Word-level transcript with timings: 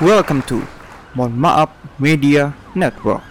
Welcome 0.00 0.40
to 0.48 0.64
Mohon 1.12 1.36
Maaf 1.36 1.68
Media 2.00 2.56
Network. 2.72 3.29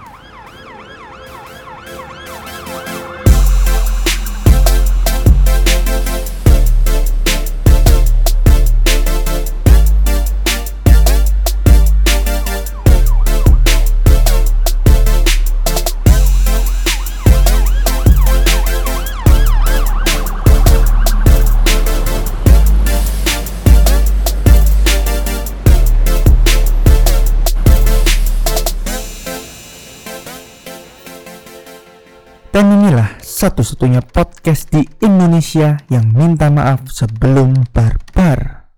Satu-satunya 33.60 34.00
podcast 34.16 34.72
di 34.72 34.88
Indonesia 35.04 35.76
yang 35.92 36.16
minta 36.16 36.48
maaf 36.48 36.88
sebelum 36.88 37.68
barbar. 37.76 38.72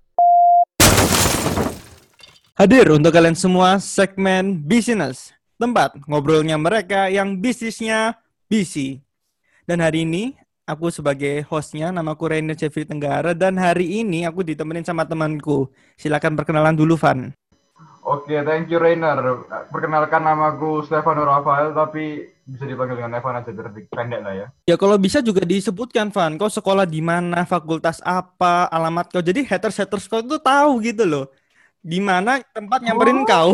Hadir 2.57 2.89
untuk 2.89 3.13
kalian 3.13 3.37
semua 3.37 3.77
segmen 3.77 4.57
Business, 4.57 5.37
tempat 5.61 5.93
ngobrolnya 6.09 6.57
mereka 6.57 7.13
yang 7.13 7.37
bisnisnya 7.37 8.17
busy. 8.49 9.05
Dan 9.69 9.85
hari 9.85 10.01
ini 10.01 10.33
aku 10.65 10.89
sebagai 10.89 11.45
hostnya, 11.45 11.93
namaku 11.93 12.33
Rainer 12.33 12.57
Jeffrey 12.57 12.81
Tenggara 12.81 13.37
dan 13.37 13.61
hari 13.61 14.01
ini 14.01 14.25
aku 14.25 14.41
ditemenin 14.41 14.81
sama 14.81 15.05
temanku. 15.05 15.69
Silakan 15.93 16.33
perkenalan 16.33 16.73
dulu 16.73 16.97
Van. 16.97 17.29
Oke, 18.01 18.33
thank 18.41 18.65
you 18.73 18.81
Rainer. 18.81 19.45
Perkenalkan 19.69 20.25
namaku 20.25 20.81
Stefano 20.89 21.21
Rafael, 21.21 21.69
tapi 21.69 22.30
bisa 22.43 22.65
dipanggil 22.65 22.97
dengan 22.97 23.15
Evan 23.15 23.37
aja 23.37 23.49
biar 23.49 23.67
pendek 23.71 24.21
lah 24.21 24.33
ya. 24.33 24.47
Ya 24.65 24.75
kalau 24.75 24.97
bisa 24.97 25.19
juga 25.19 25.41
disebutkan 25.41 26.09
Van, 26.09 26.35
kau 26.35 26.47
sekolah 26.47 26.83
di 26.83 26.99
mana, 26.99 27.45
fakultas 27.45 28.01
apa, 28.01 28.65
alamat 28.67 29.09
kau. 29.09 29.21
Jadi 29.21 29.45
haters-haters 29.45 30.05
kau 30.05 30.19
itu 30.19 30.37
tahu 30.37 30.81
gitu 30.81 31.05
loh. 31.05 31.25
Di 31.81 31.97
mana 31.97 32.41
tempat 32.51 32.81
nyamperin 32.81 33.21
Oh. 33.21 33.25
kau. 33.25 33.51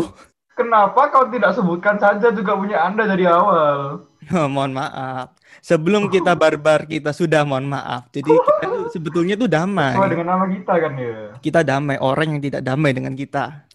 Kenapa 0.52 1.06
kau 1.08 1.30
tidak 1.30 1.54
sebutkan 1.54 1.96
saja 1.96 2.34
juga 2.34 2.58
punya 2.58 2.82
Anda 2.82 3.06
dari 3.06 3.24
awal? 3.24 4.02
Oh, 4.28 4.48
mohon 4.50 4.74
maaf. 4.74 5.32
Sebelum 5.62 6.10
kita 6.10 6.34
barbar 6.34 6.84
kita 6.84 7.14
sudah 7.14 7.46
mohon 7.46 7.64
maaf. 7.64 8.10
Jadi 8.10 8.28
kita 8.28 8.66
tuh 8.66 8.90
sebetulnya 8.90 9.34
tuh 9.34 9.46
Sesuai 9.46 9.62
damai. 9.64 10.10
dengan 10.10 10.28
nama 10.34 10.44
kita 10.44 10.72
kan 10.74 10.92
ya. 10.98 11.16
Kita 11.38 11.60
damai, 11.62 11.96
orang 11.96 12.36
yang 12.36 12.42
tidak 12.42 12.60
damai 12.60 12.90
dengan 12.90 13.14
kita. 13.14 13.67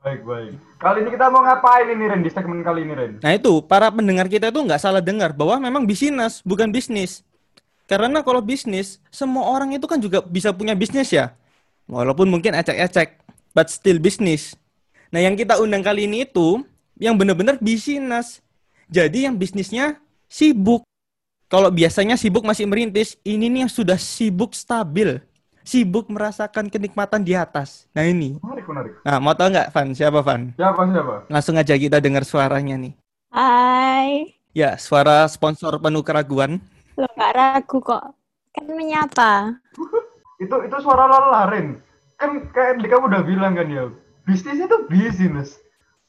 Baik, 0.00 0.24
baik. 0.24 0.56
Kali 0.80 0.98
ini 1.04 1.10
kita 1.12 1.28
mau 1.28 1.44
ngapain 1.44 1.92
ini 1.92 2.04
Ren 2.08 2.24
di 2.24 2.32
segmen 2.32 2.64
kali 2.64 2.88
ini 2.88 2.96
Ren? 2.96 3.12
Nah 3.20 3.36
itu, 3.36 3.60
para 3.60 3.92
pendengar 3.92 4.32
kita 4.32 4.48
itu 4.48 4.56
nggak 4.64 4.80
salah 4.80 5.04
dengar 5.04 5.36
bahwa 5.36 5.60
memang 5.60 5.84
bisnis, 5.84 6.40
bukan 6.40 6.72
bisnis. 6.72 7.20
Karena 7.84 8.24
kalau 8.24 8.40
bisnis, 8.40 8.96
semua 9.12 9.52
orang 9.52 9.76
itu 9.76 9.84
kan 9.84 10.00
juga 10.00 10.24
bisa 10.24 10.56
punya 10.56 10.72
bisnis 10.72 11.12
ya. 11.12 11.36
Walaupun 11.84 12.32
mungkin 12.32 12.56
ecek-ecek, 12.56 13.20
but 13.52 13.68
still 13.68 14.00
bisnis. 14.00 14.56
Nah 15.12 15.20
yang 15.20 15.36
kita 15.36 15.60
undang 15.60 15.84
kali 15.84 16.08
ini 16.08 16.24
itu, 16.24 16.64
yang 16.96 17.20
benar-benar 17.20 17.60
bisnis. 17.60 18.40
Jadi 18.88 19.28
yang 19.28 19.36
bisnisnya 19.36 20.00
sibuk. 20.32 20.80
Kalau 21.52 21.68
biasanya 21.68 22.16
sibuk 22.16 22.40
masih 22.48 22.64
merintis, 22.64 23.20
ini 23.20 23.52
nih 23.52 23.68
yang 23.68 23.72
sudah 23.72 24.00
sibuk 24.00 24.56
stabil. 24.56 25.20
Sibuk 25.60 26.08
merasakan 26.08 26.72
kenikmatan 26.72 27.20
di 27.20 27.36
atas. 27.36 27.84
Nah 27.92 28.04
ini. 28.04 28.40
Menarik, 28.40 28.66
menarik. 28.66 28.92
Nah 29.04 29.16
mau 29.20 29.36
tau 29.36 29.52
nggak 29.52 29.70
Van? 29.70 29.88
Siapa 29.92 30.20
Van? 30.24 30.42
Siapa, 30.56 30.80
siapa? 30.88 31.14
Langsung 31.28 31.56
aja 31.60 31.74
kita 31.76 32.00
dengar 32.00 32.24
suaranya 32.24 32.76
nih. 32.80 32.92
Hai, 33.30 34.34
Ya, 34.50 34.74
suara 34.74 35.22
sponsor 35.30 35.78
penuh 35.78 36.02
keraguan. 36.02 36.58
lo 36.98 37.06
nggak 37.06 37.32
ragu 37.38 37.78
kok. 37.78 38.02
Kan 38.50 38.66
menyapa. 38.74 39.54
Itu 40.42 40.56
itu 40.64 40.76
suara 40.80 41.04
lelah 41.06 41.52
Ren. 41.52 41.78
Kan 42.16 42.48
kayak 42.50 42.80
kamu 42.80 43.12
udah 43.12 43.22
bilang 43.22 43.52
kan 43.60 43.68
ya, 43.68 43.92
bisnis 44.24 44.56
itu 44.56 44.76
bisnis. 44.88 45.60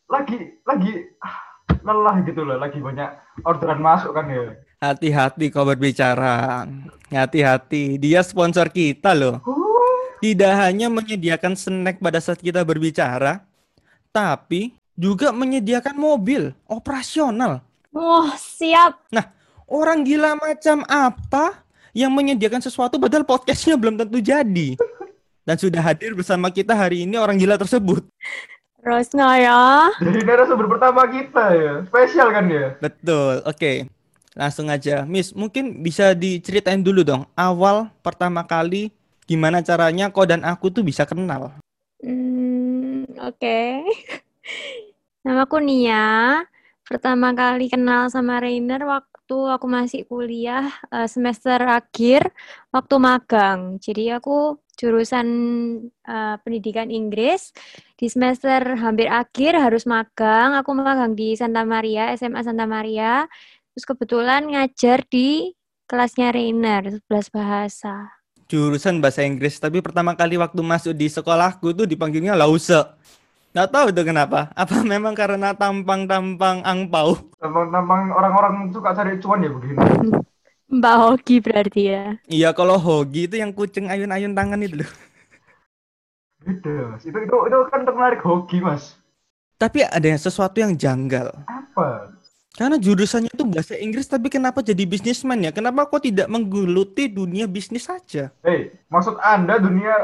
Lagi 0.07 0.55
lagi 0.63 1.11
ah, 1.19 1.35
lelah 1.83 2.23
gitu 2.23 2.47
loh, 2.47 2.55
lagi 2.55 2.79
banyak 2.79 3.11
orderan 3.43 3.83
masuk 3.83 4.15
kan 4.15 4.31
ya. 4.31 4.55
Hati-hati 4.81 5.53
kau 5.53 5.61
berbicara. 5.61 6.65
Hati-hati. 7.13 8.01
Dia 8.01 8.25
sponsor 8.25 8.65
kita 8.73 9.13
loh. 9.13 9.37
Oh, 9.45 10.17
Tidak 10.17 10.53
hanya 10.57 10.89
menyediakan 10.89 11.53
snack 11.53 12.01
pada 12.01 12.17
saat 12.17 12.41
kita 12.41 12.65
berbicara, 12.65 13.45
tapi 14.09 14.73
juga 14.97 15.29
menyediakan 15.29 15.93
mobil 15.93 16.49
operasional. 16.65 17.61
Wah, 17.93 18.33
siap. 18.41 19.05
Orang 19.69 20.01
gila 20.01 20.33
macam 20.33 20.81
apa 20.89 21.61
yang 21.93 22.09
menyediakan 22.09 22.65
sesuatu 22.65 22.97
padahal 22.97 23.21
podcastnya 23.21 23.77
belum 23.77 24.01
tentu 24.01 24.17
jadi. 24.17 24.81
Dan 25.45 25.55
sudah 25.61 25.81
hadir 25.93 26.17
bersama 26.17 26.49
kita 26.49 26.73
hari 26.73 27.05
ini 27.05 27.21
orang 27.21 27.37
gila 27.37 27.53
tersebut. 27.53 28.01
Rosno 28.81 29.29
ya. 29.37 29.93
Jadi 30.01 30.25
narasumber 30.25 30.65
pertama 30.65 31.05
kita 31.05 31.53
ya, 31.53 31.73
spesial 31.85 32.33
kan 32.33 32.49
ya. 32.49 32.73
Betul, 32.81 33.45
oke. 33.45 34.00
Langsung 34.31 34.71
aja. 34.71 35.03
Miss, 35.03 35.35
mungkin 35.35 35.83
bisa 35.83 36.15
diceritain 36.15 36.79
dulu 36.79 37.03
dong, 37.03 37.27
awal 37.35 37.91
pertama 37.99 38.47
kali 38.47 38.91
gimana 39.27 39.59
caranya 39.63 40.11
kau 40.11 40.27
dan 40.27 40.43
aku 40.43 40.71
tuh 40.71 40.83
bisa 40.83 41.03
kenal. 41.03 41.55
Hmm, 41.99 43.07
oke. 43.19 43.59
Namaku 45.27 45.57
Nia. 45.61 46.41
Pertama 46.87 47.31
kali 47.31 47.71
kenal 47.71 48.11
sama 48.11 48.43
Rainer 48.43 48.83
waktu 48.83 49.37
aku 49.55 49.63
masih 49.63 50.03
kuliah 50.03 50.67
eh, 50.91 51.07
semester 51.07 51.55
akhir 51.63 52.35
waktu 52.75 52.95
magang. 52.99 53.79
Jadi 53.79 54.11
aku 54.11 54.59
jurusan 54.75 55.27
eh, 55.87 56.35
pendidikan 56.43 56.91
Inggris 56.91 57.55
di 57.95 58.11
semester 58.11 58.75
hampir 58.75 59.07
akhir 59.07 59.55
harus 59.55 59.87
magang. 59.87 60.57
Aku 60.59 60.75
magang 60.75 61.15
di 61.15 61.37
Santa 61.39 61.63
Maria, 61.63 62.11
SMA 62.17 62.43
Santa 62.43 62.67
Maria. 62.67 63.23
Terus 63.71 63.87
kebetulan 63.87 64.51
ngajar 64.51 64.99
di 65.07 65.55
kelasnya 65.87 66.35
Rainer, 66.35 66.91
11 67.07 67.31
bahasa. 67.31 68.11
Jurusan 68.51 68.99
bahasa 68.99 69.23
Inggris, 69.23 69.63
tapi 69.63 69.79
pertama 69.79 70.11
kali 70.11 70.35
waktu 70.35 70.59
masuk 70.59 70.91
di 70.91 71.07
sekolahku 71.07 71.71
tuh 71.71 71.87
dipanggilnya 71.87 72.35
lause. 72.35 72.83
Nggak 73.55 73.71
tahu 73.71 73.87
tuh 73.95 74.03
kenapa. 74.03 74.51
Apa 74.59 74.83
memang 74.91 75.15
karena 75.15 75.55
tampang-tampang 75.55 76.67
angpau? 76.67 77.15
Tampang-tampang 77.39 78.11
orang-orang 78.11 78.75
suka 78.75 78.91
cari 78.91 79.15
cuan 79.23 79.39
ya 79.39 79.51
begini. 79.55 79.79
Mbak 80.75 80.95
Hoki 80.99 81.35
berarti 81.43 81.81
ya. 81.83 82.03
Iya, 82.31 82.55
kalau 82.55 82.79
hogi 82.79 83.27
itu 83.27 83.35
yang 83.35 83.51
kucing 83.51 83.91
ayun-ayun 83.91 84.31
tangan 84.31 84.59
itu 84.63 84.83
loh. 84.83 84.91
Beda 86.43 86.95
mas. 86.95 87.03
Itu, 87.03 87.19
itu, 87.19 87.37
itu 87.47 87.57
kan 87.67 87.83
termenarik 87.83 88.23
hoki 88.23 88.63
mas. 88.63 88.95
Tapi 89.59 89.83
ada 89.83 90.07
yang 90.07 90.17
sesuatu 90.17 90.57
yang 90.63 90.73
janggal. 90.73 91.27
Apa? 91.45 92.15
Karena 92.51 92.75
jurusannya 92.75 93.31
itu 93.31 93.47
bahasa 93.47 93.79
Inggris, 93.79 94.11
tapi 94.11 94.27
kenapa 94.27 94.59
jadi 94.59 94.83
bisnismen 94.83 95.47
ya? 95.47 95.51
Kenapa 95.55 95.87
kok 95.87 96.03
tidak 96.03 96.27
menggeluti 96.27 97.07
dunia 97.07 97.47
bisnis 97.47 97.87
saja? 97.87 98.27
Hei, 98.43 98.75
maksud 98.91 99.15
anda 99.23 99.55
dunia 99.55 99.95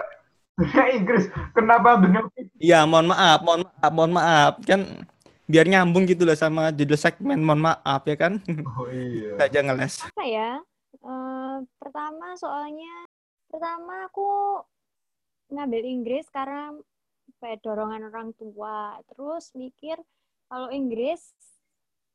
dunia 0.55 0.83
Inggris? 0.95 1.27
Kenapa 1.51 1.99
dunia 1.99 2.23
Ya, 2.55 2.87
mohon 2.87 3.11
maaf, 3.11 3.43
mohon 3.43 3.67
maaf, 3.67 3.91
mohon 3.91 4.13
maaf. 4.15 4.53
Kan 4.63 4.87
biar 5.43 5.67
nyambung 5.67 6.07
gitu 6.07 6.23
loh 6.23 6.39
sama 6.39 6.71
judul 6.71 6.95
segmen, 6.95 7.43
mohon 7.43 7.67
maaf 7.67 8.01
ya 8.07 8.15
kan? 8.15 8.39
Oh 8.79 8.87
iya. 8.87 9.35
Saja 9.35 9.59
ngeles. 9.67 10.07
Apa 10.07 10.23
ya? 10.23 10.51
Eh, 11.03 11.55
pertama 11.83 12.31
soalnya 12.39 13.11
pertama 13.51 14.07
aku 14.07 14.63
ngambil 15.51 15.83
Inggris 15.83 16.27
karena 16.31 16.71
kayak 17.43 17.59
dorongan 17.59 18.07
orang 18.07 18.31
tua. 18.39 19.03
Terus 19.11 19.51
mikir 19.51 19.99
kalau 20.47 20.71
Inggris 20.71 21.27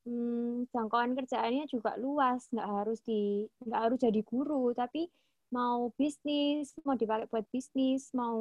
hmm, 0.07 0.71
jangkauan 0.73 1.15
kerjaannya 1.19 1.67
juga 1.71 1.95
luas, 1.99 2.47
nggak 2.51 2.69
harus 2.69 2.99
di 3.03 3.47
nggak 3.67 3.81
harus 3.81 3.99
jadi 4.01 4.21
guru, 4.27 4.73
tapi 4.75 5.09
mau 5.53 5.93
bisnis, 6.01 6.73
mau 6.83 6.97
dipakai 6.97 7.29
buat 7.29 7.47
bisnis, 7.53 8.11
mau 8.17 8.41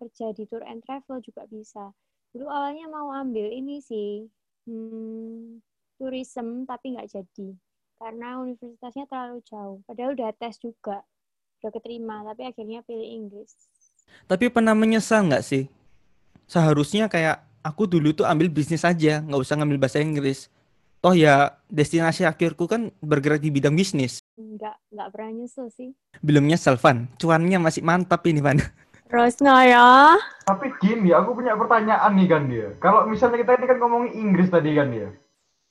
kerja 0.00 0.34
di 0.34 0.44
tour 0.50 0.64
and 0.66 0.82
travel 0.82 1.22
juga 1.22 1.46
bisa. 1.46 1.94
Dulu 2.34 2.50
awalnya 2.50 2.90
mau 2.90 3.14
ambil 3.14 3.48
ini 3.54 3.78
sih, 3.80 4.26
hmm, 4.66 5.62
tourism 5.98 6.66
tapi 6.66 6.98
nggak 6.98 7.10
jadi 7.10 7.48
karena 7.98 8.38
universitasnya 8.38 9.04
terlalu 9.10 9.42
jauh. 9.44 9.82
Padahal 9.84 10.14
udah 10.14 10.30
tes 10.38 10.54
juga, 10.62 11.02
udah 11.60 11.70
keterima, 11.74 12.22
tapi 12.22 12.46
akhirnya 12.46 12.80
pilih 12.86 13.04
Inggris. 13.04 13.50
Tapi 14.30 14.48
pernah 14.48 14.72
menyesal 14.72 15.26
nggak 15.26 15.44
sih? 15.44 15.66
Seharusnya 16.48 17.10
kayak 17.10 17.44
aku 17.60 17.84
dulu 17.90 18.14
tuh 18.14 18.24
ambil 18.24 18.48
bisnis 18.48 18.86
aja, 18.86 19.20
nggak 19.20 19.42
usah 19.42 19.58
ngambil 19.58 19.78
bahasa 19.82 20.00
Inggris. 20.00 20.48
Toh 20.98 21.14
ya 21.14 21.54
destinasi 21.70 22.26
akhirku 22.26 22.66
kan 22.66 22.90
bergerak 22.98 23.38
di 23.38 23.54
bidang 23.54 23.78
bisnis. 23.78 24.18
Nggak, 24.34 24.74
nggak 24.90 25.08
pernah 25.14 25.30
nyesel 25.30 25.70
sih. 25.70 25.94
Belum 26.18 26.42
nyesel, 26.42 26.74
Van. 26.74 27.06
Cuannya 27.22 27.62
masih 27.62 27.86
mantap 27.86 28.26
ini, 28.26 28.42
Van. 28.42 28.58
Terus 29.06 29.38
nggak 29.38 29.62
ya? 29.70 30.18
Tapi 30.42 30.74
gini, 30.82 31.14
aku 31.14 31.38
punya 31.38 31.54
pertanyaan 31.54 32.12
nih 32.18 32.26
kan 32.26 32.42
dia. 32.50 32.68
Kalau 32.82 33.06
misalnya 33.06 33.38
kita 33.38 33.62
ini 33.62 33.66
kan 33.70 33.78
ngomongin 33.78 34.12
Inggris 34.18 34.50
tadi 34.50 34.74
kan 34.74 34.90
dia. 34.90 35.08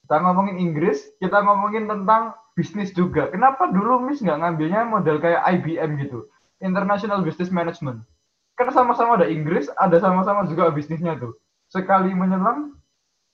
Kita 0.07 0.15
ngomongin 0.23 0.55
Inggris, 0.63 1.11
kita 1.19 1.43
ngomongin 1.43 1.91
tentang 1.91 2.31
bisnis 2.55 2.95
juga. 2.95 3.27
Kenapa 3.27 3.67
dulu 3.67 3.99
Miss 4.07 4.23
nggak 4.23 4.39
ngambilnya 4.39 4.87
model 4.87 5.19
kayak 5.19 5.43
IBM 5.43 6.07
gitu? 6.07 6.31
International 6.63 7.19
Business 7.19 7.51
Management. 7.51 7.99
Karena 8.55 8.71
sama-sama 8.71 9.19
ada 9.19 9.27
Inggris, 9.27 9.67
ada 9.75 9.99
sama-sama 9.99 10.47
juga 10.47 10.71
bisnisnya 10.71 11.19
tuh. 11.19 11.35
Sekali 11.67 12.15
menyelam, 12.15 12.76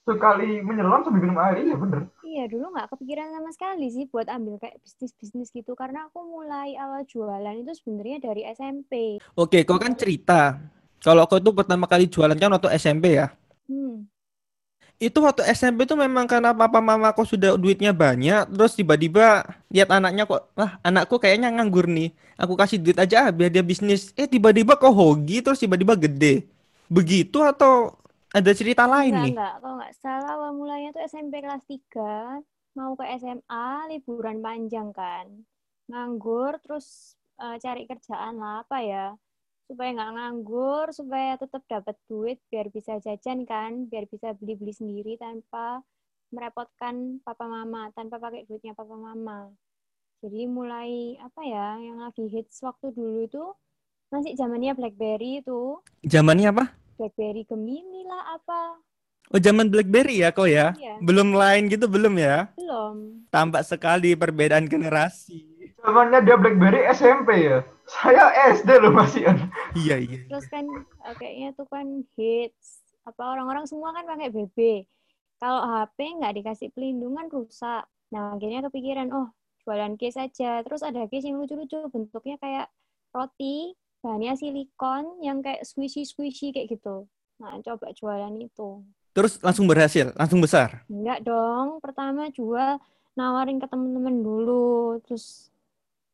sekali 0.03 0.59
menyelam 0.59 1.01
sambil 1.01 1.21
minum 1.23 1.39
air. 1.39 1.63
Iya 1.63 1.75
bener. 1.79 2.01
Iya, 2.23 2.43
dulu 2.51 2.75
nggak 2.75 2.87
kepikiran 2.91 3.31
sama 3.31 3.49
sekali 3.55 3.87
sih 3.87 4.05
buat 4.11 4.27
ambil 4.27 4.59
kayak 4.59 4.77
bisnis-bisnis 4.83 5.49
gitu. 5.55 5.71
Karena 5.79 6.11
aku 6.11 6.19
mulai 6.27 6.75
awal 6.75 7.07
jualan 7.07 7.55
itu 7.55 7.71
sebenarnya 7.79 8.19
dari 8.19 8.43
SMP. 8.51 9.23
Oke, 9.39 9.63
kau 9.63 9.79
kan 9.79 9.95
cerita. 9.95 10.59
Kalau 10.99 11.27
kau 11.27 11.39
itu 11.39 11.51
pertama 11.55 11.87
kali 11.87 12.07
jualan 12.07 12.35
kan 12.35 12.51
waktu 12.51 12.75
SMP 12.75 13.15
ya. 13.19 13.31
Hmm. 13.67 14.07
Itu 14.99 15.19
waktu 15.19 15.43
SMP 15.51 15.83
itu 15.83 15.95
memang 15.99 16.27
karena 16.29 16.55
papa 16.55 16.79
mama 16.79 17.11
kau 17.11 17.27
sudah 17.27 17.59
duitnya 17.59 17.91
banyak, 17.91 18.47
terus 18.55 18.77
tiba-tiba 18.77 19.43
lihat 19.67 19.91
anaknya 19.91 20.23
kok, 20.23 20.47
wah 20.55 20.79
anakku 20.79 21.19
kayaknya 21.19 21.51
nganggur 21.51 21.91
nih. 21.91 22.15
Aku 22.39 22.55
kasih 22.55 22.79
duit 22.79 22.95
aja 22.95 23.27
ah, 23.27 23.29
biar 23.33 23.51
dia 23.51 23.63
bisnis. 23.65 24.15
Eh 24.15 24.27
tiba-tiba 24.27 24.79
kok 24.79 24.91
hoki 24.95 25.43
terus 25.43 25.59
tiba-tiba 25.59 25.99
gede. 25.99 26.47
Begitu 26.87 27.43
atau 27.43 27.99
ada 28.33 28.51
cerita 28.57 28.89
lain 28.89 29.13
Enggak, 29.13 29.23
nih? 29.23 29.33
enggak. 29.37 29.53
Kalau 29.61 29.75
nggak 29.77 29.95
salah 30.01 30.31
awal 30.33 30.51
mulanya 30.57 30.89
tuh 30.89 31.05
SMP 31.05 31.37
kelas 31.39 31.63
3, 31.69 32.41
mau 32.73 32.97
ke 32.97 33.05
SMA, 33.21 33.67
liburan 33.93 34.41
panjang 34.41 34.89
kan. 34.89 35.29
Nganggur, 35.85 36.57
terus 36.65 37.13
eh, 37.37 37.61
cari 37.61 37.85
kerjaan 37.85 38.41
lah, 38.41 38.65
apa 38.65 38.81
ya. 38.81 39.05
Supaya 39.69 39.93
nggak 39.93 40.11
nganggur, 40.17 40.89
supaya 40.91 41.37
tetap 41.37 41.61
dapat 41.69 41.95
duit, 42.09 42.41
biar 42.49 42.73
bisa 42.73 42.97
jajan 42.97 43.45
kan, 43.45 43.85
biar 43.85 44.09
bisa 44.09 44.33
beli-beli 44.33 44.73
sendiri 44.73 45.13
tanpa 45.21 45.85
merepotkan 46.33 47.21
papa 47.21 47.45
mama, 47.45 47.93
tanpa 47.93 48.17
pakai 48.17 48.49
duitnya 48.49 48.73
papa 48.73 48.97
mama. 48.97 49.53
Jadi 50.25 50.49
mulai, 50.49 51.21
apa 51.21 51.41
ya, 51.45 51.77
yang 51.77 52.01
lagi 52.01 52.25
hits 52.25 52.65
waktu 52.65 52.89
dulu 52.95 53.29
itu, 53.29 53.43
masih 54.09 54.33
zamannya 54.33 54.73
BlackBerry 54.73 55.45
itu. 55.45 55.77
Zamannya 56.01 56.49
apa? 56.49 56.65
BlackBerry 56.97 57.43
Gemini 57.49 58.01
lah 58.05 58.37
apa. 58.37 58.77
Oh 59.33 59.39
zaman 59.39 59.71
BlackBerry 59.71 60.21
ya 60.21 60.29
kau 60.29 60.45
ya? 60.45 60.75
Iya. 60.75 60.99
Belum 60.99 61.33
lain 61.33 61.71
gitu 61.71 61.87
belum 61.87 62.19
ya? 62.19 62.51
Belum. 62.59 63.25
Tampak 63.31 63.63
sekali 63.65 64.13
perbedaan 64.13 64.67
generasi. 64.67 65.71
Zamannya 65.79 66.23
dia 66.23 66.35
BlackBerry 66.37 66.85
SMP 66.91 67.49
ya. 67.49 67.65
Saya 67.87 68.31
SD 68.55 68.69
loh 68.79 68.93
masih. 68.95 69.27
Iya 69.73 69.95
iya. 69.99 70.19
Terus 70.29 70.47
kan 70.47 70.63
eh, 70.79 71.15
kayaknya 71.17 71.49
tuh 71.57 71.67
kan 71.67 72.05
hits. 72.15 72.83
Apa 73.03 73.35
orang-orang 73.35 73.67
semua 73.67 73.91
kan 73.91 74.07
pakai 74.07 74.31
BB. 74.31 74.87
Kalau 75.43 75.59
HP 75.59 76.23
nggak 76.23 76.33
dikasih 76.39 76.71
pelindungan 76.71 77.27
rusak. 77.27 77.83
Nah, 78.15 78.37
akhirnya 78.37 78.63
kepikiran, 78.69 79.11
oh 79.11 79.27
jualan 79.65 79.99
case 79.99 80.15
aja. 80.21 80.63
Terus 80.63 80.85
ada 80.85 81.03
case 81.09 81.27
yang 81.27 81.41
lucu-lucu, 81.41 81.83
bentuknya 81.91 82.39
kayak 82.39 82.67
roti, 83.11 83.75
bahannya 84.03 84.35
silikon, 84.35 85.23
yang 85.23 85.39
kayak 85.39 85.63
squishy-squishy 85.63 86.51
kayak 86.51 86.75
gitu. 86.75 87.07
Nah, 87.39 87.55
coba 87.63 87.95
jualan 87.95 88.35
itu. 88.37 88.83
Terus 89.15 89.39
langsung 89.39 89.65
berhasil, 89.65 90.11
langsung 90.19 90.43
besar. 90.43 90.83
Enggak 90.91 91.23
dong, 91.23 91.79
pertama 91.79 92.27
jual 92.35 92.83
nawarin 93.15 93.63
ke 93.63 93.67
temen-temen 93.69 94.25
dulu, 94.25 94.99
terus 95.07 95.53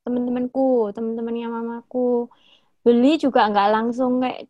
temen-temenku, 0.06 0.94
temen-temennya 0.94 1.50
mamaku. 1.50 2.30
Beli 2.86 3.18
juga 3.18 3.48
enggak 3.50 3.72
langsung 3.74 4.22
kayak 4.22 4.48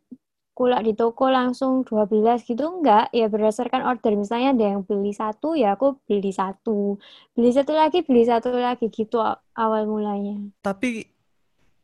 kulak 0.59 0.83
di 0.83 0.91
toko 0.91 1.31
langsung 1.31 1.87
12 1.87 2.43
gitu 2.43 2.67
enggak, 2.67 3.07
ya 3.15 3.31
berdasarkan 3.31 3.85
order. 3.85 4.11
Misalnya 4.19 4.51
ada 4.51 4.65
yang 4.75 4.81
beli 4.83 5.15
satu, 5.15 5.55
ya 5.55 5.79
aku 5.79 5.95
beli 6.03 6.35
satu. 6.35 6.99
Beli 7.31 7.55
satu 7.55 7.71
lagi, 7.71 8.03
beli 8.03 8.27
satu 8.27 8.51
lagi 8.51 8.91
gitu 8.91 9.23
awal 9.55 9.87
mulanya. 9.87 10.35
Tapi 10.59 11.18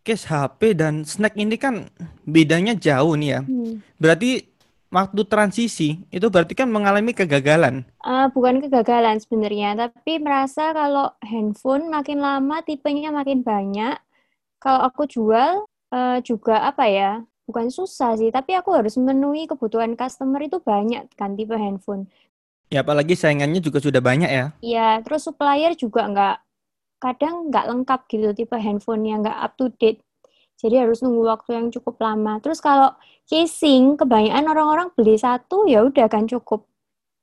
case 0.05 0.29
HP 0.29 0.77
dan 0.77 1.01
snack 1.01 1.33
ini 1.33 1.57
kan 1.57 1.89
bedanya 2.23 2.77
jauh 2.77 3.17
nih 3.17 3.29
ya. 3.35 3.41
Hmm. 3.41 3.81
Berarti 3.97 4.45
waktu 4.93 5.21
transisi 5.25 6.05
itu 6.13 6.27
berarti 6.29 6.53
kan 6.53 6.69
mengalami 6.69 7.11
kegagalan. 7.11 7.83
Eh, 8.05 8.27
bukan 8.31 8.61
kegagalan 8.61 9.17
sebenarnya, 9.17 9.73
tapi 9.75 10.21
merasa 10.21 10.69
kalau 10.71 11.09
handphone 11.25 11.89
makin 11.89 12.21
lama 12.21 12.61
tipenya 12.61 13.09
makin 13.09 13.41
banyak. 13.41 13.97
Kalau 14.61 14.85
aku 14.85 15.09
jual 15.09 15.65
eh, 15.89 16.21
juga 16.21 16.69
apa 16.69 16.85
ya? 16.85 17.25
Bukan 17.45 17.69
susah 17.69 18.17
sih, 18.17 18.33
tapi 18.33 18.57
aku 18.57 18.73
harus 18.73 18.97
memenuhi 18.97 19.45
kebutuhan 19.45 19.93
customer 19.93 20.41
itu 20.41 20.57
banyak 20.61 21.09
kan 21.13 21.37
tipe 21.37 21.53
handphone. 21.53 22.09
Ya 22.73 22.81
apalagi 22.81 23.13
saingannya 23.13 23.61
juga 23.61 23.77
sudah 23.77 24.01
banyak 24.01 24.29
ya. 24.29 24.45
Ya, 24.65 24.97
terus 25.05 25.29
supplier 25.29 25.77
juga 25.77 26.09
nggak 26.09 26.35
kadang 26.99 27.51
nggak 27.51 27.65
lengkap 27.69 27.99
gitu 28.09 28.33
tipe 28.33 28.55
handphone 28.57 29.03
yang 29.05 29.21
nggak 29.21 29.35
up 29.35 29.53
to 29.59 29.69
date. 29.77 30.01
Jadi 30.55 30.79
harus 30.79 31.03
nunggu 31.03 31.27
waktu 31.27 31.59
yang 31.59 31.67
cukup 31.67 31.99
lama. 31.99 32.39
Terus 32.39 32.63
kalau 32.63 32.95
casing, 33.27 33.99
kebanyakan 33.99 34.45
orang-orang 34.47 34.87
beli 34.95 35.19
satu 35.19 35.67
ya 35.67 35.83
udah 35.83 36.07
kan 36.07 36.25
cukup. 36.25 36.63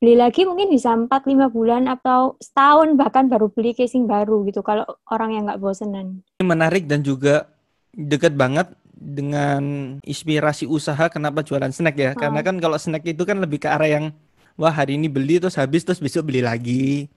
Beli 0.02 0.18
lagi 0.18 0.42
mungkin 0.44 0.68
bisa 0.68 0.92
4-5 0.92 1.48
bulan 1.48 1.86
atau 1.86 2.34
setahun 2.42 2.98
bahkan 2.98 3.30
baru 3.30 3.48
beli 3.48 3.72
casing 3.72 4.04
baru 4.04 4.42
gitu 4.44 4.60
kalau 4.60 4.84
orang 5.08 5.32
yang 5.32 5.42
nggak 5.48 5.62
bosenan. 5.62 6.20
Ini 6.42 6.44
menarik 6.44 6.84
dan 6.90 7.06
juga 7.06 7.48
dekat 7.94 8.34
banget 8.34 8.74
dengan 9.02 9.62
inspirasi 10.02 10.66
usaha 10.68 11.08
kenapa 11.08 11.40
jualan 11.40 11.70
snack 11.70 11.96
ya. 11.96 12.10
Karena 12.18 12.42
Oh. 12.42 12.46
kan 12.46 12.56
kalau 12.60 12.76
snack 12.76 13.06
itu 13.06 13.22
kan 13.22 13.38
lebih 13.40 13.62
ke 13.62 13.68
arah 13.70 13.88
yang 13.88 14.10
wah 14.58 14.74
hari 14.74 15.00
ini 15.00 15.08
beli 15.08 15.40
terus 15.40 15.56
habis 15.56 15.86
terus 15.86 16.02
besok 16.02 16.28
beli 16.28 16.44
lagi. 16.44 17.08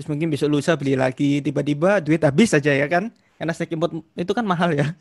Terus 0.00 0.08
mungkin 0.08 0.32
besok 0.32 0.48
lusa 0.48 0.80
beli 0.80 0.96
lagi. 0.96 1.44
Tiba-tiba 1.44 2.00
duit 2.00 2.24
habis 2.24 2.56
saja 2.56 2.72
ya 2.72 2.88
kan. 2.88 3.12
Karena 3.36 3.52
snack 3.52 3.68
import 3.76 3.92
itu 4.16 4.32
kan 4.32 4.48
mahal 4.48 4.72
ya. 4.72 4.96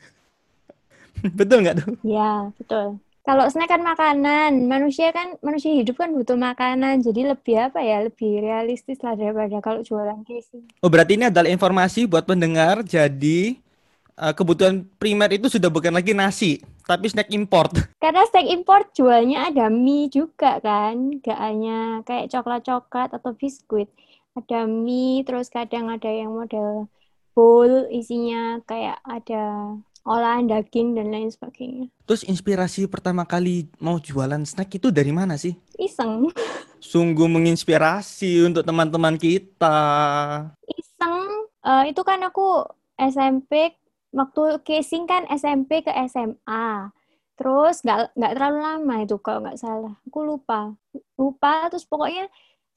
Betul 1.39 1.63
nggak 1.63 1.79
tuh? 1.79 1.95
Ya, 2.03 2.51
betul. 2.59 2.99
Kalau 3.23 3.47
snack 3.47 3.71
kan 3.71 3.79
makanan, 3.79 4.67
manusia 4.67 5.15
kan 5.15 5.39
manusia 5.39 5.71
hidup 5.71 6.03
kan 6.03 6.11
butuh 6.11 6.35
makanan, 6.35 6.99
jadi 6.99 7.31
lebih 7.31 7.55
apa 7.63 7.79
ya, 7.79 8.03
lebih 8.03 8.43
realistis 8.43 8.99
lah 8.99 9.15
daripada 9.15 9.63
kalau 9.63 9.79
jualan 9.79 10.19
casing. 10.27 10.67
Oh 10.83 10.91
berarti 10.91 11.15
ini 11.15 11.31
adalah 11.31 11.47
informasi 11.47 12.11
buat 12.11 12.27
pendengar. 12.27 12.83
Jadi 12.83 13.55
eh, 14.19 14.33
kebutuhan 14.35 14.83
primer 14.99 15.31
itu 15.31 15.47
sudah 15.47 15.71
bukan 15.71 15.95
lagi 15.95 16.11
nasi, 16.11 16.59
tapi 16.83 17.07
snack 17.07 17.31
import. 17.31 17.71
Karena 18.03 18.27
snack 18.27 18.51
import 18.51 18.91
jualnya 18.91 19.47
ada 19.47 19.71
mie 19.71 20.11
juga 20.11 20.59
kan, 20.59 21.23
gak 21.23 21.39
hanya 21.39 22.03
kayak 22.03 22.27
coklat-coklat 22.35 23.15
atau 23.15 23.31
biskuit. 23.31 23.87
Ada 24.39 24.63
mie, 24.63 25.27
terus 25.27 25.51
kadang 25.51 25.91
ada 25.91 26.07
yang 26.07 26.31
model 26.31 26.87
bowl 27.35 27.91
isinya 27.91 28.63
kayak 28.63 29.03
ada 29.03 29.75
olahan 30.07 30.47
daging 30.47 30.95
dan 30.95 31.11
lain 31.11 31.27
sebagainya. 31.27 31.91
Terus 32.07 32.23
inspirasi 32.23 32.87
pertama 32.87 33.27
kali 33.27 33.67
mau 33.83 33.99
jualan 33.99 34.41
snack 34.47 34.79
itu 34.79 34.89
dari 34.89 35.11
mana 35.11 35.35
sih? 35.35 35.53
Iseng, 35.75 36.31
Sungguh 36.79 37.27
menginspirasi 37.27 38.47
untuk 38.47 38.63
teman-teman 38.63 39.19
kita. 39.19 39.77
iseng. 40.71 41.45
Eh, 41.59 41.91
itu 41.91 42.01
kan 42.07 42.23
aku 42.23 42.63
SMP, 42.95 43.75
waktu 44.15 44.63
casing 44.63 45.03
kan 45.03 45.27
SMP 45.27 45.83
ke 45.83 45.91
SMA. 46.07 46.89
Terus 47.35 47.83
nggak 47.83 48.15
nggak 48.19 48.33
terlalu 48.35 48.59
lama 48.59 48.95
itu 49.03 49.15
kalau 49.19 49.39
nggak 49.43 49.59
salah. 49.59 49.93
Aku 50.07 50.23
lupa. 50.23 50.75
Lupa, 51.15 51.67
terus 51.71 51.83
pokoknya 51.87 52.27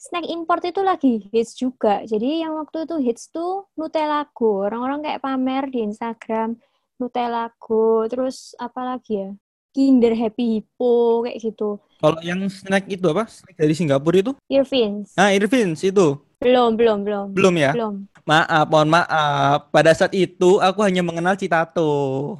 snack 0.02 0.26
import 0.26 0.66
itu 0.66 0.82
lagi 0.82 1.30
hits 1.30 1.54
juga. 1.54 2.02
Jadi 2.02 2.42
yang 2.42 2.58
waktu 2.58 2.82
itu 2.90 2.98
hits 2.98 3.30
tuh 3.30 3.70
Nutella 3.78 4.26
Go. 4.34 4.66
Orang-orang 4.66 5.06
kayak 5.06 5.22
pamer 5.22 5.70
di 5.70 5.86
Instagram 5.86 6.58
Nutella 6.98 7.54
Go. 7.62 8.02
Terus 8.10 8.58
apa 8.58 8.82
lagi 8.82 9.22
ya? 9.22 9.30
Kinder 9.72 10.12
Happy 10.12 10.60
Hippo 10.60 11.24
kayak 11.24 11.38
gitu. 11.38 11.80
Kalau 12.02 12.18
yang 12.20 12.44
snack 12.50 12.90
itu 12.90 13.06
apa? 13.08 13.30
Snack 13.30 13.54
dari 13.56 13.72
Singapura 13.78 14.18
itu? 14.18 14.32
Irvins. 14.50 15.14
Ah, 15.14 15.30
Irvins 15.30 15.80
itu. 15.86 16.18
Belum, 16.42 16.74
belum, 16.74 17.06
belum. 17.06 17.26
Belum 17.32 17.54
ya? 17.54 17.70
Belum. 17.72 18.04
Maaf, 18.26 18.66
mohon 18.66 18.90
maaf. 18.90 19.70
Pada 19.70 19.94
saat 19.94 20.12
itu 20.12 20.58
aku 20.58 20.82
hanya 20.82 21.00
mengenal 21.00 21.38
Citato. 21.38 22.36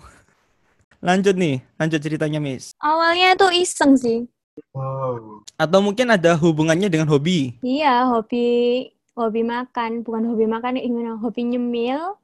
Lanjut 0.99 1.39
nih, 1.39 1.63
lanjut 1.79 1.99
ceritanya, 2.03 2.43
Miss. 2.43 2.75
Awalnya 2.83 3.39
tuh 3.39 3.55
iseng 3.55 3.95
sih. 3.95 4.27
Wow. 4.73 5.45
Atau 5.57 5.81
mungkin 5.81 6.13
ada 6.13 6.37
hubungannya 6.37 6.89
dengan 6.93 7.09
hobi. 7.09 7.57
Iya, 7.65 8.09
hobi 8.13 8.89
hobi 9.17 9.43
makan, 9.45 10.05
bukan 10.05 10.25
hobi 10.33 10.45
makan, 10.49 10.81
gimana? 10.81 11.17
Hobi 11.21 11.43
nyemil. 11.57 12.17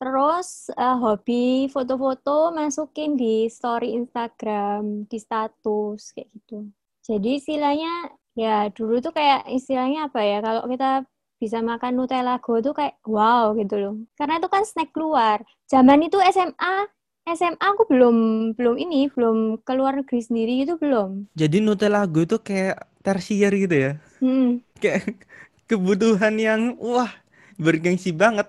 Terus 0.00 0.72
eh, 0.72 0.96
hobi 0.96 1.68
foto-foto 1.68 2.56
masukin 2.56 3.20
di 3.20 3.48
story 3.52 3.92
Instagram, 4.00 5.04
di 5.04 5.18
status 5.20 6.16
kayak 6.16 6.28
gitu. 6.40 6.72
Jadi 7.04 7.36
istilahnya 7.36 8.08
ya 8.32 8.72
dulu 8.72 9.04
tuh 9.04 9.12
kayak 9.12 9.44
istilahnya 9.52 10.08
apa 10.08 10.20
ya? 10.24 10.40
Kalau 10.40 10.64
kita 10.68 11.04
bisa 11.40 11.64
makan 11.64 11.96
Nutella 11.96 12.36
Go 12.40 12.60
tuh 12.60 12.76
kayak 12.76 13.00
wow 13.04 13.52
gitu 13.56 13.76
loh. 13.80 13.94
Karena 14.16 14.40
itu 14.40 14.48
kan 14.48 14.64
snack 14.64 14.92
luar. 14.96 15.44
Zaman 15.68 16.00
itu 16.04 16.16
SMA 16.32 16.88
SMA 17.36 17.60
aku 17.60 17.86
belum 17.90 18.16
belum 18.54 18.76
ini, 18.80 19.10
belum 19.12 19.62
keluar 19.66 19.98
negeri 19.98 20.20
sendiri 20.20 20.64
itu 20.64 20.74
belum. 20.76 21.30
Jadi 21.34 21.62
Nutelago 21.62 22.22
itu 22.24 22.36
kayak 22.40 22.86
tersier 23.00 23.52
gitu 23.56 23.76
ya. 23.76 23.92
Hmm. 24.20 24.60
Kayak 24.78 25.24
kebutuhan 25.70 26.34
yang 26.36 26.60
wah 26.80 27.10
bergengsi 27.56 28.10
banget. 28.10 28.48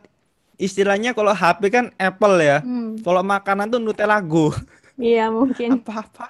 Istilahnya 0.61 1.17
kalau 1.17 1.33
HP 1.33 1.73
kan 1.73 1.85
Apple 1.97 2.37
ya. 2.41 2.61
Hmm. 2.61 2.97
Kalau 3.01 3.21
makanan 3.25 3.73
tuh 3.73 3.81
Nutelago. 3.81 4.53
Iya 5.01 5.33
mungkin. 5.33 5.81
Apa-apa. 5.81 6.29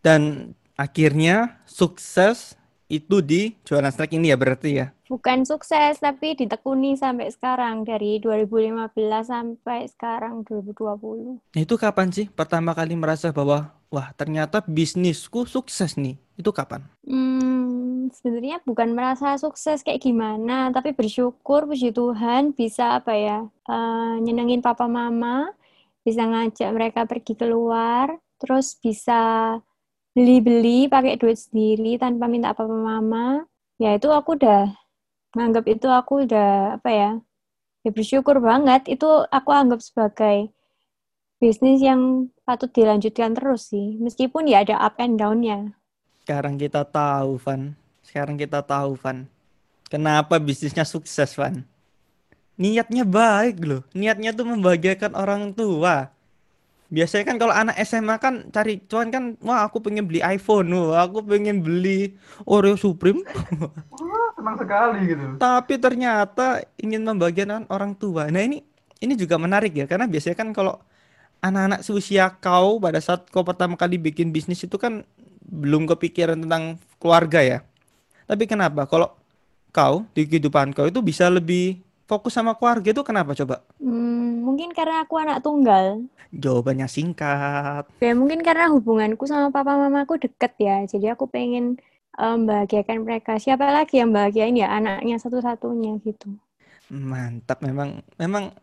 Dan 0.00 0.52
akhirnya 0.76 1.60
sukses 1.68 2.56
itu 3.00 3.18
di 3.18 3.54
jualan 3.66 3.90
snack 3.90 4.14
ini 4.14 4.30
ya 4.30 4.36
berarti 4.38 4.70
ya. 4.78 4.86
Bukan 5.10 5.44
sukses 5.44 6.00
tapi 6.00 6.32
ditekuni 6.38 6.96
sampai 6.96 7.28
sekarang 7.28 7.84
dari 7.84 8.18
2015 8.22 8.90
sampai 9.26 9.86
sekarang 9.90 10.46
2020. 10.46 11.38
Nah, 11.54 11.60
itu 11.60 11.74
kapan 11.76 12.08
sih 12.10 12.26
pertama 12.30 12.72
kali 12.72 12.96
merasa 12.96 13.28
bahwa 13.34 13.74
wah 13.92 14.10
ternyata 14.16 14.64
bisnisku 14.64 15.44
sukses 15.44 15.94
nih? 15.94 16.18
Itu 16.34 16.50
kapan? 16.50 16.82
Hmm, 17.06 18.10
sebenarnya 18.10 18.58
bukan 18.66 18.90
merasa 18.90 19.38
sukses 19.38 19.86
kayak 19.86 20.02
gimana, 20.02 20.74
tapi 20.74 20.90
bersyukur 20.90 21.68
puji 21.70 21.94
Tuhan 21.94 22.50
bisa 22.56 22.98
apa 22.98 23.14
ya, 23.14 23.38
eh, 23.46 24.14
nyenengin 24.18 24.64
papa 24.64 24.90
mama, 24.90 25.54
bisa 26.02 26.26
ngajak 26.26 26.70
mereka 26.74 27.00
pergi 27.06 27.38
keluar, 27.38 28.18
terus 28.42 28.74
bisa 28.76 29.56
beli-beli 30.14 30.86
pakai 30.86 31.18
duit 31.18 31.36
sendiri 31.36 31.98
tanpa 31.98 32.30
minta 32.30 32.54
papa 32.54 32.72
mama. 32.72 33.44
Ya 33.76 33.98
itu 33.98 34.08
aku 34.08 34.38
udah 34.38 34.70
nganggap 35.34 35.66
itu 35.66 35.90
aku 35.90 36.24
udah 36.24 36.78
apa 36.78 36.90
ya, 36.94 37.10
ya 37.82 37.90
bersyukur 37.90 38.38
banget. 38.38 38.86
Itu 38.86 39.26
aku 39.28 39.50
anggap 39.50 39.82
sebagai 39.82 40.54
bisnis 41.42 41.82
yang 41.82 42.30
patut 42.46 42.70
dilanjutkan 42.70 43.34
terus 43.34 43.68
sih, 43.74 43.98
meskipun 44.00 44.48
ya 44.48 44.62
ada 44.62 44.78
up 44.80 44.96
and 45.02 45.18
down-nya. 45.18 45.74
Sekarang 46.24 46.56
kita 46.56 46.88
tahu, 46.88 47.36
Van. 47.36 47.76
Sekarang 48.00 48.40
kita 48.40 48.64
tahu, 48.64 48.96
Van. 48.96 49.28
Kenapa 49.92 50.40
bisnisnya 50.40 50.88
sukses, 50.88 51.36
Van? 51.36 51.66
Niatnya 52.56 53.04
baik 53.04 53.60
loh. 53.60 53.82
Niatnya 53.92 54.32
tuh 54.32 54.46
membahagiakan 54.48 55.12
orang 55.12 55.52
tua. 55.52 56.13
Biasanya 56.94 57.24
kan 57.26 57.36
kalau 57.42 57.50
anak 57.50 57.74
SMA 57.82 58.14
kan 58.22 58.46
cari 58.54 58.78
cuan 58.86 59.10
kan, 59.10 59.34
wah 59.42 59.66
aku 59.66 59.82
pengen 59.82 60.06
beli 60.06 60.22
iPhone, 60.22 60.70
wah 60.70 61.02
aku 61.02 61.26
pengen 61.26 61.58
beli 61.58 62.14
Oreo 62.46 62.78
Supreme. 62.78 63.26
Wah, 63.26 64.30
senang 64.38 64.54
sekali 64.54 65.10
gitu. 65.10 65.34
Tapi 65.42 65.74
ternyata 65.82 66.62
ingin 66.78 67.02
membahagiakan 67.02 67.66
orang 67.66 67.98
tua. 67.98 68.30
Nah 68.30 68.46
ini 68.46 68.62
ini 69.02 69.18
juga 69.18 69.34
menarik 69.42 69.74
ya, 69.74 69.90
karena 69.90 70.06
biasanya 70.06 70.38
kan 70.38 70.54
kalau 70.54 70.78
anak-anak 71.42 71.82
seusia 71.82 72.30
kau 72.38 72.78
pada 72.78 73.02
saat 73.02 73.26
kau 73.34 73.42
pertama 73.42 73.74
kali 73.74 73.98
bikin 73.98 74.30
bisnis 74.30 74.62
itu 74.62 74.78
kan 74.78 75.02
belum 75.44 75.90
kepikiran 75.90 76.46
tentang 76.46 76.78
keluarga 77.02 77.42
ya. 77.42 77.58
Tapi 78.24 78.46
kenapa 78.46 78.86
kalau 78.86 79.12
kau 79.74 80.06
di 80.14 80.24
kehidupan 80.24 80.70
kau 80.72 80.86
itu 80.86 81.02
bisa 81.02 81.26
lebih 81.26 81.82
fokus 82.04 82.36
sama 82.36 82.52
keluarga 82.56 82.92
itu 82.92 83.02
kenapa 83.04 83.32
coba? 83.32 83.64
Hmm, 83.80 84.44
mungkin 84.44 84.72
karena 84.76 85.04
aku 85.04 85.14
anak 85.16 85.40
tunggal. 85.40 86.04
Jawabannya 86.34 86.88
singkat. 86.90 87.88
Ya 88.02 88.12
mungkin 88.12 88.44
karena 88.44 88.68
hubunganku 88.72 89.24
sama 89.24 89.48
papa 89.48 89.76
mamaku 89.78 90.20
deket 90.20 90.52
ya. 90.60 90.84
Jadi 90.84 91.12
aku 91.12 91.24
pengen 91.30 91.80
membahagiakan 92.18 93.02
mereka. 93.02 93.38
Siapa 93.40 93.70
lagi 93.70 93.98
yang 93.98 94.14
bahagiain 94.14 94.54
ya 94.54 94.70
anaknya 94.70 95.18
satu-satunya 95.18 95.98
gitu. 96.04 96.30
Mantap 96.92 97.64
memang 97.64 98.04
memang 98.20 98.54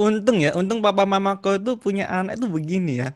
untung 0.00 0.40
ya, 0.40 0.56
untung 0.56 0.80
papa 0.80 1.04
mama 1.04 1.36
kau 1.42 1.58
itu 1.58 1.76
punya 1.76 2.08
anak 2.08 2.40
itu 2.40 2.46
begini 2.48 3.04
ya. 3.04 3.08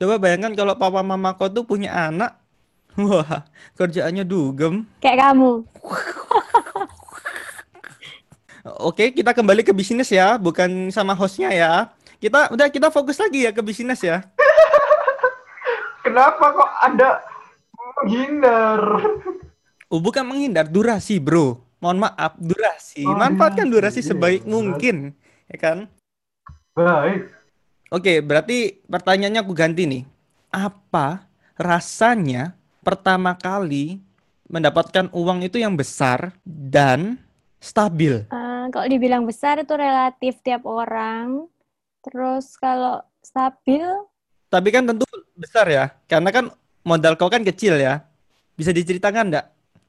Coba 0.00 0.16
bayangkan 0.16 0.56
kalau 0.56 0.74
papa 0.78 1.04
mama 1.04 1.36
kau 1.36 1.52
tuh 1.52 1.66
punya 1.66 1.92
anak, 1.92 2.40
wah 2.96 3.44
kerjaannya 3.76 4.24
dugem. 4.24 4.88
Kayak 5.04 5.28
kamu. 5.28 5.66
Oke, 8.62 9.10
kita 9.10 9.34
kembali 9.34 9.66
ke 9.66 9.74
bisnis 9.74 10.06
ya, 10.06 10.38
bukan 10.38 10.86
sama 10.94 11.18
hostnya 11.18 11.50
ya. 11.50 11.90
Kita 12.22 12.54
udah 12.54 12.70
kita 12.70 12.94
fokus 12.94 13.18
lagi 13.18 13.42
ya 13.42 13.50
ke 13.50 13.58
bisnis 13.58 13.98
ya. 13.98 14.22
Kenapa 16.06 16.54
kok 16.54 16.70
Anda 16.78 17.18
menghindar? 17.74 18.80
Oh, 19.90 19.98
bukan 19.98 20.22
menghindar, 20.24 20.70
durasi, 20.70 21.18
bro. 21.18 21.58
Mohon 21.82 22.06
maaf, 22.06 22.38
durasi. 22.38 23.02
Oh, 23.02 23.18
Manfaatkan 23.18 23.66
durasi. 23.66 23.98
durasi 23.98 24.00
Iya, 24.06 24.08
sebaik 24.14 24.42
durasi. 24.46 24.52
mungkin, 24.54 24.96
ya 25.50 25.56
kan? 25.58 25.78
Baik. 26.78 27.34
Oke, 27.90 28.22
berarti 28.22 28.78
pertanyaannya 28.86 29.42
aku 29.42 29.52
ganti 29.52 29.84
nih. 29.84 30.02
Apa 30.54 31.26
rasanya 31.58 32.54
pertama 32.80 33.34
kali 33.34 33.98
mendapatkan 34.46 35.10
uang 35.10 35.44
itu 35.44 35.58
yang 35.58 35.74
besar 35.74 36.32
dan 36.46 37.18
stabil? 37.58 38.24
Kalau 38.70 38.86
dibilang 38.86 39.24
besar 39.26 39.58
itu 39.58 39.74
relatif 39.74 40.38
tiap 40.44 40.62
orang. 40.68 41.50
Terus 42.04 42.54
kalau 42.60 43.02
stabil, 43.24 43.86
Tapi 44.52 44.68
kan 44.68 44.84
tentu 44.84 45.08
besar 45.32 45.64
ya, 45.70 45.88
karena 46.04 46.28
kan 46.28 46.44
modal 46.84 47.16
kau 47.16 47.32
kan 47.32 47.40
kecil 47.40 47.80
ya. 47.80 48.04
Bisa 48.52 48.68
diceritakan 48.68 49.32
enggak? 49.32 49.46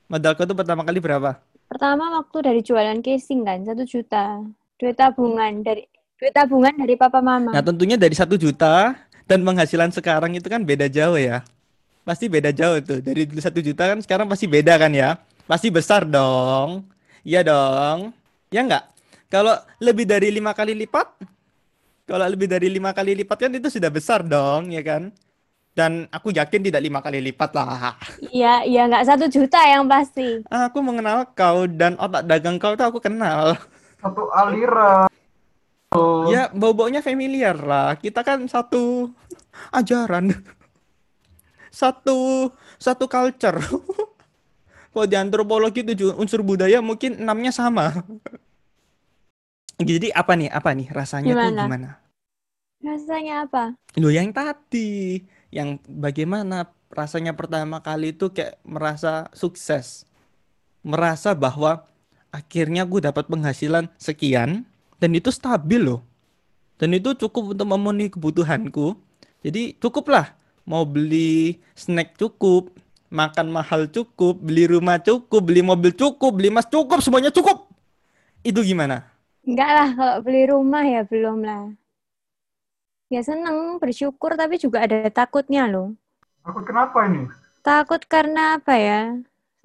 Modal 0.07 0.33
kau 0.39 0.47
itu 0.47 0.55
pertama 0.55 0.87
kali 0.87 1.03
berapa? 1.03 1.43
pertama 1.73 2.05
waktu 2.21 2.37
dari 2.45 2.61
jualan 2.61 3.01
casing 3.01 3.41
kan, 3.41 3.65
satu 3.65 3.81
juta. 3.81 4.45
Duit 4.77 4.93
tabungan 4.93 5.65
dari 5.65 5.89
duit 6.21 6.29
tabungan 6.29 6.69
dari 6.77 6.93
papa 6.93 7.17
mama. 7.17 7.49
Nah, 7.49 7.65
tentunya 7.65 7.97
dari 7.97 8.13
satu 8.13 8.37
juta 8.37 8.93
dan 9.25 9.41
penghasilan 9.41 9.89
sekarang 9.89 10.37
itu 10.37 10.45
kan 10.45 10.61
beda 10.61 10.85
jauh 10.85 11.17
ya. 11.17 11.41
Pasti 12.05 12.29
beda 12.29 12.53
jauh 12.53 12.77
tuh. 12.85 13.01
Dari 13.01 13.25
dulu 13.25 13.41
satu 13.41 13.57
juta 13.57 13.89
kan 13.89 13.99
sekarang 14.05 14.29
pasti 14.29 14.45
beda 14.45 14.77
kan 14.77 14.93
ya. 14.93 15.17
Pasti 15.49 15.73
besar 15.73 16.05
dong. 16.05 16.85
Iya 17.25 17.41
dong. 17.41 18.13
Ya 18.53 18.61
enggak? 18.61 18.85
Kalau 19.33 19.57
lebih 19.81 20.05
dari 20.05 20.29
lima 20.29 20.53
kali 20.53 20.77
lipat, 20.77 21.25
kalau 22.05 22.25
lebih 22.29 22.45
dari 22.45 22.69
lima 22.69 22.93
kali 22.93 23.17
lipat 23.25 23.49
kan 23.49 23.51
itu 23.57 23.65
sudah 23.65 23.89
besar 23.89 24.21
dong, 24.21 24.69
ya 24.69 24.85
kan? 24.85 25.09
Dan 25.73 26.05
aku 26.13 26.29
yakin 26.29 26.69
tidak 26.69 26.85
lima 26.85 27.01
kali 27.01 27.17
lipat 27.17 27.49
lah. 27.57 27.97
Iya, 28.29 28.61
iya 28.61 28.85
nggak 28.85 29.09
satu 29.09 29.25
juta 29.25 29.57
yang 29.65 29.89
pasti. 29.89 30.45
Aku 30.53 30.85
mengenal 30.85 31.25
kau 31.33 31.65
dan 31.65 31.97
otak 31.97 32.29
dagang 32.29 32.61
kau 32.61 32.77
tuh 32.77 32.93
aku 32.93 33.01
kenal. 33.01 33.57
Satu 33.97 34.29
aliran. 34.29 35.09
Oh, 35.97 36.29
Ya, 36.33 36.53
bau-baunya 36.53 37.01
familiar 37.01 37.57
lah. 37.57 37.97
Kita 37.97 38.21
kan 38.21 38.45
satu 38.45 39.09
ajaran. 39.73 40.29
Satu 41.73 42.53
satu 42.77 43.09
culture. 43.09 43.57
Kalau 44.93 45.09
di 45.09 45.17
antropologi 45.17 45.81
tujuh 45.81 46.13
unsur 46.21 46.45
budaya 46.45 46.85
mungkin 46.85 47.17
enamnya 47.17 47.49
sama. 47.49 47.97
Jadi 49.81 50.13
apa 50.13 50.33
nih? 50.37 50.49
Apa 50.53 50.69
nih 50.77 50.87
rasanya 50.93 51.33
tuh 51.33 51.49
Gimana? 51.49 51.63
gimana? 51.65 51.89
Rasanya 52.83 53.33
apa? 53.47 53.63
Loh 53.97 54.11
yang 54.11 54.29
tadi, 54.35 55.23
yang 55.49 55.79
bagaimana 55.87 56.69
rasanya 56.93 57.33
pertama 57.33 57.79
kali 57.79 58.13
itu 58.13 58.29
kayak 58.29 58.59
merasa 58.67 59.31
sukses. 59.33 60.05
Merasa 60.83 61.33
bahwa 61.33 61.87
akhirnya 62.29 62.83
gue 62.83 63.01
dapat 63.01 63.25
penghasilan 63.29 63.87
sekian 63.97 64.67
dan 64.99 65.11
itu 65.15 65.31
stabil 65.31 65.79
loh. 65.79 66.03
Dan 66.75 66.91
itu 66.97 67.15
cukup 67.15 67.55
untuk 67.55 67.67
memenuhi 67.69 68.11
kebutuhanku. 68.11 68.99
Jadi 69.45 69.77
cukuplah 69.79 70.35
mau 70.67 70.83
beli 70.83 71.61
snack 71.77 72.19
cukup, 72.19 72.73
makan 73.13 73.53
mahal 73.53 73.85
cukup, 73.87 74.41
beli 74.41 74.65
rumah 74.67 74.97
cukup, 74.99 75.39
beli 75.45 75.61
mobil 75.61 75.93
cukup, 75.93 76.33
beli 76.33 76.49
emas 76.49 76.65
cukup, 76.67 76.99
semuanya 76.99 77.29
cukup. 77.29 77.69
Itu 78.41 78.65
gimana? 78.65 79.12
Enggak 79.43 79.69
lah, 79.75 79.89
kalau 79.97 80.17
beli 80.23 80.43
rumah 80.47 80.83
ya 80.87 81.01
belum 81.03 81.43
lah. 81.43 81.75
Ya 83.11 83.21
seneng, 83.21 83.77
bersyukur, 83.77 84.33
tapi 84.39 84.55
juga 84.57 84.87
ada 84.87 85.11
takutnya 85.11 85.67
loh. 85.67 85.93
aku 86.47 86.59
kenapa 86.63 87.07
ini? 87.07 87.27
Takut 87.63 88.01
karena 88.07 88.59
apa 88.59 88.75
ya? 88.75 89.01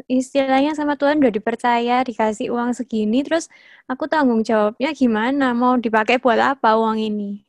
Istilahnya 0.07 0.79
sama 0.79 0.95
Tuhan 0.95 1.19
udah 1.23 1.33
dipercaya, 1.35 2.07
dikasih 2.07 2.55
uang 2.55 2.71
segini, 2.75 3.27
terus 3.27 3.51
aku 3.91 4.07
tanggung 4.07 4.43
jawabnya 4.47 4.95
gimana? 4.95 5.55
Mau 5.55 5.75
dipakai 5.79 6.23
buat 6.23 6.39
apa 6.39 6.79
uang 6.79 6.99
ini? 7.03 7.43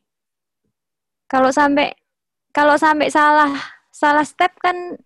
Kalau 1.29 1.53
sampai 1.53 1.93
kalau 2.53 2.75
sampai 2.77 3.13
salah 3.13 3.53
salah 3.93 4.25
step 4.25 4.57
kan 4.57 4.97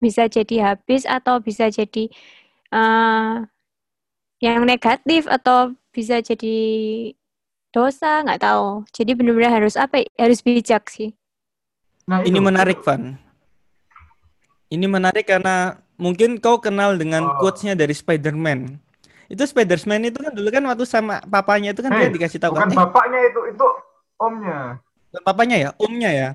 bisa 0.00 0.26
jadi 0.26 0.74
habis 0.74 1.04
atau 1.04 1.38
bisa 1.44 1.68
jadi 1.68 2.08
eh, 2.72 3.32
yang 4.42 4.66
negatif 4.66 5.30
atau 5.30 5.70
bisa 5.94 6.18
jadi 6.18 6.56
dosa, 7.70 8.26
nggak 8.26 8.42
tahu. 8.42 8.82
Jadi 8.90 9.14
benar-benar 9.14 9.62
harus 9.62 9.78
apa? 9.78 10.02
ya? 10.02 10.08
Harus 10.18 10.42
bijak 10.42 10.90
sih. 10.90 11.14
Nah, 12.10 12.26
Ini 12.26 12.34
itu. 12.34 12.42
menarik, 12.42 12.82
Van. 12.82 13.14
Ini 14.66 14.86
menarik 14.90 15.30
karena 15.30 15.78
mungkin 15.94 16.42
kau 16.42 16.58
kenal 16.58 16.98
dengan 16.98 17.22
Oh. 17.22 17.38
quotes-nya 17.38 17.78
dari 17.78 17.94
Spider-Man. 17.94 18.82
Itu 19.30 19.46
Spider-Man 19.46 20.10
itu 20.10 20.18
kan 20.18 20.32
dulu 20.34 20.48
kan 20.50 20.64
waktu 20.66 20.84
sama 20.84 21.22
papanya 21.22 21.70
itu 21.70 21.80
kan 21.80 21.94
dia 21.94 22.10
Hei, 22.10 22.12
dikasih 22.12 22.42
tahu 22.42 22.58
Bukan 22.58 22.68
kan, 22.68 22.74
eh 22.74 22.78
bapaknya 22.82 23.20
itu, 23.30 23.40
itu 23.48 23.66
omnya. 24.18 24.82
dan 25.12 25.22
papanya 25.22 25.56
ya, 25.60 25.70
omnya 25.76 26.10
ya, 26.10 26.28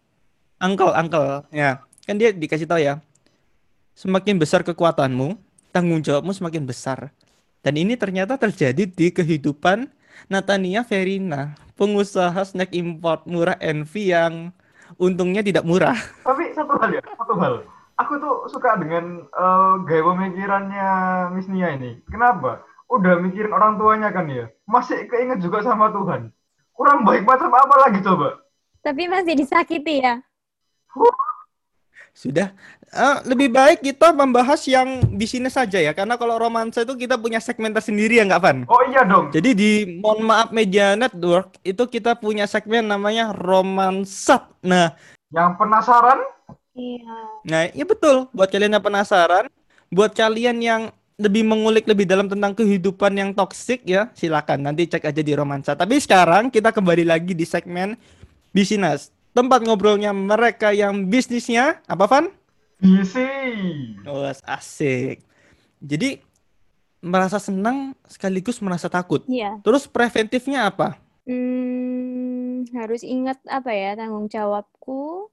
uncle, 0.62 0.94
uncle, 0.96 1.44
ya. 1.52 1.82
Kan 2.08 2.16
dia 2.18 2.30
dikasih 2.32 2.70
tahu 2.70 2.80
ya, 2.80 3.02
semakin 3.94 4.38
besar 4.40 4.62
kekuatanmu, 4.64 5.36
tanggung 5.74 6.00
jawabmu 6.00 6.32
semakin 6.32 6.64
besar. 6.64 7.10
Dan 7.68 7.76
ini 7.76 8.00
ternyata 8.00 8.40
terjadi 8.40 8.88
di 8.88 9.12
kehidupan 9.12 9.92
Natania 10.32 10.88
Verina, 10.88 11.52
pengusaha 11.76 12.40
snack 12.48 12.72
import 12.72 13.28
murah 13.28 13.60
NV 13.60 13.92
yang 13.92 14.56
untungnya 14.96 15.44
tidak 15.44 15.68
murah. 15.68 16.00
Tapi 16.32 16.56
satu 16.56 16.80
hal 16.80 16.96
ya, 16.96 17.04
satu 17.04 17.36
hal. 17.36 17.68
Aku 18.00 18.24
tuh 18.24 18.48
suka 18.48 18.80
dengan 18.80 19.20
eh, 19.20 19.74
gaya 19.84 20.00
pemikirannya 20.00 20.90
Miss 21.36 21.52
Nia 21.52 21.76
ini. 21.76 22.00
Kenapa? 22.08 22.64
Udah 22.88 23.20
mikirin 23.20 23.52
orang 23.52 23.76
tuanya 23.76 24.16
kan 24.16 24.32
ya. 24.32 24.48
Masih 24.64 25.04
keinget 25.12 25.44
juga 25.44 25.60
sama 25.60 25.92
Tuhan. 25.92 26.32
Kurang 26.72 27.04
baik 27.04 27.28
macam 27.28 27.52
apa 27.52 27.76
lagi 27.84 28.00
coba? 28.00 28.48
Tapi 28.80 29.12
masih 29.12 29.36
disakiti 29.36 30.08
ya. 30.08 30.24
Sudah, 32.16 32.56
Eh, 32.88 33.18
lebih 33.28 33.52
baik 33.52 33.84
kita 33.84 34.16
membahas 34.16 34.64
yang 34.64 35.04
di 35.12 35.28
sini 35.28 35.52
saja 35.52 35.76
ya, 35.76 35.92
karena 35.92 36.16
kalau 36.16 36.40
romansa 36.40 36.88
itu 36.88 36.96
kita 36.96 37.20
punya 37.20 37.44
segmen 37.44 37.76
tersendiri 37.76 38.16
ya 38.16 38.24
nggak, 38.24 38.40
Van? 38.40 38.58
Oh 38.72 38.80
iya 38.88 39.04
dong. 39.04 39.28
Jadi 39.36 39.50
di 39.52 39.72
Mohon 40.00 40.22
Maaf 40.24 40.50
Media 40.56 40.96
Network 40.96 41.60
itu 41.68 41.84
kita 41.84 42.16
punya 42.16 42.48
segmen 42.48 42.88
namanya 42.88 43.36
Romansat. 43.36 44.48
Nah, 44.64 44.96
Yang 45.36 45.52
penasaran? 45.60 46.20
Iya. 46.78 47.18
nah 47.44 47.62
iya 47.74 47.84
betul. 47.84 48.32
Buat 48.32 48.56
kalian 48.56 48.80
yang 48.80 48.86
penasaran, 48.86 49.52
buat 49.92 50.16
kalian 50.16 50.62
yang 50.64 50.82
lebih 51.20 51.44
mengulik 51.44 51.90
lebih 51.90 52.08
dalam 52.08 52.32
tentang 52.32 52.56
kehidupan 52.56 53.12
yang 53.20 53.30
toksik 53.36 53.84
ya, 53.84 54.14
silakan 54.16 54.64
nanti 54.64 54.88
cek 54.88 55.04
aja 55.04 55.20
di 55.26 55.34
Romansa. 55.36 55.76
Tapi 55.76 56.00
sekarang 56.00 56.48
kita 56.48 56.72
kembali 56.72 57.04
lagi 57.04 57.36
di 57.36 57.44
segmen 57.44 58.00
bisnis. 58.56 59.12
Tempat 59.36 59.68
ngobrolnya 59.68 60.16
mereka 60.16 60.72
yang 60.72 61.10
bisnisnya 61.12 61.84
apa, 61.90 62.08
Van? 62.08 62.37
Bisi. 62.78 63.30
Oh, 64.06 64.22
asik. 64.30 65.26
Jadi 65.82 66.22
merasa 67.02 67.42
senang 67.42 67.98
sekaligus 68.06 68.62
merasa 68.62 68.90
takut. 68.90 69.26
Iya. 69.26 69.58
Terus 69.66 69.90
preventifnya 69.90 70.70
apa? 70.70 70.98
Hmm, 71.26 72.64
harus 72.72 73.02
ingat 73.02 73.42
apa 73.50 73.74
ya 73.74 73.98
tanggung 73.98 74.30
jawabku. 74.30 75.30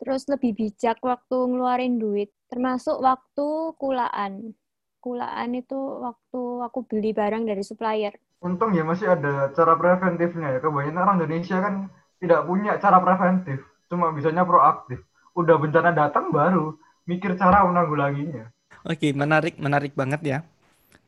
Terus 0.00 0.24
lebih 0.32 0.56
bijak 0.56 0.96
waktu 1.04 1.36
ngeluarin 1.36 2.00
duit. 2.00 2.32
Termasuk 2.48 3.04
waktu 3.04 3.76
kulaan. 3.76 4.56
Kulaan 5.00 5.56
itu 5.56 5.76
waktu 5.76 6.40
aku 6.64 6.84
beli 6.88 7.12
barang 7.12 7.44
dari 7.44 7.60
supplier. 7.64 8.16
Untung 8.40 8.72
ya 8.72 8.84
masih 8.84 9.12
ada 9.12 9.52
cara 9.52 9.76
preventifnya 9.76 10.56
ya. 10.56 10.58
Kebanyakan 10.64 10.96
orang 11.04 11.16
Indonesia 11.20 11.60
kan 11.60 11.74
tidak 12.20 12.40
punya 12.48 12.80
cara 12.80 12.98
preventif. 13.04 13.60
Cuma 13.92 14.12
bisanya 14.16 14.48
proaktif. 14.48 15.04
Udah 15.36 15.56
bencana 15.62 15.90
datang 16.00 16.30
baru 16.34 16.78
mikir 17.10 17.32
cara 17.40 17.66
menanggulanginya. 17.68 18.44
Oke, 18.92 19.08
menarik, 19.20 19.54
menarik 19.64 19.92
banget 20.00 20.20
ya. 20.32 20.38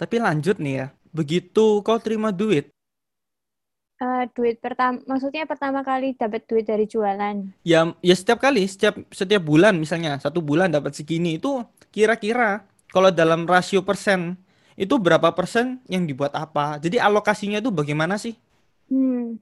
Tapi 0.00 0.16
lanjut 0.26 0.56
nih 0.64 0.74
ya. 0.80 0.86
Begitu 1.18 1.66
kau 1.86 1.98
terima 2.04 2.30
duit, 2.40 2.66
Eh, 4.06 4.24
duit 4.36 4.56
pertama, 4.64 4.96
maksudnya 5.10 5.42
pertama 5.50 5.80
kali 5.88 6.06
dapat 6.20 6.40
duit 6.48 6.64
dari 6.70 6.84
jualan. 6.92 7.36
ya 7.62 7.94
ya 8.02 8.14
setiap 8.18 8.38
kali, 8.42 8.66
setiap 8.66 8.94
setiap 9.14 9.42
bulan 9.42 9.74
misalnya 9.78 10.18
satu 10.18 10.42
bulan 10.42 10.70
dapat 10.72 10.92
segini 10.98 11.38
itu 11.38 11.62
kira-kira 11.94 12.66
kalau 12.90 13.10
dalam 13.14 13.46
rasio 13.46 13.82
persen 13.86 14.34
itu 14.74 14.96
berapa 14.98 15.30
persen 15.36 15.78
yang 15.86 16.04
dibuat 16.08 16.32
apa? 16.34 16.80
Jadi 16.82 16.96
alokasinya 16.98 17.60
itu 17.62 17.70
bagaimana 17.70 18.16
sih? 18.18 18.34
Hmm. 18.90 19.36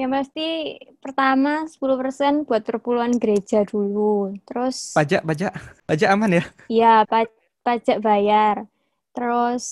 Ya 0.00 0.06
pasti 0.14 0.48
pertama 1.02 1.52
10% 1.72 2.32
buat 2.46 2.62
perpuluhan 2.68 3.14
gereja 3.22 3.58
dulu. 3.72 4.34
Terus 4.46 4.76
Pajak, 4.94 5.22
pajak, 5.26 5.52
pajak 5.86 6.08
aman 6.14 6.30
ya? 6.38 6.42
ya 6.80 7.04
pa- 7.10 7.36
pajak 7.64 7.98
bayar. 8.06 8.56
Terus 9.14 9.64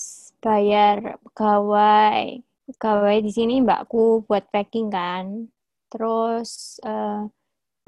bayar 0.43 0.97
pegawai. 1.25 2.23
Pegawai 2.67 3.17
di 3.25 3.31
sini 3.37 3.53
mbakku 3.65 4.23
buat 4.27 4.43
packing 4.53 4.87
kan. 4.97 5.25
Terus 5.91 6.79
eh, 6.87 7.19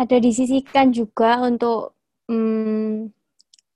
ada 0.02 0.18
disisihkan 0.26 0.88
juga 1.00 1.42
untuk 1.50 1.96
hmm, 2.30 3.15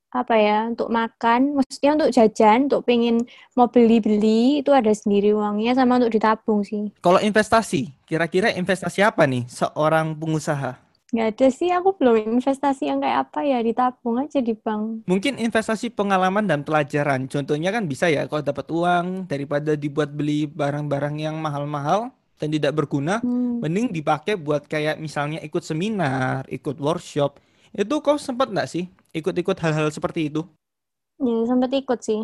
apa 0.09 0.33
ya 0.35 0.65
untuk 0.65 0.89
makan 0.89 1.53
maksudnya 1.53 1.91
untuk 1.93 2.09
jajan 2.09 2.65
untuk 2.65 2.81
pengen 2.81 3.21
mau 3.53 3.69
beli-beli 3.69 4.65
itu 4.65 4.73
ada 4.73 4.89
sendiri 4.89 5.37
uangnya 5.37 5.77
sama 5.77 6.01
untuk 6.01 6.09
ditabung 6.09 6.65
sih 6.65 6.89
Kalau 6.97 7.21
investasi, 7.21 7.93
kira-kira 8.09 8.49
investasi 8.49 9.05
apa 9.05 9.29
nih 9.29 9.45
seorang 9.45 10.17
pengusaha? 10.17 10.81
nggak 11.09 11.27
ada 11.33 11.47
sih 11.49 11.73
aku 11.73 11.97
belum 11.97 12.37
investasi 12.37 12.85
yang 12.85 13.01
kayak 13.01 13.17
apa 13.25 13.41
ya 13.41 13.65
ditabung 13.65 14.21
aja 14.21 14.37
di 14.41 14.53
bank 14.53 15.09
Mungkin 15.09 15.41
investasi 15.41 15.89
pengalaman 15.89 16.45
dan 16.45 16.61
pelajaran. 16.61 17.25
Contohnya 17.25 17.73
kan 17.73 17.89
bisa 17.89 18.05
ya, 18.13 18.29
kalau 18.29 18.45
dapat 18.45 18.69
uang 18.69 19.25
daripada 19.25 19.73
dibuat 19.73 20.13
beli 20.13 20.45
barang-barang 20.45 21.17
yang 21.17 21.41
mahal-mahal 21.41 22.13
dan 22.37 22.53
tidak 22.53 22.77
berguna, 22.77 23.25
Hmm. 23.25 23.57
mending 23.57 23.89
dipakai 23.89 24.37
buat 24.37 24.69
kayak 24.69 25.01
misalnya 25.01 25.41
ikut 25.41 25.65
seminar, 25.65 26.45
ikut 26.45 26.77
workshop. 26.77 27.41
Itu 27.73 28.05
kau 28.05 28.21
sempat 28.21 28.53
nggak 28.53 28.69
sih 28.69 28.85
ikut-ikut 29.13 29.57
hal-hal 29.63 29.89
seperti 29.93 30.29
itu? 30.29 30.41
ya 31.19 31.37
sempat 31.49 31.71
ikut 31.81 31.99
sih 32.07 32.21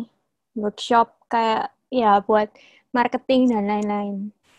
workshop 0.62 1.08
kayak 1.32 1.72
ya 1.92 2.10
buat 2.26 2.48
marketing 2.96 3.42
dan 3.52 3.64
lain-lain 3.70 4.14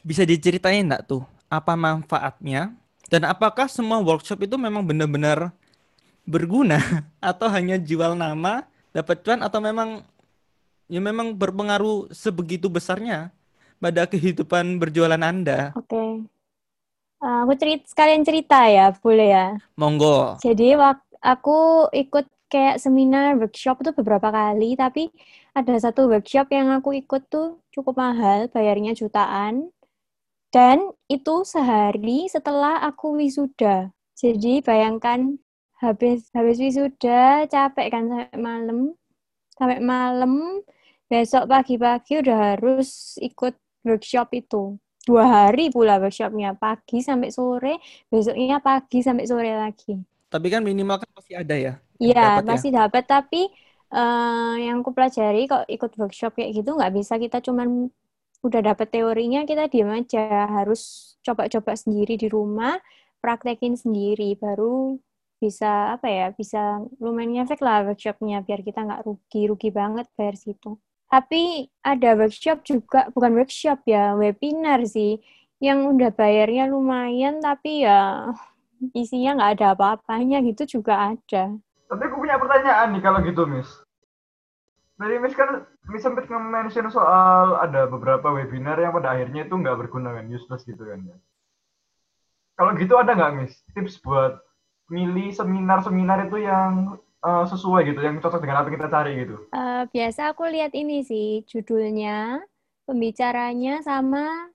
Bisa 0.06 0.24
diceritain 0.24 0.88
nggak 0.88 1.06
tuh 1.10 1.24
apa 1.48 1.74
manfaatnya? 1.80 2.76
Dan 3.08 3.24
apakah 3.24 3.72
semua 3.72 4.04
workshop 4.04 4.44
itu 4.44 4.56
memang 4.60 4.84
benar-benar 4.84 5.52
berguna 6.28 6.80
atau 7.32 7.48
hanya 7.52 7.80
jual 7.80 8.14
nama, 8.20 8.68
dapat 8.92 9.24
cuan 9.24 9.42
atau 9.44 9.60
memang 9.64 10.04
ya 10.92 11.00
memang 11.04 11.36
berpengaruh 11.36 12.12
sebegitu 12.12 12.68
besarnya 12.72 13.32
pada 13.80 14.08
kehidupan 14.08 14.80
berjualan 14.82 15.20
Anda? 15.22 15.76
oke 15.76 16.04
Eh, 17.18 17.38
aku 17.44 17.54
cerita 17.58 17.84
sekalian 17.90 18.22
cerita 18.22 18.58
ya 18.70 18.94
boleh 19.02 19.28
ya 19.34 19.46
Monggo. 19.80 20.38
Jadi 20.44 20.76
wak 20.78 21.07
aku 21.22 21.90
ikut 21.92 22.26
kayak 22.48 22.80
seminar 22.80 23.36
workshop 23.36 23.84
tuh 23.84 23.92
beberapa 23.92 24.32
kali, 24.32 24.80
tapi 24.80 25.12
ada 25.52 25.76
satu 25.80 26.08
workshop 26.08 26.48
yang 26.52 26.72
aku 26.72 26.96
ikut 26.96 27.28
tuh 27.28 27.60
cukup 27.76 28.00
mahal, 28.00 28.48
bayarnya 28.52 28.96
jutaan. 28.96 29.72
Dan 30.48 30.96
itu 31.12 31.44
sehari 31.44 32.32
setelah 32.32 32.80
aku 32.88 33.20
wisuda. 33.20 33.92
Jadi 34.16 34.64
bayangkan 34.64 35.38
habis 35.78 36.32
habis 36.34 36.58
wisuda 36.58 37.46
capek 37.52 37.88
kan 37.94 38.04
sampai 38.10 38.40
malam. 38.40 38.80
Sampai 39.54 39.80
malam 39.84 40.64
besok 41.12 41.50
pagi-pagi 41.52 42.24
udah 42.24 42.56
harus 42.56 43.20
ikut 43.20 43.56
workshop 43.84 44.32
itu. 44.36 44.80
Dua 45.08 45.24
hari 45.24 45.72
pula 45.72 46.00
workshopnya, 46.04 46.52
pagi 46.60 47.00
sampai 47.00 47.32
sore, 47.32 47.80
besoknya 48.12 48.60
pagi 48.60 49.00
sampai 49.00 49.24
sore 49.24 49.52
lagi. 49.56 49.96
Tapi 50.34 50.48
kan 50.54 50.62
minimal 50.70 50.98
kan 51.02 51.10
pasti 51.18 51.34
ada 51.42 51.56
ya 51.66 51.72
Iya, 52.04 52.46
ya. 52.50 52.50
masih 52.50 52.70
dapat, 52.78 53.04
tapi 53.10 53.38
eh, 53.94 54.54
yang 54.66 54.76
aku 54.86 54.92
pelajari 54.98 55.40
kok 55.50 55.66
ikut 55.74 55.92
workshop 56.00 56.32
kayak 56.38 56.52
gitu 56.62 56.70
nggak 56.78 56.94
bisa 56.98 57.14
kita 57.24 57.38
cuman 57.48 57.90
udah 58.46 58.62
dapat 58.70 58.88
teorinya 58.94 59.40
kita 59.50 59.66
diam 59.74 59.90
aja, 59.98 60.46
harus 60.58 60.82
coba-coba 61.26 61.74
sendiri 61.82 62.14
di 62.22 62.28
rumah, 62.30 62.78
praktekin 63.22 63.74
sendiri, 63.84 64.38
baru 64.38 64.98
bisa 65.42 65.94
apa 65.98 66.08
ya, 66.10 66.26
bisa 66.40 66.58
lumayan 67.02 67.32
ngefek 67.34 67.62
lah 67.66 67.78
workshopnya 67.90 68.38
biar 68.46 68.62
kita 68.68 68.80
nggak 68.86 69.02
rugi, 69.08 69.40
rugi 69.50 69.70
banget 69.74 70.06
bayar 70.18 70.36
situ. 70.38 70.78
Tapi 71.10 71.66
ada 71.82 72.10
workshop 72.20 72.58
juga, 72.70 73.10
bukan 73.16 73.32
workshop 73.42 73.80
ya, 73.90 74.14
webinar 74.22 74.86
sih, 74.86 75.18
yang 75.66 75.80
udah 75.98 76.10
bayarnya 76.14 76.70
lumayan 76.70 77.42
tapi 77.42 77.82
ya 77.86 78.30
isinya 78.94 79.38
nggak 79.38 79.52
ada 79.58 79.68
apa-apanya 79.74 80.42
gitu 80.46 80.80
juga 80.80 81.16
ada. 81.16 81.56
Tapi 81.88 82.02
aku 82.04 82.20
punya 82.20 82.36
pertanyaan 82.36 82.92
nih 82.92 83.02
kalau 83.04 83.20
gitu, 83.24 83.44
Miss. 83.48 83.70
Tadi 84.98 85.16
Miss 85.22 85.38
kan 85.38 85.62
Miss 85.88 86.02
sempat 86.02 86.26
nge-mention 86.26 86.90
soal 86.90 87.62
ada 87.62 87.86
beberapa 87.86 88.34
webinar 88.34 88.82
yang 88.82 88.92
pada 88.98 89.14
akhirnya 89.14 89.46
itu 89.46 89.54
nggak 89.54 89.78
berguna 89.78 90.18
kan, 90.18 90.26
useless 90.28 90.66
gitu 90.66 90.84
kan 90.84 91.06
ya. 91.06 91.18
Kalau 92.58 92.74
gitu 92.76 92.98
ada 92.98 93.14
nggak 93.14 93.34
Miss 93.38 93.62
tips 93.78 94.02
buat 94.02 94.42
milih 94.90 95.30
seminar-seminar 95.38 96.26
itu 96.26 96.42
yang 96.42 96.98
eh, 97.22 97.46
sesuai 97.46 97.94
gitu, 97.94 98.02
yang 98.02 98.18
cocok 98.18 98.42
dengan 98.42 98.66
apa 98.66 98.68
yang 98.68 98.76
kita 98.82 98.90
cari 98.90 99.12
gitu? 99.22 99.36
Eh, 99.54 99.84
biasa 99.94 100.34
aku 100.34 100.50
lihat 100.50 100.74
ini 100.74 101.06
sih 101.06 101.46
judulnya, 101.46 102.42
pembicaranya 102.90 103.86
sama 103.86 104.50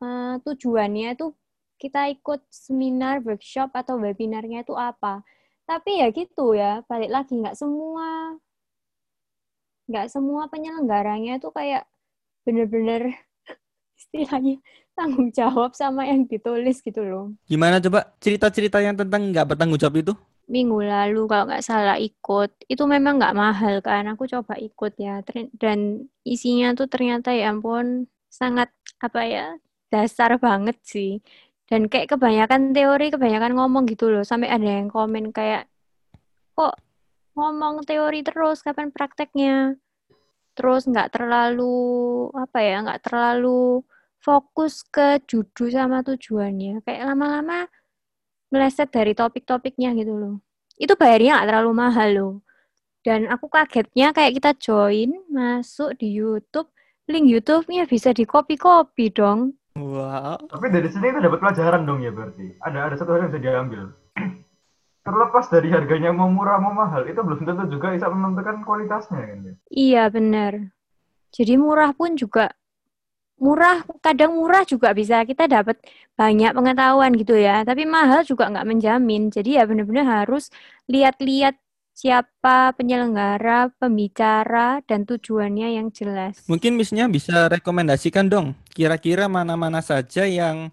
eh, 0.00 0.34
tujuannya 0.46 1.18
itu 1.18 1.34
kita 1.82 2.12
ikut 2.14 2.40
seminar, 2.52 3.24
workshop 3.24 3.72
atau 3.72 3.96
webinarnya 3.96 4.62
itu 4.66 4.74
apa. 4.76 5.24
Tapi 5.64 5.90
ya 6.04 6.06
gitu 6.12 6.52
ya, 6.52 6.84
balik 6.90 7.10
lagi 7.10 7.32
nggak 7.40 7.56
semua 7.56 8.36
nggak 9.90 10.06
semua 10.06 10.46
penyelenggaranya 10.46 11.42
itu 11.42 11.50
kayak 11.50 11.82
bener-bener 12.46 13.10
istilahnya 14.00 14.62
tanggung 14.94 15.32
jawab 15.32 15.72
sama 15.74 16.06
yang 16.06 16.28
ditulis 16.28 16.84
gitu 16.84 17.02
loh. 17.02 17.32
Gimana 17.48 17.80
coba 17.80 18.12
cerita-cerita 18.22 18.78
yang 18.84 18.94
tentang 18.94 19.32
nggak 19.32 19.46
bertanggung 19.54 19.80
jawab 19.80 19.96
itu? 20.04 20.14
Minggu 20.50 20.82
lalu 20.82 21.30
kalau 21.30 21.46
nggak 21.46 21.62
salah 21.62 21.96
ikut, 21.96 22.50
itu 22.66 22.82
memang 22.84 23.22
nggak 23.22 23.36
mahal 23.38 23.74
kan. 23.86 24.02
Aku 24.12 24.26
coba 24.26 24.58
ikut 24.58 24.92
ya. 24.98 25.22
Dan 25.54 26.10
isinya 26.26 26.74
tuh 26.74 26.90
ternyata 26.90 27.30
ya 27.30 27.54
ampun 27.54 28.10
sangat 28.30 28.68
apa 28.98 29.20
ya 29.26 29.46
dasar 29.94 30.38
banget 30.42 30.76
sih. 30.82 31.22
Dan 31.70 31.86
kayak 31.86 32.18
kebanyakan 32.18 32.74
teori, 32.74 33.14
kebanyakan 33.14 33.54
ngomong 33.54 33.86
gitu 33.86 34.10
loh. 34.10 34.26
Sampai 34.26 34.50
ada 34.50 34.66
yang 34.66 34.90
komen 34.90 35.30
kayak 35.30 35.70
kok 36.58 36.74
ngomong 37.38 37.86
teori 37.86 38.26
terus, 38.26 38.66
kapan 38.66 38.90
prakteknya? 38.90 39.78
Terus 40.58 40.90
nggak 40.90 41.14
terlalu 41.14 42.26
apa 42.34 42.58
ya, 42.58 42.82
nggak 42.82 43.06
terlalu 43.06 43.86
fokus 44.18 44.82
ke 44.82 45.22
judul 45.30 45.70
sama 45.70 46.02
tujuannya. 46.02 46.82
Kayak 46.82 47.14
lama-lama 47.14 47.70
meleset 48.50 48.90
dari 48.90 49.14
topik-topiknya 49.14 49.94
gitu 49.94 50.18
loh. 50.18 50.34
Itu 50.74 50.98
bayarnya 50.98 51.38
nggak 51.38 51.48
terlalu 51.54 51.72
mahal 51.72 52.08
loh. 52.10 52.34
Dan 53.00 53.30
aku 53.30 53.46
kagetnya 53.46 54.12
kayak 54.12 54.42
kita 54.42 54.50
join, 54.58 55.14
masuk 55.30 55.96
di 55.96 56.12
YouTube, 56.18 56.68
link 57.08 57.30
YouTube-nya 57.30 57.88
bisa 57.88 58.12
di 58.12 58.28
copy-copy 58.28 59.08
dong. 59.14 59.59
Wow. 59.80 60.36
Tapi 60.44 60.66
dari 60.68 60.88
sini 60.92 61.08
kita 61.08 61.24
dapat 61.24 61.40
pelajaran 61.40 61.88
dong 61.88 62.04
ya 62.04 62.12
berarti. 62.12 62.60
Ada 62.60 62.92
ada 62.92 62.94
satu 63.00 63.16
hal 63.16 63.24
yang 63.24 63.30
bisa 63.32 63.40
diambil. 63.40 63.82
Terlepas 65.06 65.48
dari 65.48 65.68
harganya 65.72 66.12
mau 66.12 66.28
murah 66.28 66.60
mau 66.60 66.76
mahal, 66.76 67.08
itu 67.08 67.16
belum 67.24 67.40
tentu 67.48 67.64
juga 67.72 67.96
bisa 67.96 68.12
menentukan 68.12 68.60
kualitasnya 68.68 69.20
kan 69.24 69.38
ya. 69.40 69.54
Iya 69.72 70.02
benar. 70.12 70.52
Jadi 71.32 71.56
murah 71.56 71.96
pun 71.96 72.20
juga 72.20 72.52
murah, 73.40 73.80
kadang 74.04 74.36
murah 74.36 74.68
juga 74.68 74.92
bisa 74.92 75.24
kita 75.24 75.48
dapat 75.48 75.80
banyak 76.12 76.52
pengetahuan 76.52 77.16
gitu 77.16 77.32
ya. 77.32 77.64
Tapi 77.64 77.88
mahal 77.88 78.28
juga 78.28 78.52
nggak 78.52 78.68
menjamin. 78.68 79.32
Jadi 79.32 79.56
ya 79.56 79.64
benar-benar 79.64 80.28
harus 80.28 80.52
lihat-lihat 80.92 81.56
siapa 82.00 82.72
penyelenggara, 82.80 83.68
pembicara, 83.76 84.80
dan 84.88 85.04
tujuannya 85.04 85.76
yang 85.76 85.92
jelas. 85.92 86.40
Mungkin 86.48 86.80
Missnya 86.80 87.04
bisa 87.12 87.52
rekomendasikan 87.52 88.24
dong, 88.24 88.56
kira-kira 88.72 89.28
mana-mana 89.28 89.84
saja 89.84 90.24
yang 90.24 90.72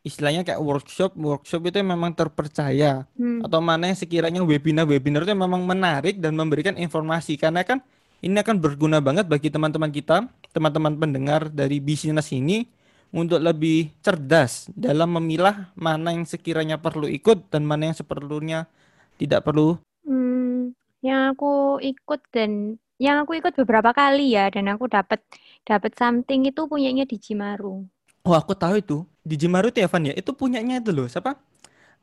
istilahnya 0.00 0.48
kayak 0.48 0.64
workshop, 0.64 1.12
workshop 1.12 1.68
itu 1.68 1.84
memang 1.84 2.16
terpercaya, 2.16 3.04
Hmm. 3.20 3.44
atau 3.44 3.60
mana 3.60 3.92
yang 3.92 3.98
sekiranya 4.00 4.40
webinar-webinar 4.40 5.28
itu 5.28 5.36
memang 5.36 5.60
menarik 5.68 6.16
dan 6.16 6.32
memberikan 6.32 6.80
informasi, 6.80 7.36
karena 7.36 7.60
kan 7.68 7.84
ini 8.24 8.40
akan 8.40 8.56
berguna 8.56 9.04
banget 9.04 9.28
bagi 9.28 9.52
teman-teman 9.52 9.92
kita, 9.92 10.24
teman-teman 10.56 10.96
pendengar 10.96 11.52
dari 11.52 11.84
bisnis 11.84 12.32
ini 12.32 12.64
untuk 13.12 13.44
lebih 13.44 13.92
cerdas 14.00 14.72
dalam 14.72 15.20
memilah 15.20 15.68
mana 15.76 16.16
yang 16.16 16.24
sekiranya 16.24 16.80
perlu 16.80 17.04
ikut 17.12 17.52
dan 17.52 17.60
mana 17.68 17.92
yang 17.92 17.96
seperlunya 17.98 18.64
tidak 19.20 19.44
perlu. 19.44 19.76
Yang 21.06 21.20
aku 21.30 21.46
ikut 21.90 22.20
dan 22.34 22.50
yang 23.04 23.16
aku 23.22 23.32
ikut 23.40 23.54
beberapa 23.60 23.90
kali 24.00 24.22
ya 24.36 24.44
dan 24.54 24.64
aku 24.72 24.84
dapat 24.96 25.20
dapat 25.68 25.92
something 26.00 26.40
itu 26.50 26.60
punyanya 26.70 27.04
di 27.12 27.16
Jimaru. 27.24 27.74
Oh, 28.26 28.34
aku 28.38 28.52
tahu 28.54 28.74
itu. 28.82 28.96
Di 29.26 29.34
Jimaru 29.40 29.66
itu 29.70 29.78
ya, 29.82 29.88
Van 29.90 30.04
ya. 30.10 30.14
Itu 30.14 30.30
punyanya 30.40 30.74
itu 30.82 30.90
loh. 30.94 31.06
Siapa? 31.10 31.30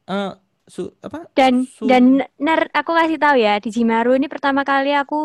Eh, 0.09 0.29
su 0.73 0.81
apa? 1.07 1.19
Dan 1.37 1.53
Su- 1.77 1.89
dan 1.89 2.03
ner 2.45 2.61
aku 2.79 2.91
kasih 2.99 3.17
tahu 3.23 3.35
ya 3.45 3.51
di 3.63 3.69
Jimaru 3.75 4.09
ini 4.19 4.27
pertama 4.33 4.61
kali 4.71 4.89
aku 5.01 5.15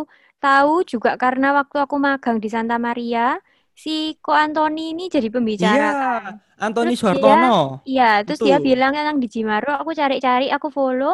tahu 0.44 0.72
juga 0.92 1.10
karena 1.22 1.46
waktu 1.58 1.76
aku 1.84 1.96
magang 2.06 2.36
di 2.44 2.48
Santa 2.54 2.76
Maria 2.86 3.20
si 3.82 3.90
Ko 4.24 4.30
Antoni 4.44 4.80
ini 4.94 5.02
jadi 5.14 5.28
pembicara 5.34 5.86
Iya, 5.86 5.88
kan. 6.00 6.32
Antoni 6.58 6.94
Suhartono. 6.96 7.54
Iya, 7.88 8.04
terus 8.26 8.40
dia 8.46 8.56
bilang 8.66 8.90
tentang 8.96 9.16
di 9.22 9.26
Jimaru, 9.34 9.68
aku 9.80 9.90
cari-cari, 10.00 10.44
aku 10.56 10.68
follow, 10.78 11.12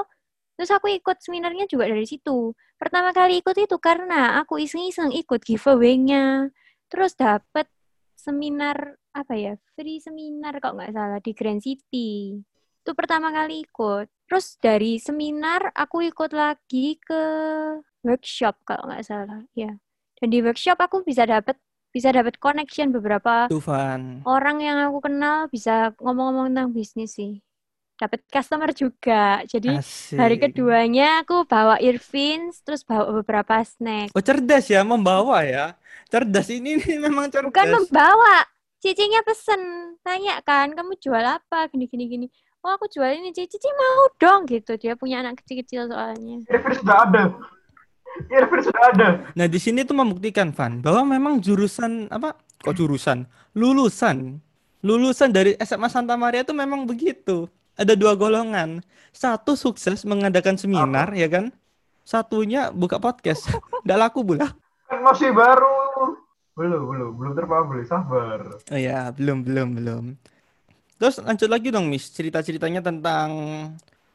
terus 0.61 0.77
aku 0.77 0.93
ikut 0.93 1.25
seminarnya 1.25 1.65
juga 1.65 1.89
dari 1.89 2.05
situ. 2.05 2.53
Pertama 2.77 3.17
kali 3.17 3.41
ikut 3.41 3.57
itu 3.57 3.81
karena 3.81 4.37
aku 4.45 4.61
iseng-iseng 4.61 5.09
ikut 5.09 5.41
giveaway-nya, 5.41 6.53
terus 6.93 7.17
dapet 7.17 7.65
seminar 8.13 9.01
apa 9.17 9.41
ya, 9.41 9.57
free 9.73 10.05
seminar 10.05 10.61
kok 10.61 10.77
nggak 10.77 10.93
salah 10.93 11.17
di 11.25 11.33
Grand 11.33 11.65
City. 11.65 12.37
Itu 12.85 12.93
pertama 12.93 13.33
kali 13.33 13.65
ikut. 13.65 14.13
Terus 14.29 14.61
dari 14.61 15.01
seminar 15.01 15.73
aku 15.73 16.05
ikut 16.05 16.37
lagi 16.37 17.01
ke 17.01 17.25
workshop 18.05 18.61
kalau 18.69 18.85
nggak 18.93 19.09
salah, 19.09 19.41
ya. 19.57 19.73
Dan 20.21 20.29
di 20.29 20.45
workshop 20.45 20.77
aku 20.77 21.01
bisa 21.09 21.25
dapet 21.25 21.57
bisa 21.89 22.13
dapat 22.13 22.37
connection 22.37 22.93
beberapa 22.93 23.49
Tuh, 23.49 23.65
Van. 23.65 24.21
orang 24.29 24.61
yang 24.61 24.77
aku 24.93 25.09
kenal 25.09 25.49
bisa 25.49 25.97
ngomong-ngomong 26.05 26.53
tentang 26.53 26.69
bisnis 26.77 27.17
sih. 27.17 27.41
Dapat 28.01 28.25
customer 28.33 28.73
juga. 28.73 29.45
Jadi 29.45 29.77
hari 30.17 30.41
Asik. 30.41 30.57
keduanya 30.57 31.21
aku 31.21 31.45
bawa 31.45 31.77
earphones, 31.85 32.65
terus 32.65 32.81
bawa 32.81 33.13
beberapa 33.21 33.61
snack. 33.61 34.17
Oh, 34.17 34.25
cerdas 34.25 34.73
ya 34.73 34.81
membawa 34.81 35.45
ya. 35.45 35.77
Cerdas 36.09 36.49
ini, 36.49 36.81
ini 36.81 36.97
memang 36.97 37.29
Bukan 37.29 37.53
cerdas. 37.53 37.77
membawa. 37.77 38.49
Cicinya 38.81 39.21
pesen. 39.21 39.61
Tanya 40.01 40.41
kan, 40.41 40.73
kamu 40.73 40.97
jual 40.97 41.21
apa? 41.21 41.69
Gini, 41.69 41.85
gini, 41.85 42.05
gini. 42.09 42.27
Oh, 42.65 42.73
aku 42.73 42.89
jual 42.89 43.13
ini. 43.13 43.37
Cici, 43.37 43.61
Cici 43.61 43.69
mau 43.69 44.09
dong 44.17 44.49
gitu. 44.49 44.81
Dia 44.81 44.97
punya 44.97 45.21
anak 45.21 45.45
kecil-kecil 45.45 45.93
soalnya. 45.93 46.41
Irfan 46.49 46.73
sudah 46.81 46.97
ada. 47.05 47.23
Irfan 48.33 48.61
sudah 48.65 48.83
ada. 48.97 49.09
Nah, 49.37 49.45
di 49.45 49.61
sini 49.61 49.85
tuh 49.85 49.93
membuktikan, 49.93 50.57
Van, 50.57 50.81
bahwa 50.81 51.05
memang 51.05 51.45
jurusan 51.45 52.09
apa? 52.09 52.33
Kok 52.65 52.73
jurusan? 52.73 53.29
Lulusan. 53.53 54.41
Lulusan 54.81 55.29
dari 55.29 55.53
SMA 55.61 55.93
Santa 55.93 56.17
Maria 56.17 56.41
itu 56.41 56.57
memang 56.57 56.89
begitu. 56.89 57.45
Ada 57.81 57.97
dua 57.97 58.13
golongan. 58.13 58.85
Satu 59.17 59.57
sukses 59.57 60.05
mengadakan 60.05 60.61
seminar, 60.61 61.17
ya 61.17 61.33
kan? 61.33 61.49
Satunya 62.05 62.69
buka 62.69 63.01
podcast. 63.01 63.49
Nggak 63.89 63.99
laku 63.99 64.21
pula. 64.21 64.53
Kan 64.85 65.01
masih 65.01 65.33
baru. 65.33 66.21
Belum, 66.53 66.83
belum, 66.93 67.11
belum 67.17 67.33
terpublish. 67.33 67.89
Sabar. 67.89 68.61
Oh 68.69 68.77
ya, 68.77 69.09
belum, 69.17 69.41
belum, 69.49 69.69
belum. 69.81 70.05
Terus 71.01 71.17
lanjut 71.25 71.49
lagi 71.49 71.73
dong, 71.73 71.89
Miss. 71.89 72.13
Cerita-ceritanya 72.13 72.85
tentang 72.85 73.31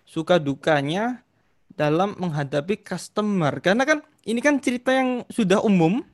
suka 0.06 0.38
dukanya 0.38 1.26
dalam 1.74 2.14
menghadapi 2.22 2.86
customer. 2.86 3.58
Karena 3.66 3.82
kan 3.82 4.06
ini 4.30 4.46
kan 4.46 4.62
cerita 4.62 4.94
yang 4.94 5.26
sudah 5.34 5.66
umum, 5.66 6.06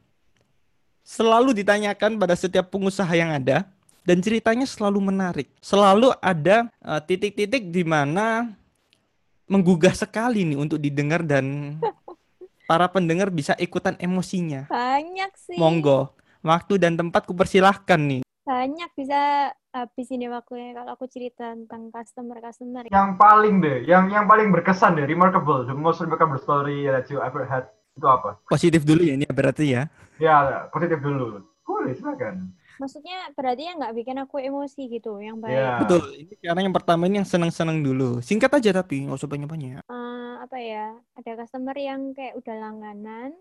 selalu 1.04 1.52
ditanyakan 1.52 2.16
pada 2.16 2.40
setiap 2.40 2.72
pengusaha 2.72 3.12
yang 3.12 3.36
ada, 3.36 3.68
dan 4.02 4.18
ceritanya 4.22 4.66
selalu 4.66 5.14
menarik. 5.14 5.48
Selalu 5.62 6.14
ada 6.22 6.70
eh, 6.70 7.02
titik-titik 7.06 7.70
di 7.70 7.84
mana 7.86 8.54
menggugah 9.52 9.92
sekali 9.92 10.48
nih 10.48 10.58
untuk 10.58 10.80
didengar 10.80 11.22
dan 11.28 11.78
para 12.70 12.88
pendengar 12.88 13.28
bisa 13.28 13.52
ikutan 13.60 14.00
emosinya. 14.00 14.72
Banyak 14.72 15.32
sih. 15.36 15.58
Monggo, 15.60 16.16
waktu 16.40 16.80
dan 16.80 16.96
tempat 16.96 17.28
kupersilahkan 17.28 18.00
nih. 18.00 18.22
Banyak 18.42 18.90
bisa 18.98 19.54
habis 19.72 20.08
ini 20.10 20.28
waktunya 20.28 20.74
kalau 20.74 20.98
aku 20.98 21.06
cerita 21.08 21.54
tentang 21.54 21.94
customer-customer. 21.94 22.90
Yang 22.90 23.10
paling 23.16 23.62
deh, 23.62 23.86
yang 23.86 24.10
yang 24.10 24.26
paling 24.26 24.50
berkesan 24.50 24.98
deh, 24.98 25.06
remarkable, 25.06 25.64
the 25.64 25.76
most 25.76 26.02
remarkable 26.02 26.42
story 26.42 26.90
that 26.90 27.06
you 27.08 27.22
ever 27.22 27.46
had 27.46 27.70
itu 27.94 28.08
apa? 28.08 28.40
Positif 28.50 28.82
dulu 28.82 29.04
ya 29.04 29.14
ini 29.14 29.28
berarti 29.30 29.78
ya. 29.78 29.84
Ya, 30.18 30.68
positif 30.74 31.00
dulu. 31.04 31.44
Boleh, 31.62 31.94
silakan. 31.94 32.56
Maksudnya 32.82 33.30
berarti 33.38 33.70
yang 33.70 33.78
nggak 33.78 33.94
bikin 33.94 34.18
aku 34.18 34.42
emosi 34.42 34.90
gitu, 34.90 35.22
yang 35.22 35.38
baik. 35.38 35.54
Ya. 35.54 35.86
Betul. 35.86 36.02
Ini 36.18 36.34
karena 36.42 36.62
yang 36.66 36.74
pertama 36.74 37.06
ini 37.06 37.22
yang 37.22 37.30
seneng-seneng 37.30 37.86
dulu. 37.86 38.26
Singkat 38.26 38.58
aja 38.58 38.82
tapi 38.82 39.06
nggak 39.06 39.22
usah 39.22 39.30
banyak-banyak. 39.30 39.86
Eh, 39.86 40.34
apa 40.42 40.58
ya? 40.58 40.98
Ada 41.14 41.46
customer 41.46 41.78
yang 41.78 42.18
kayak 42.18 42.42
udah 42.42 42.56
langganan, 42.58 43.38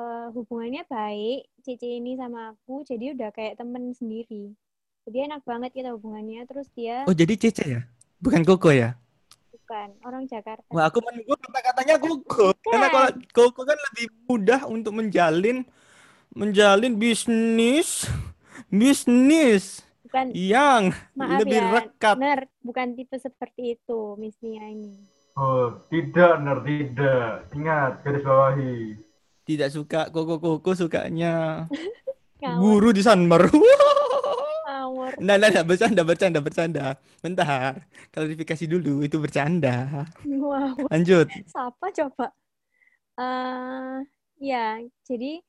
eh, 0.00 0.26
hubungannya 0.32 0.88
baik, 0.88 1.52
Cici 1.60 2.00
ini 2.00 2.16
sama 2.16 2.56
aku, 2.56 2.80
jadi 2.88 3.12
udah 3.12 3.28
kayak 3.28 3.60
temen 3.60 3.92
sendiri. 3.92 4.56
Jadi 5.04 5.28
enak 5.28 5.44
banget 5.44 5.76
kita 5.76 5.92
hubungannya. 5.92 6.48
Terus 6.48 6.72
dia 6.72 7.04
Oh 7.04 7.12
jadi 7.12 7.36
Cece 7.36 7.64
ya? 7.68 7.82
Bukan 8.24 8.40
Koko 8.48 8.72
ya? 8.72 8.96
bukan 9.68 9.88
orang 10.00 10.24
Jakarta. 10.24 10.64
Wah 10.72 10.88
aku 10.88 11.04
menunggu 11.04 11.36
kata-katanya 11.44 12.00
Koko. 12.00 12.56
Karena 12.64 12.88
kalau 12.88 13.10
Koko 13.36 13.68
kan 13.68 13.76
lebih 13.92 14.06
mudah 14.24 14.64
untuk 14.64 14.96
menjalin 14.96 15.68
menjalin 16.32 16.96
bisnis 16.96 18.08
bisnis 18.68 19.88
Bukan, 20.08 20.32
yang 20.32 20.96
maaf 21.12 21.44
lebih 21.44 21.60
ya, 21.60 21.68
rekat. 21.68 22.16
Ner, 22.16 22.48
bukan 22.64 22.96
tipe 22.96 23.20
seperti 23.20 23.76
itu, 23.76 24.16
Miss 24.16 24.40
Nia 24.40 24.64
ini. 24.64 24.96
Oh, 25.36 25.84
tidak, 25.92 26.40
Ner, 26.40 26.64
tidak. 26.64 27.52
Ingat, 27.52 28.00
garis 28.00 28.24
bawahi. 28.24 28.96
Tidak 29.44 29.68
suka 29.68 30.08
Koko-Koko 30.08 30.72
sukanya 30.72 31.68
guru 32.60 32.96
di 32.96 33.04
Sanmer. 33.04 33.52
Nah, 35.20 35.36
nah, 35.36 35.52
nah, 35.52 35.64
bercanda, 35.64 36.00
bercanda, 36.08 36.40
bercanda. 36.40 36.84
Bentar, 37.20 37.84
klarifikasi 38.08 38.64
dulu, 38.64 39.04
itu 39.04 39.20
bercanda. 39.20 40.08
Wow. 40.24 40.88
Lanjut. 40.88 41.28
Siapa 41.52 41.86
coba? 41.92 42.32
eh 43.18 43.98
ya, 44.38 44.78
jadi 45.02 45.42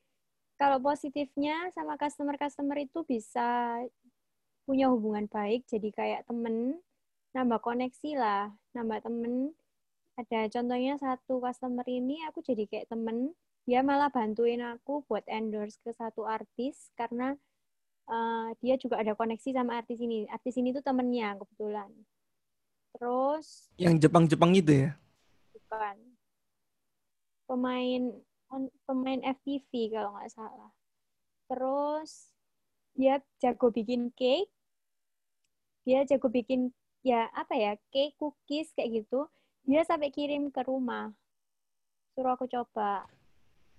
kalau 0.59 0.83
positifnya 0.83 1.71
sama 1.71 1.95
customer-customer 1.95 2.83
itu 2.83 2.99
bisa 3.07 3.79
punya 4.67 4.91
hubungan 4.91 5.25
baik 5.31 5.63
jadi 5.65 5.89
kayak 5.89 6.21
temen 6.27 6.77
nambah 7.31 7.63
koneksi 7.63 8.11
lah 8.19 8.51
nambah 8.75 8.99
temen. 9.05 9.55
Ada 10.19 10.51
contohnya 10.51 10.99
satu 10.99 11.39
customer 11.39 11.87
ini 11.87 12.19
aku 12.27 12.43
jadi 12.43 12.67
kayak 12.67 12.91
temen. 12.91 13.31
Dia 13.63 13.85
malah 13.85 14.11
bantuin 14.11 14.59
aku 14.59 15.07
buat 15.07 15.23
endorse 15.31 15.79
ke 15.79 15.95
satu 15.95 16.27
artis 16.27 16.91
karena 16.99 17.39
uh, 18.11 18.51
dia 18.59 18.75
juga 18.75 18.99
ada 18.99 19.15
koneksi 19.15 19.55
sama 19.55 19.79
artis 19.79 20.03
ini. 20.03 20.27
Artis 20.27 20.59
ini 20.59 20.75
tuh 20.75 20.83
temennya 20.83 21.39
kebetulan. 21.39 21.87
Terus 22.97 23.71
Yang 23.79 24.09
Jepang-Jepang 24.09 24.51
itu 24.59 24.71
ya. 24.89 24.91
bukan. 25.55 25.95
Pemain 27.47 28.03
pemain 28.85 29.21
FTV 29.21 29.93
kalau 29.93 30.17
nggak 30.17 30.31
salah. 30.33 30.71
Terus 31.49 32.33
dia 32.97 33.21
jago 33.39 33.69
bikin 33.71 34.11
cake, 34.17 34.51
dia 35.85 36.03
jago 36.05 36.27
bikin 36.29 36.73
ya 37.05 37.29
apa 37.31 37.53
ya 37.55 37.71
cake, 37.93 38.17
cookies 38.19 38.73
kayak 38.75 39.05
gitu. 39.05 39.29
Dia 39.69 39.85
sampai 39.85 40.09
kirim 40.09 40.49
ke 40.49 40.61
rumah. 40.65 41.13
Suruh 42.17 42.33
aku 42.35 42.49
coba. 42.49 43.05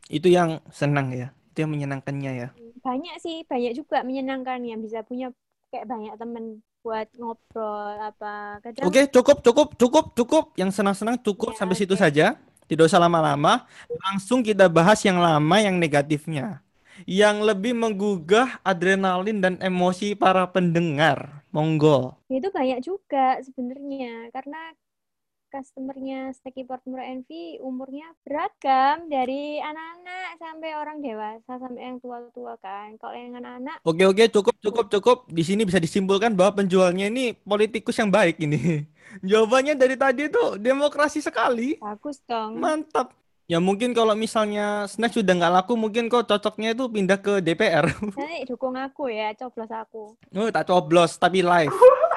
Itu 0.09 0.31
yang 0.31 0.63
senang 0.71 1.13
ya. 1.15 1.31
Itu 1.51 1.67
yang 1.67 1.71
menyenangkannya 1.75 2.33
ya. 2.47 2.49
Banyak 2.81 3.15
sih, 3.21 3.45
banyak 3.45 3.77
juga 3.77 4.01
menyenangkan 4.07 4.63
yang 4.65 4.81
bisa 4.81 5.05
punya 5.05 5.31
kayak 5.71 5.87
banyak 5.87 6.15
temen 6.17 6.65
buat 6.81 7.07
ngobrol 7.21 8.01
apa. 8.01 8.59
Kadang 8.65 8.89
Oke, 8.89 9.03
cukup, 9.13 9.45
cukup, 9.45 9.69
cukup, 9.77 10.05
cukup. 10.17 10.45
Yang 10.57 10.81
senang-senang 10.81 11.21
cukup 11.21 11.53
Ya, 11.53 11.59
sampai 11.61 11.77
situ 11.77 11.95
oke. 11.95 12.01
saja. 12.01 12.27
Tidak 12.71 12.87
usah 12.87 13.03
lama-lama. 13.03 13.67
Langsung 13.91 14.47
kita 14.47 14.71
bahas 14.71 15.03
yang 15.03 15.19
lama, 15.19 15.57
yang 15.59 15.75
negatifnya. 15.75 16.63
Yang 17.03 17.43
lebih 17.51 17.75
menggugah 17.75 18.63
adrenalin 18.63 19.43
dan 19.43 19.55
emosi 19.59 20.15
para 20.15 20.47
pendengar. 20.47 21.43
Monggo. 21.51 22.15
Itu 22.31 22.47
banyak 22.55 22.79
juga 22.79 23.43
sebenarnya 23.43 24.31
karena 24.31 24.71
customernya 25.51 26.31
Snack 26.39 26.57
Import 26.57 26.83
Murah 26.87 27.11
Envy 27.11 27.59
umurnya 27.59 28.07
beragam 28.23 29.11
dari 29.11 29.59
anak-anak 29.59 30.39
sampai 30.39 30.71
orang 30.79 31.03
dewasa 31.03 31.59
sampai 31.59 31.83
yang 31.83 31.99
tua-tua 31.99 32.55
kan. 32.63 32.95
Kalau 32.97 33.15
yang 33.19 33.35
anak-anak 33.37 33.83
Oke, 33.83 34.07
oke, 34.07 34.25
cukup, 34.31 34.55
cukup, 34.63 34.87
cukup. 34.89 35.19
Di 35.29 35.43
sini 35.43 35.67
bisa 35.67 35.83
disimpulkan 35.83 36.33
bahwa 36.39 36.63
penjualnya 36.63 37.11
ini 37.11 37.35
politikus 37.35 37.99
yang 37.99 38.09
baik 38.09 38.39
ini. 38.39 38.87
Jawabannya 39.29 39.75
dari 39.75 39.99
tadi 39.99 40.31
itu 40.31 40.57
demokrasi 40.57 41.19
sekali. 41.19 41.77
bagus 41.83 42.23
dong. 42.25 42.63
Mantap. 42.63 43.11
Ya 43.51 43.59
mungkin 43.59 43.91
kalau 43.91 44.15
misalnya 44.15 44.87
snack 44.87 45.11
sudah 45.11 45.35
nggak 45.35 45.51
laku, 45.51 45.75
mungkin 45.75 46.07
kok 46.07 46.31
cocoknya 46.31 46.71
itu 46.71 46.87
pindah 46.87 47.19
ke 47.19 47.43
DPR. 47.43 47.83
Nanti 48.15 48.47
dukung 48.47 48.79
aku 48.79 49.11
ya, 49.11 49.35
coblos 49.35 49.75
aku. 49.75 50.15
Oh, 50.15 50.49
tak 50.55 50.71
coblos, 50.71 51.19
tapi 51.19 51.43
live. 51.43 51.75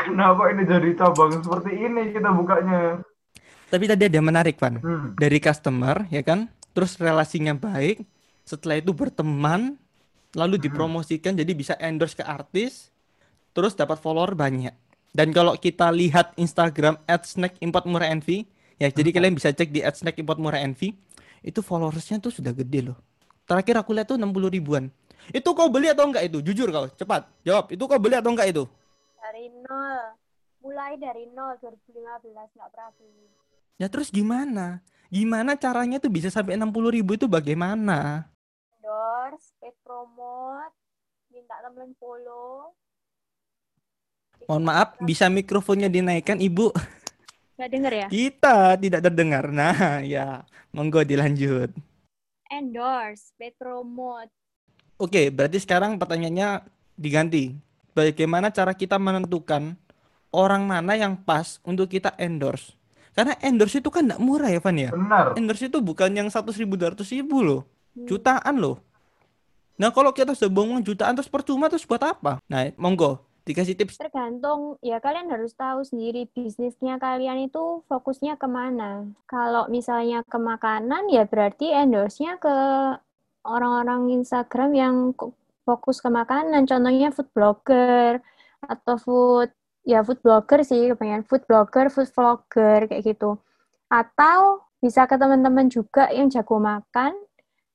Kenapa 0.00 0.42
ini 0.52 0.62
jadi 0.64 0.90
cabang 0.96 1.40
seperti 1.44 1.76
ini 1.76 2.12
kita 2.14 2.30
bukanya? 2.32 3.04
Tapi 3.70 3.84
tadi 3.86 4.02
ada 4.08 4.16
yang 4.18 4.26
menarik, 4.26 4.58
Van. 4.58 4.82
Hmm. 4.82 5.14
Dari 5.14 5.38
customer, 5.38 6.08
ya 6.10 6.24
kan? 6.26 6.50
Terus 6.74 6.98
relasinya 6.98 7.54
baik. 7.54 8.02
Setelah 8.42 8.82
itu 8.82 8.90
berteman, 8.90 9.78
lalu 10.34 10.58
Hmm. 10.58 10.64
dipromosikan 10.66 11.38
jadi 11.38 11.52
bisa 11.54 11.74
endorse 11.78 12.18
ke 12.18 12.24
artis, 12.26 12.90
terus 13.54 13.78
dapat 13.78 14.02
follower 14.02 14.34
banyak. 14.34 14.74
Dan 15.10 15.34
kalau 15.34 15.54
kita 15.58 15.90
lihat 15.90 16.34
Instagram 16.38 16.98
@snackimport_murah_envy, 17.06 18.46
ya 18.78 18.90
jadi 18.90 19.10
kalian 19.10 19.34
bisa 19.34 19.50
cek 19.50 19.70
di 19.70 19.82
@snackimport_murah_envy, 19.82 20.94
itu 21.42 21.60
followersnya 21.62 22.22
tuh 22.22 22.30
sudah 22.34 22.54
gede 22.54 22.90
loh. 22.90 22.98
Terakhir 23.46 23.82
aku 23.82 23.90
lihat 23.94 24.06
tuh 24.06 24.18
60 24.18 24.50
ribuan. 24.50 24.86
Itu 25.34 25.54
kau 25.54 25.70
beli 25.70 25.90
atau 25.90 26.06
enggak 26.06 26.30
itu? 26.30 26.38
Jujur 26.42 26.70
kau, 26.70 26.86
cepat 26.90 27.26
jawab. 27.42 27.70
Itu 27.70 27.86
kau 27.90 27.98
beli 27.98 28.18
atau 28.18 28.30
enggak 28.30 28.50
itu? 28.50 28.66
Dari 29.30 29.46
nol. 29.46 30.18
Mulai 30.58 30.98
dari 30.98 31.30
nol 31.30 31.54
2015 31.62 31.94
nggak 32.34 32.70
pernah 32.74 32.90
beli. 32.98 33.30
Ya 33.78 33.86
terus 33.86 34.10
gimana? 34.10 34.82
Gimana 35.06 35.54
caranya 35.54 36.02
tuh 36.02 36.10
bisa 36.10 36.34
sampai 36.34 36.58
60 36.58 36.98
ribu 36.98 37.14
itu 37.14 37.30
bagaimana? 37.30 38.26
Endorse, 38.74 39.54
paid 39.62 39.78
promote, 39.86 40.74
minta 41.30 41.54
temen 41.62 41.94
follow. 42.02 42.74
Mohon 44.50 44.64
maaf, 44.66 44.98
bisa 44.98 45.30
mikrofonnya 45.30 45.86
dinaikkan, 45.86 46.42
Ibu? 46.42 46.74
Nggak 47.54 47.70
denger 47.70 47.92
ya? 47.94 48.06
Kita 48.10 48.74
tidak 48.82 49.00
terdengar. 49.06 49.46
Nah, 49.54 50.02
ya, 50.02 50.42
monggo 50.74 51.06
dilanjut. 51.06 51.70
Endorse, 52.50 53.30
paid 53.38 53.54
promote. 53.54 54.34
Oke, 54.98 55.30
berarti 55.30 55.62
sekarang 55.62 56.02
pertanyaannya 56.02 56.66
diganti. 56.98 57.69
Bagaimana 58.00 58.48
cara 58.48 58.72
kita 58.72 58.96
menentukan 58.96 59.76
orang 60.32 60.64
mana 60.64 60.96
yang 60.96 61.20
pas 61.20 61.60
untuk 61.68 61.92
kita 61.92 62.16
endorse? 62.16 62.72
Karena 63.12 63.36
endorse 63.44 63.84
itu 63.84 63.92
kan 63.92 64.08
tidak 64.08 64.24
murah 64.24 64.48
ya, 64.48 64.60
Van 64.64 64.72
ya? 64.72 64.88
Benar. 64.88 65.36
Endorse 65.36 65.68
itu 65.68 65.84
bukan 65.84 66.08
yang 66.16 66.32
100 66.32 66.56
ribu, 66.56 66.80
200 66.80 67.04
ribu 67.12 67.44
loh. 67.44 67.68
Hmm. 67.92 68.08
Jutaan 68.08 68.56
loh. 68.56 68.80
Nah, 69.76 69.92
kalau 69.92 70.16
kita 70.16 70.32
sudah 70.32 70.80
jutaan 70.80 71.12
terus 71.12 71.28
percuma 71.28 71.68
terus 71.68 71.84
buat 71.84 72.00
apa? 72.00 72.40
Nah, 72.48 72.72
monggo 72.80 73.20
dikasih 73.44 73.76
tips. 73.76 74.00
Tergantung, 74.00 74.80
ya 74.80 74.96
kalian 75.00 75.28
harus 75.28 75.52
tahu 75.52 75.84
sendiri 75.84 76.24
bisnisnya 76.32 76.96
kalian 76.96 77.52
itu 77.52 77.84
fokusnya 77.84 78.40
ke 78.40 78.48
mana. 78.48 79.12
Kalau 79.28 79.68
misalnya 79.68 80.24
ke 80.24 80.38
makanan, 80.40 81.12
ya 81.12 81.28
berarti 81.28 81.68
endorse-nya 81.68 82.40
ke 82.40 82.56
orang-orang 83.44 84.20
Instagram 84.20 84.70
yang 84.72 84.94
fokus 85.70 86.02
ke 86.02 86.10
makanan. 86.10 86.66
Contohnya 86.66 87.14
food 87.14 87.30
blogger 87.30 88.18
atau 88.66 88.94
food, 88.98 89.48
ya 89.86 90.02
food 90.02 90.18
blogger 90.20 90.60
sih, 90.66 90.90
kebanyakan 90.90 91.24
food 91.30 91.42
blogger, 91.46 91.86
food 91.94 92.10
vlogger, 92.10 92.90
kayak 92.90 93.02
gitu. 93.06 93.38
Atau 93.86 94.66
bisa 94.82 95.06
ke 95.06 95.14
teman-teman 95.14 95.70
juga 95.70 96.10
yang 96.10 96.26
jago 96.32 96.58
makan, 96.58 97.14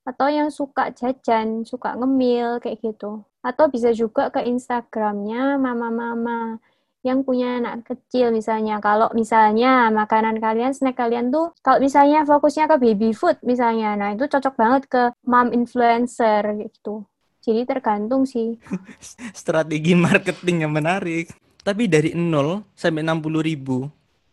atau 0.05 0.27
yang 0.29 0.53
suka 0.53 0.93
jajan, 0.93 1.65
suka 1.65 1.97
ngemil, 1.97 2.61
kayak 2.61 2.77
gitu. 2.83 3.25
Atau 3.41 3.69
bisa 3.73 3.89
juga 3.93 4.29
ke 4.29 4.45
Instagramnya 4.45 5.57
mama-mama 5.57 6.61
yang 7.05 7.21
punya 7.21 7.61
anak 7.61 7.85
kecil 7.85 8.33
misalnya. 8.33 8.81
Kalau 8.81 9.13
misalnya 9.13 9.93
makanan 9.93 10.41
kalian, 10.41 10.73
snack 10.73 10.97
kalian 10.97 11.29
tuh, 11.29 11.53
kalau 11.61 11.77
misalnya 11.77 12.25
fokusnya 12.25 12.65
ke 12.65 12.75
baby 12.81 13.13
food 13.13 13.37
misalnya, 13.45 13.93
nah 13.93 14.09
itu 14.17 14.25
cocok 14.25 14.53
banget 14.57 14.83
ke 14.89 15.03
mom 15.29 15.53
influencer 15.53 16.41
gitu. 16.57 17.05
Jadi 17.45 17.61
tergantung 17.63 18.25
sih. 18.25 18.57
Strategi 19.37 19.93
marketing 19.93 20.65
yang 20.65 20.73
menarik. 20.73 21.29
Tapi 21.61 21.85
dari 21.85 22.17
0 22.17 22.65
sampai 22.73 23.05
60 23.05 23.41
ribu 23.41 23.85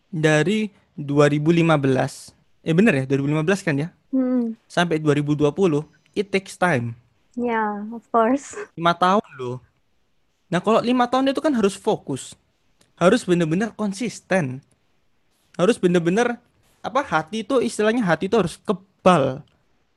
dari 0.08 0.68
2015. 0.96 2.32
Eh 2.64 2.72
bener 2.72 2.92
ya, 2.94 3.04
2015 3.04 3.66
kan 3.68 3.74
ya? 3.76 3.88
Hmm, 4.12 4.52
Sampai 4.68 5.00
2020, 5.00 5.48
it 6.12 6.28
takes 6.28 6.56
time. 6.56 6.92
ya, 7.32 7.80
of 7.92 8.04
course. 8.12 8.52
5 8.76 8.80
tahun 8.96 9.28
loh. 9.40 9.56
Nah, 10.52 10.60
kalau 10.60 10.84
5 10.84 10.92
tahun 11.08 11.32
itu 11.32 11.40
kan 11.40 11.52
harus 11.56 11.72
fokus. 11.72 12.36
Harus 12.96 13.24
bener-bener 13.24 13.72
konsisten. 13.72 14.60
Harus 15.56 15.80
bener-bener 15.80 16.36
apa 16.84 17.00
hati 17.00 17.40
itu 17.40 17.60
istilahnya 17.60 18.04
hati 18.04 18.28
itu 18.28 18.36
harus 18.36 18.60
kebal. 18.60 19.40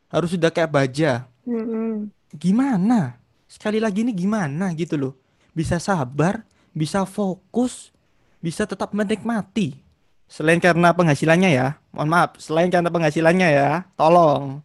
Harus 0.08 0.32
sudah 0.32 0.48
kayak 0.48 0.72
baja. 0.72 1.28
Hmm, 1.44 2.08
Gimana? 2.34 3.20
Sekali 3.46 3.78
lagi 3.78 4.02
ini 4.02 4.12
gimana 4.12 4.74
gitu 4.74 4.98
loh. 4.98 5.14
Bisa 5.54 5.78
sabar, 5.78 6.44
bisa 6.76 7.06
fokus, 7.08 7.94
bisa 8.42 8.68
tetap 8.68 8.92
menikmati. 8.92 9.80
Selain 10.26 10.58
karena 10.58 10.92
penghasilannya 10.92 11.50
ya. 11.54 11.68
Mohon 11.94 12.10
maaf, 12.10 12.32
selain 12.42 12.74
karena 12.74 12.90
penghasilannya 12.90 13.50
ya. 13.54 13.70
Tolong. 13.94 14.60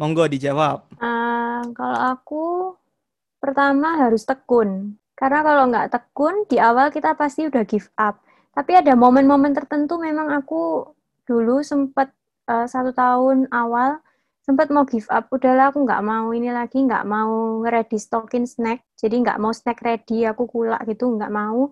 Monggo 0.00 0.24
dijawab. 0.26 0.88
Ah, 0.98 1.62
kalau 1.76 2.00
aku 2.16 2.44
pertama 3.38 4.00
harus 4.00 4.24
tekun. 4.24 4.96
Karena 5.14 5.44
kalau 5.46 5.70
nggak 5.70 5.92
tekun, 5.92 6.48
di 6.50 6.58
awal 6.58 6.90
kita 6.90 7.14
pasti 7.14 7.46
udah 7.46 7.62
give 7.68 7.86
up. 8.00 8.18
Tapi 8.52 8.72
ada 8.74 8.98
momen-momen 8.98 9.54
tertentu 9.54 10.00
memang 10.00 10.32
aku 10.34 10.90
dulu 11.28 11.62
sempat 11.62 12.10
eh, 12.50 12.66
satu 12.66 12.90
tahun 12.90 13.46
awal 13.54 14.02
sempat 14.42 14.68
mau 14.74 14.84
give 14.84 15.06
up. 15.08 15.30
Udahlah 15.30 15.70
aku 15.70 15.86
nggak 15.86 16.02
mau 16.02 16.28
ini 16.34 16.50
lagi, 16.50 16.82
nggak 16.82 17.04
mau 17.06 17.62
ready 17.62 17.98
stockin 17.98 18.44
snack. 18.46 18.82
Jadi 18.98 19.22
nggak 19.22 19.38
mau 19.42 19.54
snack 19.54 19.80
ready, 19.82 20.26
aku 20.26 20.50
kulak 20.50 20.82
gitu, 20.90 21.08
nggak 21.14 21.32
mau. 21.32 21.70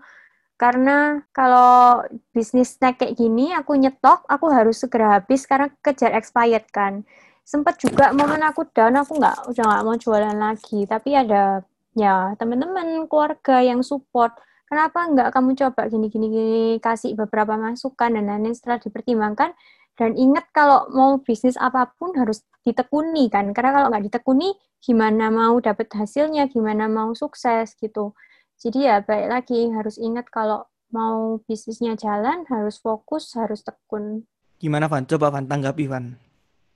Karena 0.57 1.25
kalau 1.35 2.05
bisnis 2.37 2.77
snack 2.77 3.01
kayak 3.03 3.17
gini, 3.17 3.53
aku 3.57 3.75
nyetok, 3.75 4.25
aku 4.29 4.47
harus 4.53 4.79
segera 4.83 5.19
habis 5.21 5.49
karena 5.49 5.73
kejar 5.83 6.13
expired 6.15 6.69
kan 6.71 7.03
sempat 7.51 7.83
juga 7.83 8.15
momen 8.15 8.47
aku 8.47 8.63
down 8.71 8.95
aku 8.95 9.19
nggak 9.19 9.51
udah 9.51 9.65
nggak 9.67 9.83
mau 9.83 9.97
jualan 9.99 10.39
lagi 10.39 10.87
tapi 10.87 11.19
ada 11.19 11.67
ya 11.99 12.31
teman-teman 12.39 13.11
keluarga 13.11 13.59
yang 13.59 13.83
support 13.83 14.31
kenapa 14.71 15.11
nggak 15.11 15.29
kamu 15.35 15.59
coba 15.59 15.91
gini 15.91 16.07
gini 16.07 16.27
gini 16.31 16.63
kasih 16.79 17.19
beberapa 17.19 17.59
masukan 17.59 18.15
dan 18.15 18.31
lain-lain 18.31 18.55
setelah 18.55 18.79
dipertimbangkan 18.79 19.51
Dan 19.99 20.17
ingat 20.17 20.49
kalau 20.55 20.89
mau 20.93 21.21
bisnis 21.21 21.61
apa 21.61 21.93
pun 21.97 22.17
harus 22.17 22.45
ditekuni 22.65 23.29
kan, 23.29 23.53
karena 23.53 23.71
kalau 23.73 23.87
nggak 23.93 24.05
ditekuni 24.09 24.57
gimana 24.81 25.29
mau 25.29 25.61
dapat 25.61 25.93
hasilnya, 25.93 26.49
gimana 26.49 26.89
mau 26.89 27.13
sukses 27.13 27.77
gitu. 27.77 28.17
Jadi 28.61 28.89
ya 28.89 29.01
baik 29.01 29.29
lagi 29.29 29.73
harus 29.73 29.97
ingat 29.97 30.29
kalau 30.29 30.69
mau 30.93 31.41
bisnisnya 31.47 31.97
jalan 31.97 32.45
harus 32.51 32.77
fokus, 32.81 33.33
harus 33.39 33.65
tekun. 33.65 34.27
Gimana 34.61 34.91
Van? 34.91 35.07
Coba 35.09 35.33
Van 35.33 35.49
tanggapi 35.49 35.89
Van. 35.89 36.13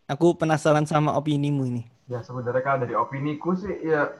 Aku 0.09 0.37
penasaran 0.37 0.88
sama 0.88 1.16
opinimu 1.16 1.64
ini. 1.68 1.83
Ya 2.09 2.20
sebenarnya 2.20 2.61
kalau 2.61 2.79
dari 2.85 2.94
opiniku 2.96 3.57
sih 3.57 3.72
ya 3.85 4.12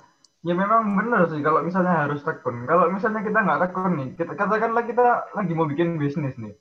ya 0.45 0.53
memang 0.57 0.97
benar 0.97 1.29
sih 1.29 1.41
kalau 1.41 1.65
misalnya 1.65 2.09
harus 2.09 2.21
tekun. 2.21 2.69
Kalau 2.69 2.93
misalnya 2.93 3.21
kita 3.25 3.39
nggak 3.41 3.61
tekun 3.69 3.93
nih, 3.97 4.09
kita 4.17 4.33
katakanlah 4.37 4.85
kita 4.85 5.05
lagi 5.33 5.53
mau 5.57 5.69
bikin 5.69 5.97
bisnis 5.97 6.37
nih. 6.37 6.53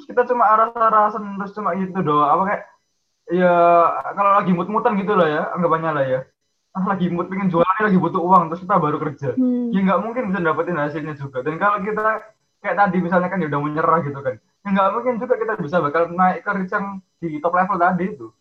Terus 0.00 0.16
kita 0.16 0.32
cuma 0.32 0.48
aras-arasan 0.48 1.36
terus 1.36 1.52
cuma 1.52 1.76
gitu 1.76 2.00
doang. 2.00 2.32
Apa 2.32 2.42
kayak 2.48 2.62
ya 3.28 3.54
kalau 4.16 4.32
lagi 4.40 4.56
mut-mutan 4.56 4.96
gitu 4.96 5.12
lah 5.12 5.28
ya, 5.28 5.42
anggapannya 5.52 5.90
lah 5.92 6.04
ya. 6.08 6.20
Ah, 6.72 6.88
lagi 6.88 7.12
mood 7.12 7.28
pengen 7.28 7.52
jualan 7.52 7.82
lagi 7.84 8.00
butuh 8.00 8.22
uang 8.24 8.48
terus 8.48 8.64
kita 8.64 8.80
baru 8.80 8.96
kerja. 8.96 9.36
Hmm. 9.36 9.68
Ya 9.76 9.80
nggak 9.84 10.00
mungkin 10.00 10.22
bisa 10.32 10.40
dapetin 10.40 10.80
hasilnya 10.80 11.14
juga. 11.20 11.44
Dan 11.44 11.60
kalau 11.60 11.84
kita 11.84 12.32
kayak 12.64 12.76
tadi 12.80 12.96
misalnya 13.04 13.28
kan 13.28 13.44
ya 13.44 13.52
udah 13.52 13.60
menyerah 13.60 14.00
gitu 14.08 14.16
kan. 14.24 14.40
Ya 14.64 14.68
nggak 14.72 14.88
mungkin 14.96 15.14
juga 15.20 15.34
kita 15.36 15.52
bisa 15.60 15.76
bakal 15.84 16.08
naik 16.16 16.40
ke 16.40 16.50
reach 16.56 16.72
yang 16.72 17.04
di 17.20 17.36
top 17.44 17.52
level 17.52 17.76
tadi 17.76 18.04
itu. 18.08 18.32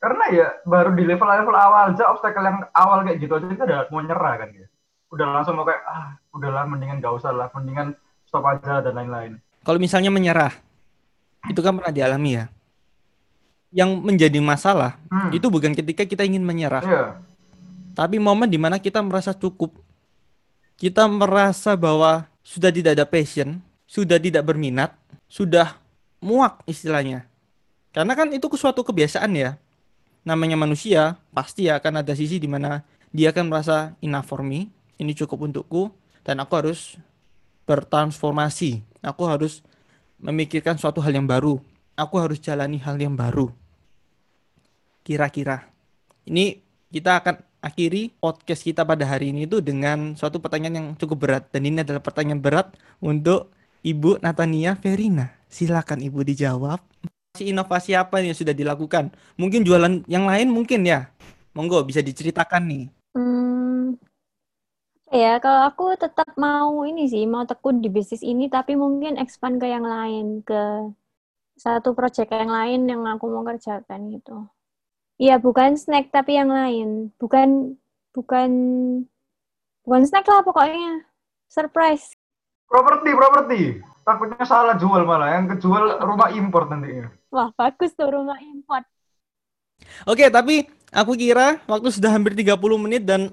Karena 0.00 0.24
ya 0.32 0.48
baru 0.64 0.96
di 0.96 1.04
level-level 1.04 1.54
awal 1.54 1.92
aja 1.92 2.08
obstacle 2.08 2.40
yang 2.40 2.64
awal 2.72 3.04
kayak 3.04 3.20
gitu 3.20 3.36
aja 3.36 3.46
kita 3.52 3.64
udah 3.68 3.80
mau 3.92 4.00
nyerah 4.00 4.34
kan 4.40 4.48
ya. 4.56 4.66
Udah 5.12 5.26
langsung 5.28 5.54
mau 5.60 5.66
kayak 5.68 5.82
ah 5.84 6.16
udahlah 6.32 6.64
mendingan 6.64 7.04
gak 7.04 7.18
usah 7.20 7.30
lah, 7.36 7.52
mendingan 7.52 7.92
stop 8.24 8.48
aja 8.48 8.80
dan 8.80 8.96
lain-lain. 8.96 9.42
Kalau 9.62 9.78
misalnya 9.78 10.10
menyerah, 10.10 10.54
itu 11.50 11.60
kan 11.62 11.74
pernah 11.74 11.90
dialami 11.90 12.30
ya. 12.38 12.44
Yang 13.72 13.90
menjadi 14.04 14.38
masalah 14.38 15.00
Hmm. 15.08 15.32
itu 15.32 15.48
bukan 15.48 15.72
ketika 15.72 16.04
kita 16.04 16.22
ingin 16.22 16.44
menyerah, 16.44 16.84
Iya. 16.84 17.04
tapi 17.96 18.20
momen 18.20 18.46
di 18.46 18.60
mana 18.60 18.76
kita 18.76 19.00
merasa 19.00 19.32
cukup. 19.32 19.72
Kita 20.76 21.08
merasa 21.08 21.72
bahwa 21.72 22.28
sudah 22.42 22.68
tidak 22.68 22.98
ada 22.98 23.06
passion, 23.08 23.62
sudah 23.88 24.18
tidak 24.20 24.44
berminat, 24.44 24.92
sudah 25.30 25.78
muak 26.20 26.60
istilahnya. 26.68 27.24
Karena 27.92 28.12
kan 28.12 28.28
itu 28.32 28.48
suatu 28.56 28.82
kebiasaan 28.84 29.32
ya. 29.36 29.56
Namanya 30.22 30.54
manusia, 30.54 31.18
pasti 31.34 31.66
akan 31.68 32.00
ada 32.04 32.12
sisi 32.14 32.38
di 32.38 32.46
mana 32.46 32.84
dia 33.10 33.32
akan 33.32 33.50
merasa 33.52 33.92
enough 34.00 34.28
for 34.28 34.40
me, 34.40 34.70
ini 34.96 35.12
cukup 35.12 35.44
untukku, 35.50 35.92
dan 36.24 36.40
aku 36.40 36.52
harus 36.56 36.96
bertransformasi. 37.66 38.82
Aku 39.02 39.26
harus 39.26 39.60
memikirkan 40.22 40.78
suatu 40.78 41.02
hal 41.02 41.12
yang 41.12 41.26
baru. 41.26 41.58
Aku 41.98 42.16
harus 42.16 42.40
jalani 42.40 42.80
hal 42.80 42.96
yang 42.96 43.18
baru. 43.18 43.50
Kira-kira. 45.02 45.68
Ini 46.24 46.62
kita 46.88 47.18
akan 47.20 47.42
akhiri 47.60 48.14
podcast 48.22 48.62
kita 48.62 48.86
pada 48.86 49.04
hari 49.04 49.34
ini 49.34 49.44
itu 49.44 49.58
dengan 49.58 50.14
suatu 50.14 50.38
pertanyaan 50.38 50.74
yang 50.78 50.88
cukup 50.96 51.26
berat. 51.26 51.44
Dan 51.50 51.68
ini 51.68 51.82
adalah 51.82 52.00
pertanyaan 52.00 52.40
berat 52.40 52.72
untuk 53.02 53.50
Ibu 53.82 54.22
Natania 54.22 54.78
Verina. 54.78 55.34
Silakan 55.50 56.00
Ibu 56.00 56.22
dijawab. 56.22 56.80
Inovasi 57.36 57.98
apa 57.98 58.22
yang 58.22 58.36
sudah 58.36 58.54
dilakukan? 58.54 59.10
Mungkin 59.36 59.66
jualan 59.66 60.06
yang 60.06 60.30
lain 60.30 60.48
mungkin 60.48 60.86
ya. 60.86 61.10
Monggo 61.52 61.84
bisa 61.84 62.00
diceritakan 62.00 62.62
nih. 62.64 62.84
Hmm, 63.12 63.51
ya, 65.12 65.38
kalau 65.38 65.68
aku 65.68 65.84
tetap 66.00 66.32
mau 66.40 66.82
ini 66.88 67.06
sih, 67.06 67.28
mau 67.28 67.44
tekun 67.44 67.84
di 67.84 67.92
bisnis 67.92 68.24
ini, 68.24 68.48
tapi 68.48 68.74
mungkin 68.74 69.20
expand 69.20 69.60
ke 69.60 69.68
yang 69.68 69.84
lain, 69.84 70.40
ke 70.40 70.88
satu 71.56 71.92
project 71.92 72.32
yang 72.32 72.50
lain 72.50 72.88
yang 72.88 73.04
aku 73.06 73.28
mau 73.28 73.44
kerjakan 73.44 74.10
gitu. 74.10 74.48
Iya, 75.20 75.38
bukan 75.38 75.78
snack 75.78 76.10
tapi 76.10 76.34
yang 76.34 76.50
lain. 76.50 77.12
Bukan 77.20 77.78
bukan 78.10 78.50
bukan 79.86 80.02
snack 80.02 80.26
lah 80.26 80.42
pokoknya. 80.42 81.06
Surprise. 81.46 82.16
Properti, 82.66 83.10
properti. 83.12 83.60
Takutnya 84.02 84.42
salah 84.48 84.74
jual 84.80 85.04
malah. 85.04 85.38
Yang 85.38 85.56
kejual 85.56 86.00
rumah 86.02 86.32
import 86.34 86.66
nantinya. 86.72 87.12
Wah, 87.30 87.52
bagus 87.54 87.92
tuh 87.94 88.10
rumah 88.10 88.40
import. 88.40 88.82
Oke, 90.08 90.26
tapi 90.32 90.66
aku 90.90 91.14
kira 91.14 91.60
waktu 91.68 91.92
sudah 91.92 92.10
hampir 92.10 92.34
30 92.34 92.58
menit 92.80 93.06
dan 93.06 93.30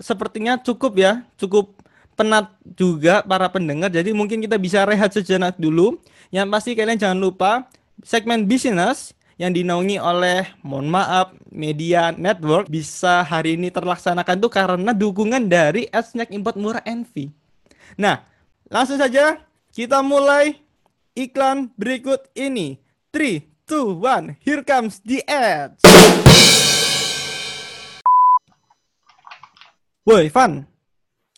sepertinya 0.00 0.60
cukup 0.60 0.92
ya, 0.96 1.24
cukup 1.40 1.76
penat 2.16 2.48
juga 2.64 3.20
para 3.22 3.46
pendengar. 3.52 3.92
Jadi 3.92 4.16
mungkin 4.16 4.40
kita 4.40 4.56
bisa 4.56 4.82
rehat 4.88 5.12
sejenak 5.12 5.54
dulu. 5.60 6.00
Yang 6.32 6.48
pasti 6.50 6.70
kalian 6.74 6.98
jangan 6.98 7.20
lupa 7.20 7.68
segmen 8.02 8.48
bisnis 8.48 9.14
yang 9.36 9.52
dinaungi 9.52 10.00
oleh 10.00 10.48
mohon 10.64 10.88
maaf 10.88 11.36
media 11.52 12.10
network 12.16 12.72
bisa 12.72 13.20
hari 13.20 13.60
ini 13.60 13.68
terlaksanakan 13.68 14.36
tuh 14.40 14.52
karena 14.52 14.96
dukungan 14.96 15.44
dari 15.44 15.86
Snack 15.92 16.32
Import 16.32 16.56
Murah 16.56 16.82
Envy. 16.88 17.28
Nah, 18.00 18.24
langsung 18.72 18.96
saja 18.96 19.36
kita 19.76 20.00
mulai 20.00 20.56
iklan 21.12 21.68
berikut 21.76 22.32
ini. 22.32 22.80
3, 23.12 23.44
2, 23.68 23.96
1, 24.36 24.44
here 24.44 24.64
comes 24.64 25.00
the 25.04 25.24
ads. 25.24 25.80
Woi, 30.06 30.30
Van. 30.30 30.62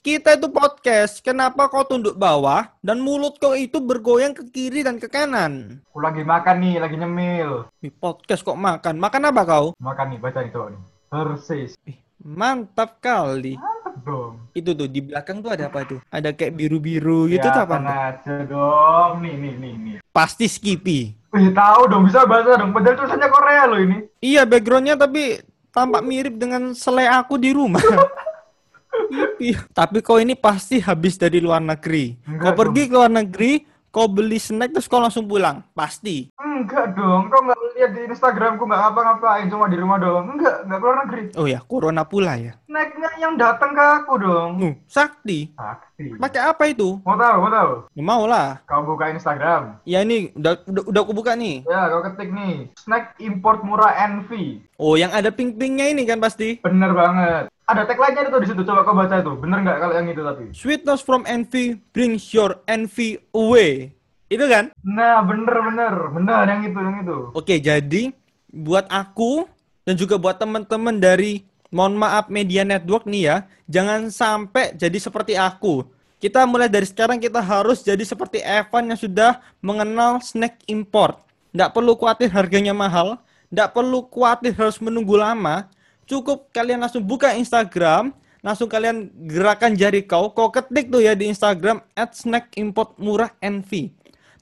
Kita 0.04 0.36
itu 0.36 0.52
podcast, 0.52 1.24
kenapa 1.24 1.72
kau 1.72 1.88
tunduk 1.88 2.20
bawah 2.20 2.68
dan 2.84 3.00
mulut 3.00 3.40
kau 3.40 3.56
itu 3.56 3.80
bergoyang 3.80 4.36
ke 4.36 4.44
kiri 4.44 4.84
dan 4.84 5.00
ke 5.00 5.08
kanan? 5.08 5.80
Aku 5.88 6.04
lagi 6.04 6.20
makan 6.20 6.60
nih, 6.60 6.76
lagi 6.76 7.00
nyemil. 7.00 7.64
Ih, 7.80 7.88
podcast 7.88 8.44
kok 8.44 8.60
makan? 8.60 9.00
Makan 9.00 9.32
apa 9.32 9.42
kau? 9.48 9.72
Makan 9.80 10.12
nih, 10.12 10.18
baca 10.20 10.44
coba 10.52 10.76
nih. 10.76 10.82
Persis. 11.08 11.80
Ih, 11.88 11.96
mantap 12.20 13.00
kali. 13.00 13.56
Mantap 13.56 14.04
dong. 14.04 14.36
Itu 14.52 14.76
tuh 14.76 14.88
di 14.92 15.00
belakang 15.00 15.40
tuh 15.40 15.48
ada 15.48 15.72
apa 15.72 15.88
tuh? 15.88 16.04
Ada 16.12 16.36
kayak 16.36 16.52
biru-biru 16.52 17.24
gitu 17.32 17.48
tuh 17.48 17.62
apa? 17.64 17.76
Tuh? 17.80 17.88
aja 17.88 18.36
dong. 18.44 19.24
Nih, 19.24 19.32
nih, 19.32 19.54
nih, 19.56 19.74
nih. 19.80 19.96
Pasti 20.12 20.44
Skippy. 20.44 21.16
Wih, 21.32 21.56
tahu 21.56 21.88
dong, 21.88 22.04
bisa 22.04 22.28
bahasa 22.28 22.60
dong. 22.60 22.76
Padahal 22.76 23.00
tulisannya 23.00 23.28
Korea 23.32 23.64
loh 23.64 23.80
ini. 23.80 23.96
Iya, 24.20 24.44
backgroundnya 24.44 25.00
tapi 25.00 25.40
tampak 25.72 26.04
mirip 26.04 26.36
dengan 26.36 26.76
selai 26.76 27.08
aku 27.08 27.40
di 27.40 27.56
rumah. 27.56 27.80
Skippy. 28.88 29.54
Tapi 29.72 29.98
kau 30.02 30.18
ini 30.18 30.34
pasti 30.34 30.82
habis 30.82 31.14
dari 31.16 31.38
luar 31.38 31.62
negeri. 31.62 32.18
Kau 32.24 32.32
Enggak 32.34 32.56
pergi 32.58 32.82
ke 32.88 32.94
luar 32.94 33.12
negeri, 33.12 33.52
kau 33.88 34.06
beli 34.10 34.38
snack 34.38 34.74
terus 34.74 34.90
kau 34.90 35.00
langsung 35.00 35.24
pulang. 35.24 35.62
Pasti. 35.72 36.28
Enggak 36.38 36.98
dong, 36.98 37.30
kau 37.30 37.40
nggak 37.46 37.58
lihat 37.78 37.90
di 37.94 38.00
Instagramku 38.10 38.66
nggak 38.66 38.80
ngapa-ngapain, 38.82 39.46
cuma 39.46 39.70
di 39.70 39.78
rumah 39.78 39.96
doang. 40.02 40.26
Enggak, 40.34 40.66
nggak 40.66 40.78
keluar 40.82 40.96
negeri. 41.06 41.22
Oh 41.38 41.46
ya, 41.46 41.62
corona 41.62 42.02
pula 42.02 42.34
ya. 42.34 42.52
Snacknya 42.66 43.10
yang 43.22 43.38
datang 43.38 43.70
ke 43.78 43.84
aku 44.02 44.12
dong. 44.18 44.50
Nuh, 44.58 44.74
sakti. 44.90 45.54
Sakti. 45.54 46.18
Pakai 46.18 46.42
apa 46.42 46.66
itu? 46.66 46.98
Mau 47.06 47.14
tahu, 47.14 47.36
mau 47.46 47.52
tahu? 47.54 47.72
Ya, 47.94 48.02
mau 48.02 48.22
lah. 48.26 48.48
Kau 48.66 48.82
buka 48.82 49.14
Instagram. 49.14 49.78
Ya 49.86 50.02
ini 50.02 50.34
udah 50.34 50.58
udah, 50.66 50.82
udah 50.90 51.00
aku 51.06 51.14
buka 51.14 51.38
nih. 51.38 51.62
Ya, 51.62 51.86
kau 51.94 52.02
ketik 52.10 52.30
nih. 52.34 52.74
Snack 52.74 53.14
import 53.22 53.62
murah 53.62 53.94
Envy. 53.94 54.66
Oh, 54.82 54.98
yang 54.98 55.14
ada 55.14 55.30
pink-pinknya 55.30 55.94
ini 55.94 56.02
kan 56.10 56.18
pasti. 56.18 56.58
Bener 56.58 56.90
banget. 56.90 57.46
Ada 57.68 57.84
tagline-nya 57.84 58.32
itu 58.32 58.38
di 58.40 58.48
situ. 58.48 58.62
Coba 58.64 58.80
kau 58.80 58.96
baca 58.96 59.20
itu. 59.20 59.32
Bener 59.36 59.60
nggak 59.60 59.76
kalau 59.76 59.92
yang 59.92 60.08
itu 60.08 60.22
tapi? 60.24 60.44
Sweetness 60.56 61.04
from 61.04 61.28
envy 61.28 61.76
brings 61.92 62.32
your 62.32 62.56
envy 62.64 63.20
away. 63.36 63.92
Itu 64.32 64.48
kan? 64.48 64.72
Nah, 64.80 65.20
bener 65.20 65.56
bener 65.72 65.94
bener 66.16 66.44
yang 66.48 66.64
itu 66.64 66.78
yang 66.80 66.96
itu. 67.04 67.18
Oke, 67.36 67.60
jadi 67.60 68.12
buat 68.48 68.88
aku 68.88 69.44
dan 69.84 70.00
juga 70.00 70.16
buat 70.16 70.40
teman-teman 70.40 70.96
dari 70.96 71.44
mohon 71.68 71.96
maaf 71.96 72.32
media 72.32 72.64
network 72.64 73.04
nih 73.04 73.22
ya, 73.28 73.36
jangan 73.68 74.08
sampai 74.08 74.72
jadi 74.76 74.96
seperti 74.96 75.36
aku. 75.36 75.84
Kita 76.18 76.48
mulai 76.48 76.66
dari 76.66 76.88
sekarang 76.88 77.22
kita 77.22 77.38
harus 77.38 77.84
jadi 77.84 78.02
seperti 78.02 78.42
Evan 78.42 78.90
yang 78.90 78.98
sudah 78.98 79.38
mengenal 79.62 80.18
snack 80.24 80.58
import. 80.66 81.20
Nggak 81.52 81.72
perlu 81.72 81.94
khawatir 81.94 82.28
harganya 82.32 82.74
mahal, 82.74 83.20
nggak 83.52 83.70
perlu 83.70 84.04
khawatir 84.08 84.52
harus 84.56 84.76
menunggu 84.80 85.14
lama. 85.16 85.68
Cukup 86.08 86.48
kalian 86.50 86.80
langsung 86.80 87.04
buka 87.04 87.36
Instagram, 87.36 88.16
langsung 88.40 88.64
kalian 88.64 89.12
gerakan 89.28 89.76
jari 89.76 90.00
kau, 90.00 90.32
kau 90.32 90.48
ketik 90.48 90.88
tuh 90.88 91.04
ya 91.04 91.12
di 91.12 91.28
Instagram 91.28 91.84
at 91.92 92.16
snack 92.16 92.48
import 92.56 92.96
murah 92.96 93.28
envy. 93.38 93.92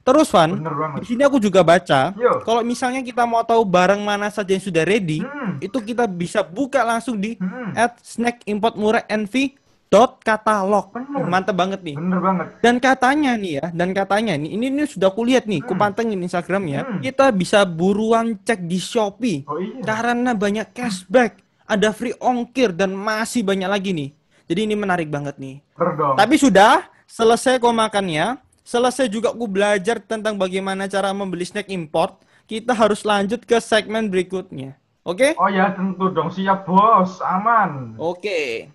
Terus 0.06 0.30
Van, 0.30 0.54
di 1.02 1.06
sini 1.10 1.26
aku 1.26 1.42
juga 1.42 1.66
baca, 1.66 2.14
kalau 2.46 2.62
misalnya 2.62 3.02
kita 3.02 3.26
mau 3.26 3.42
tahu 3.42 3.66
barang 3.66 3.98
mana 3.98 4.30
saja 4.30 4.54
yang 4.54 4.62
sudah 4.62 4.86
ready, 4.86 5.18
Hmm. 5.18 5.58
itu 5.58 5.82
kita 5.82 6.06
bisa 6.06 6.46
buka 6.46 6.86
langsung 6.86 7.18
di 7.18 7.34
Hmm. 7.34 7.74
at 7.74 7.98
snack 8.06 8.46
import 8.46 8.78
murah 8.78 9.02
envy 9.10 9.58
dot 9.90 10.22
katalog. 10.22 10.94
Bener. 10.94 11.26
Mantap 11.26 11.58
banget 11.58 11.82
nih. 11.82 11.98
Bener 11.98 12.22
banget. 12.22 12.46
Dan 12.62 12.78
katanya 12.78 13.34
nih 13.34 13.52
ya, 13.58 13.66
dan 13.74 13.90
katanya 13.90 14.38
nih, 14.38 14.50
ini, 14.54 14.70
ini 14.70 14.82
sudah 14.86 15.10
kulihat 15.10 15.50
nih, 15.50 15.66
Hmm. 15.66 15.74
kupantengin 15.74 16.22
Instagramnya, 16.22 16.86
Hmm. 16.86 17.00
kita 17.02 17.34
bisa 17.34 17.66
buruan 17.66 18.38
cek 18.38 18.62
di 18.62 18.78
Shopee 18.78 19.42
Oh 19.42 19.58
iya. 19.58 19.82
karena 19.82 20.38
banyak 20.38 20.70
cashback, 20.70 21.42
ada 21.66 21.90
free 21.90 22.14
ongkir 22.16 22.70
dan 22.70 22.94
masih 22.94 23.42
banyak 23.42 23.68
lagi 23.68 23.90
nih. 23.92 24.10
Jadi 24.46 24.60
ini 24.64 24.74
menarik 24.78 25.10
banget 25.10 25.34
nih. 25.36 25.58
Bener 25.74 25.94
dong. 25.98 26.14
Tapi 26.14 26.34
sudah 26.38 26.86
selesai 27.04 27.58
kau 27.58 27.74
makannya, 27.74 28.38
selesai 28.62 29.10
juga 29.10 29.34
aku 29.34 29.50
belajar 29.50 29.98
tentang 29.98 30.38
bagaimana 30.38 30.86
cara 30.86 31.10
membeli 31.10 31.42
snack 31.44 31.66
import. 31.68 32.22
kita 32.46 32.70
harus 32.70 33.02
lanjut 33.02 33.42
ke 33.42 33.58
segmen 33.58 34.06
berikutnya. 34.06 34.78
Oke? 35.02 35.34
Oh 35.34 35.50
ya 35.50 35.74
tentu 35.74 36.14
dong 36.14 36.30
siap 36.30 36.62
bos, 36.62 37.18
aman. 37.18 37.98
Oke. 37.98 38.70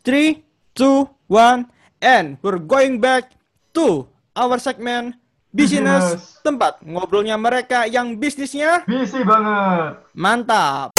Three, 0.00 0.40
two, 0.72 1.04
one, 1.28 1.68
and 2.00 2.40
we're 2.40 2.56
going 2.56 2.96
back 2.96 3.36
to 3.76 4.08
our 4.32 4.56
segment 4.56 5.12
business, 5.52 6.16
Business. 6.16 6.40
tempat 6.40 6.80
ngobrolnya 6.80 7.36
mereka 7.36 7.84
yang 7.84 8.16
bisnisnya 8.16 8.80
Busy 8.88 9.20
banget. 9.20 10.00
mantap. 10.16 10.96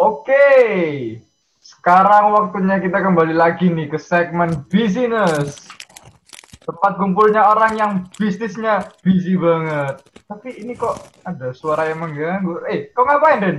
Oke. 0.00 0.48
Sekarang 1.60 2.32
waktunya 2.32 2.80
kita 2.80 3.04
kembali 3.04 3.36
lagi 3.36 3.68
nih 3.68 3.92
ke 3.92 4.00
segmen 4.00 4.64
business. 4.72 5.68
Tempat 6.64 6.96
kumpulnya 6.96 7.52
orang 7.52 7.72
yang 7.76 7.92
bisnisnya 8.16 8.88
busy 9.04 9.36
banget. 9.36 10.00
Tapi 10.24 10.56
ini 10.64 10.72
kok 10.72 10.96
ada 11.20 11.52
suara 11.52 11.92
yang 11.92 12.00
mengganggu. 12.00 12.64
Eh, 12.72 12.88
kok 12.96 13.04
ngapain, 13.04 13.44
Den? 13.44 13.56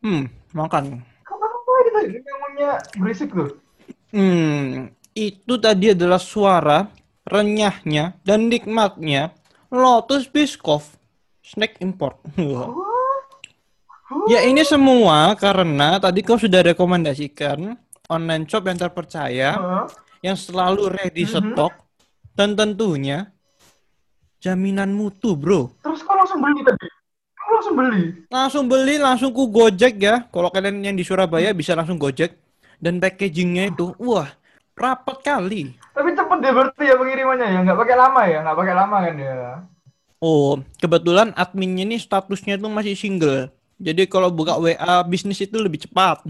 Hmm, 0.00 0.24
makan. 0.56 1.04
Kok 1.28 1.36
ngapain 1.36 1.84
itu? 1.84 2.00
Ini 2.08 2.18
ngomongnya 2.24 2.70
berisik 2.96 3.36
tuh. 3.36 3.60
Hmm, 4.16 4.88
itu 5.12 5.54
tadi 5.60 5.92
adalah 5.92 6.22
suara 6.22 6.88
renyahnya 7.28 8.16
dan 8.24 8.48
nikmatnya 8.48 9.36
Lotus 9.68 10.24
Biscoff 10.24 10.96
snack 11.44 11.76
import. 11.84 12.16
Ya 14.28 14.44
ini 14.44 14.62
semua 14.62 15.32
karena 15.34 15.96
tadi 15.96 16.20
kau 16.20 16.36
sudah 16.36 16.60
rekomendasikan 16.74 17.76
online 18.08 18.44
shop 18.44 18.68
yang 18.68 18.78
terpercaya 18.78 19.50
Heeh. 19.56 19.84
yang 20.20 20.36
selalu 20.36 20.92
ready 20.92 21.24
Mhm. 21.24 21.52
stok 21.56 21.72
dan 22.34 22.52
tentunya 22.52 23.32
jaminan 24.40 24.92
mutu, 24.92 25.32
bro. 25.32 25.72
Terus 25.80 26.04
kok 26.04 26.12
langsung 26.12 26.40
beli 26.44 26.60
tadi? 26.60 26.88
Kok 27.32 27.50
langsung 27.54 27.74
beli? 27.76 28.02
Langsung 28.28 28.64
beli, 28.68 28.94
langsung 29.00 29.30
ku 29.32 29.48
Gojek 29.48 29.96
ya. 29.96 30.28
Kalau 30.28 30.52
kalian 30.52 30.84
yang 30.84 30.96
di 30.96 31.04
Surabaya 31.06 31.56
bisa 31.56 31.72
langsung 31.72 31.96
Gojek 31.96 32.36
dan 32.76 33.00
packagingnya 33.00 33.72
itu, 33.72 33.96
wah, 33.96 34.28
rapat 34.76 35.16
kali. 35.24 35.72
Tapi 35.94 36.12
cepet 36.12 36.38
deh 36.42 36.52
berarti 36.52 36.82
ya 36.84 36.96
pengirimannya 36.98 37.46
ya, 37.46 37.58
nggak 37.64 37.78
pakai 37.78 37.96
lama 37.96 38.20
ya, 38.26 38.38
nggak 38.44 38.58
pakai 38.58 38.74
lama 38.74 38.96
kan 39.00 39.14
ya. 39.16 39.34
Oh, 40.18 40.56
kebetulan 40.76 41.32
adminnya 41.36 41.84
ini 41.86 41.96
statusnya 41.96 42.58
tuh 42.58 42.72
masih 42.72 42.96
single. 42.98 43.53
Jadi 43.78 44.06
kalau 44.06 44.30
buka 44.30 44.54
WA 44.56 45.02
bisnis 45.02 45.42
itu 45.42 45.58
lebih 45.58 45.82
cepat. 45.82 46.22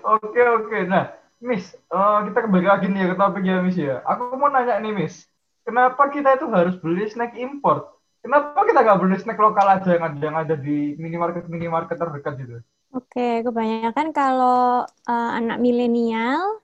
Oke 0.00 0.42
oke, 0.42 0.78
nah 0.90 1.14
Miss, 1.40 1.72
eh, 1.72 2.18
kita 2.30 2.38
kembali 2.44 2.66
lagi 2.66 2.86
nih 2.90 3.06
ya 3.06 3.06
ke 3.12 3.16
topik 3.16 3.44
ya 3.46 3.62
Miss 3.62 3.78
ya. 3.78 4.02
Aku 4.04 4.34
mau 4.36 4.52
nanya 4.52 4.76
nih 4.82 4.92
Miss, 4.92 5.24
kenapa 5.62 6.10
kita 6.12 6.36
itu 6.36 6.46
harus 6.50 6.76
beli 6.78 7.08
snack 7.08 7.38
import? 7.38 7.96
Kenapa 8.20 8.60
kita 8.68 8.84
nggak 8.84 9.00
beli 9.00 9.16
snack 9.16 9.40
lokal 9.40 9.64
aja 9.64 9.96
yang 9.96 10.04
ada 10.04 10.20
yang 10.20 10.36
ada 10.36 10.54
di 10.58 10.98
minimarket 11.00 11.48
minimarket 11.48 11.96
terdekat 11.96 12.34
gitu? 12.36 12.56
Oke, 12.92 13.46
kebanyakan 13.46 14.10
kalau 14.12 14.84
eh, 14.84 15.30
anak 15.38 15.62
milenial 15.62 16.60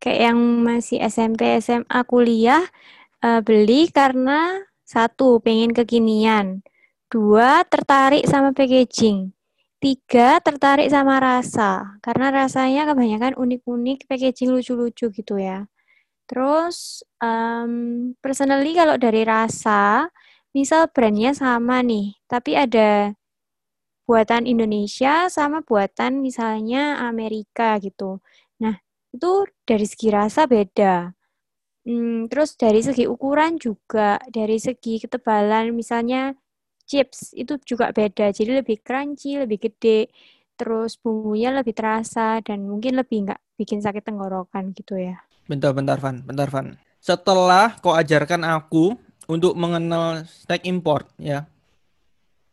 kayak 0.00 0.32
yang 0.32 0.38
masih 0.64 0.98
SMP, 1.00 1.60
SMA, 1.60 2.00
kuliah 2.04 2.64
eh, 3.24 3.40
beli 3.40 3.88
karena 3.88 4.60
satu 4.84 5.38
pengen 5.38 5.70
kekinian, 5.70 6.66
dua 7.10 7.66
tertarik 7.66 8.22
sama 8.30 8.54
packaging, 8.54 9.34
tiga 9.82 10.38
tertarik 10.38 10.86
sama 10.86 11.18
rasa 11.18 11.98
karena 12.06 12.30
rasanya 12.30 12.86
kebanyakan 12.86 13.34
unik-unik, 13.34 14.06
packaging 14.06 14.54
lucu-lucu 14.54 15.10
gitu 15.10 15.34
ya. 15.36 15.66
Terus 16.30 17.02
em, 17.18 18.14
personally 18.22 18.78
kalau 18.78 18.94
dari 18.94 19.26
rasa, 19.26 20.06
misal 20.54 20.86
brandnya 20.94 21.34
sama 21.34 21.82
nih, 21.82 22.14
tapi 22.30 22.54
ada 22.54 23.18
buatan 24.06 24.46
Indonesia 24.46 25.26
sama 25.26 25.66
buatan 25.66 26.22
misalnya 26.22 27.02
Amerika 27.02 27.78
gitu. 27.82 28.22
Nah, 28.62 28.78
itu 29.10 29.46
dari 29.66 29.86
segi 29.86 30.08
rasa 30.14 30.46
beda. 30.46 31.10
Hmm, 31.86 32.30
terus 32.30 32.54
dari 32.54 32.82
segi 32.86 33.10
ukuran 33.10 33.58
juga, 33.58 34.22
dari 34.30 34.62
segi 34.62 35.02
ketebalan 35.02 35.74
misalnya 35.74 36.34
chips 36.90 37.30
itu 37.38 37.54
juga 37.62 37.94
beda. 37.94 38.34
Jadi 38.34 38.50
lebih 38.58 38.82
crunchy, 38.82 39.38
lebih 39.38 39.62
gede, 39.62 40.10
terus 40.58 40.98
bumbunya 40.98 41.54
lebih 41.54 41.70
terasa 41.70 42.42
dan 42.42 42.66
mungkin 42.66 42.98
lebih 42.98 43.30
nggak 43.30 43.40
bikin 43.54 43.78
sakit 43.78 44.02
tenggorokan 44.02 44.74
gitu 44.74 44.98
ya. 44.98 45.22
Bentar, 45.46 45.70
bentar, 45.70 46.02
Van. 46.02 46.18
Bentar, 46.26 46.50
Van. 46.50 46.74
Setelah 46.98 47.78
kau 47.78 47.94
ajarkan 47.94 48.42
aku 48.42 48.98
untuk 49.30 49.54
mengenal 49.54 50.26
snack 50.26 50.66
import, 50.66 51.06
ya. 51.14 51.46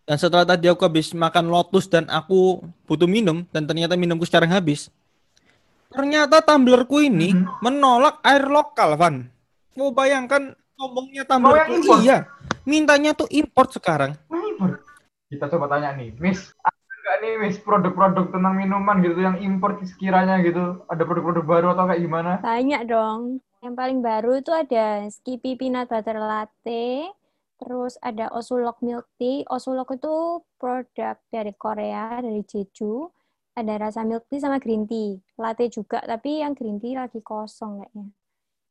Dan 0.08 0.16
setelah 0.16 0.48
tadi 0.48 0.72
aku 0.72 0.88
habis 0.88 1.12
makan 1.12 1.52
Lotus 1.52 1.90
dan 1.90 2.08
aku 2.08 2.64
butuh 2.88 3.10
minum, 3.10 3.44
dan 3.52 3.68
ternyata 3.68 4.00
minumku 4.00 4.24
sekarang 4.24 4.54
habis. 4.54 4.88
Ternyata 5.92 6.40
tumblerku 6.40 7.04
ini 7.04 7.36
Mhm. 7.36 7.60
menolak 7.60 8.24
air 8.24 8.48
lokal, 8.48 8.96
Van. 8.96 9.28
Mau 9.76 9.92
bayangkan 9.92 10.56
ngomongnya 10.80 11.28
tumblerku, 11.28 11.84
import? 11.84 12.02
iya. 12.02 12.18
Mintanya 12.64 13.12
tuh 13.16 13.28
import 13.32 13.72
sekarang. 13.72 14.16
Import. 14.58 14.82
Kita 15.30 15.46
coba 15.54 15.70
tanya 15.70 15.94
nih, 15.94 16.18
Miss, 16.18 16.50
ada 16.66 16.74
nggak 16.74 17.18
nih 17.22 17.34
Miss 17.46 17.62
produk-produk 17.62 18.34
tentang 18.34 18.58
minuman 18.58 19.06
gitu 19.06 19.22
yang 19.22 19.38
import 19.38 19.78
sekiranya 19.86 20.42
gitu? 20.42 20.82
Ada 20.90 21.06
produk-produk 21.06 21.46
baru 21.46 21.68
atau 21.78 21.86
kayak 21.86 22.02
gimana? 22.02 22.42
Banyak 22.42 22.90
dong. 22.90 23.46
Yang 23.62 23.76
paling 23.78 24.00
baru 24.02 24.32
itu 24.42 24.50
ada 24.50 25.06
Skippy 25.14 25.62
Peanut 25.62 25.94
Butter 25.94 26.18
Latte, 26.18 27.14
terus 27.62 28.02
ada 28.02 28.34
Osulok 28.34 28.82
Milk 28.82 29.06
Tea. 29.22 29.46
Osulok 29.46 29.94
itu 29.94 30.42
produk 30.58 31.22
dari 31.30 31.54
Korea, 31.54 32.18
dari 32.18 32.42
Jeju. 32.42 33.14
Ada 33.58 33.90
rasa 33.90 34.06
milk 34.06 34.30
tea 34.30 34.38
sama 34.38 34.62
green 34.62 34.86
tea. 34.86 35.18
Latte 35.38 35.66
juga, 35.70 35.98
tapi 36.06 36.46
yang 36.46 36.54
green 36.54 36.78
tea 36.78 36.98
lagi 36.98 37.22
kosong 37.26 37.82
kayaknya. 37.82 38.17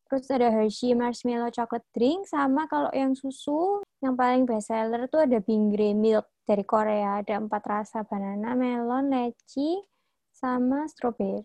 Terus 0.06 0.30
ada 0.30 0.54
Hershey 0.54 0.94
Marshmallow 0.94 1.50
Chocolate 1.50 1.86
Drink, 1.90 2.30
sama 2.30 2.70
kalau 2.70 2.94
yang 2.94 3.18
susu, 3.18 3.82
yang 3.98 4.14
paling 4.14 4.46
best 4.46 4.70
seller 4.70 5.10
itu 5.10 5.18
ada 5.18 5.42
Bingre 5.42 5.98
Milk 5.98 6.30
dari 6.46 6.62
Korea. 6.62 7.18
Ada 7.26 7.42
empat 7.42 7.62
rasa, 7.66 8.06
banana, 8.06 8.54
melon, 8.54 9.10
leci, 9.10 9.82
sama 10.30 10.86
strawberry. 10.86 11.42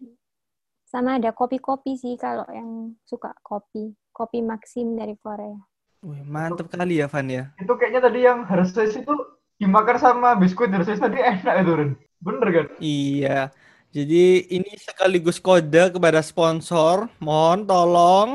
Sama 0.85 1.17
ada 1.17 1.33
kopi-kopi 1.33 1.97
sih 1.97 2.13
kalau 2.21 2.45
yang 2.53 2.93
suka 3.01 3.33
kopi. 3.41 3.97
Kopi 4.13 4.43
Maxim 4.45 4.93
dari 4.93 5.17
Korea. 5.17 5.57
Wih, 6.05 6.21
mantep 6.21 6.69
kali 6.69 7.01
ya, 7.01 7.09
Van 7.09 7.25
ya. 7.31 7.49
Itu 7.57 7.73
kayaknya 7.79 8.01
tadi 8.05 8.19
yang 8.27 8.45
Hershey's 8.45 8.93
itu 8.93 9.13
dimakan 9.57 9.97
sama 9.97 10.37
biskuit 10.37 10.69
Hershey's 10.69 11.01
tadi 11.01 11.17
enak 11.17 11.65
itu, 11.65 11.71
Ren. 11.73 11.91
Bener 12.21 12.47
kan? 12.53 12.67
Iya. 12.77 13.49
Jadi 13.91 14.51
ini 14.53 14.71
sekaligus 14.77 15.41
kode 15.41 15.95
kepada 15.95 16.19
sponsor. 16.21 17.09
Mohon 17.17 17.59
tolong 17.65 18.29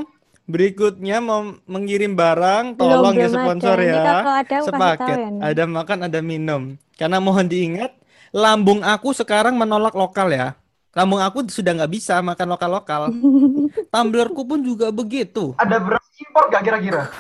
berikutnya 0.47 1.19
mem- 1.19 1.59
mengirim 1.67 2.15
barang, 2.15 2.79
tolong 2.79 3.15
ya 3.15 3.27
belum 3.27 3.35
sponsor 3.35 3.77
ada. 3.77 3.83
Ini 3.83 3.99
ya. 3.99 4.03
kalau 4.07 4.35
ada 4.35 4.57
Sepaket. 4.63 5.17
ya. 5.19 5.31
Ada 5.43 5.63
makan, 5.67 5.99
ada 6.07 6.21
minum. 6.23 6.63
Karena 6.95 7.19
mohon 7.19 7.47
diingat, 7.47 7.93
lambung 8.31 8.81
aku 8.81 9.11
sekarang 9.13 9.59
menolak 9.59 9.93
lokal 9.93 10.31
ya. 10.31 10.55
Lambung 10.97 11.21
aku 11.21 11.45
sudah 11.53 11.77
nggak 11.77 11.93
bisa 11.93 12.25
makan 12.25 12.57
lokal-lokal. 12.57 13.13
Tumblerku 13.93 14.49
pun 14.49 14.65
juga 14.65 14.89
begitu. 14.89 15.53
Ada 15.61 15.77
beras 15.77 16.07
impor 16.17 16.49
gak 16.49 16.63
kira-kira? 16.65 17.13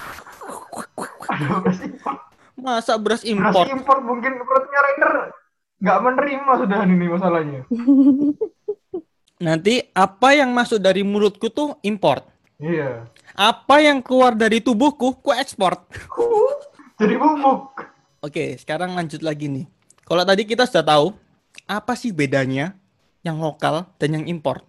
Ada 1.28 1.46
beras 1.60 1.78
impor. 1.84 2.14
Masa 2.56 2.96
beras 2.96 3.20
Beras 3.20 3.28
impor? 3.28 3.64
impor 3.68 3.98
mungkin 4.00 4.40
perutnya 4.40 4.80
Rainer 4.80 5.12
nggak 5.76 5.98
menerima 6.00 6.52
sudah 6.64 6.78
ini 6.88 7.04
masalahnya. 7.04 7.60
Nanti 9.44 9.84
apa 9.92 10.32
yang 10.32 10.56
masuk 10.56 10.80
dari 10.80 11.04
mulutku 11.04 11.52
tuh 11.52 11.76
import. 11.84 12.24
Iya. 12.56 13.04
Apa 13.36 13.84
yang 13.84 14.00
keluar 14.00 14.32
dari 14.32 14.64
tubuhku, 14.64 15.20
ku 15.20 15.30
ekspor. 15.32 15.76
Jadi 17.00 17.14
bubuk. 17.20 17.76
Oke, 18.24 18.56
sekarang 18.56 18.96
lanjut 18.96 19.20
lagi 19.20 19.46
nih. 19.52 19.68
Kalau 20.08 20.24
tadi 20.24 20.48
kita 20.48 20.64
sudah 20.64 20.86
tahu, 20.86 21.06
apa 21.68 21.92
sih 21.92 22.16
bedanya 22.16 22.72
yang 23.20 23.36
lokal 23.36 23.84
dan 24.00 24.16
yang 24.16 24.24
impor? 24.24 24.64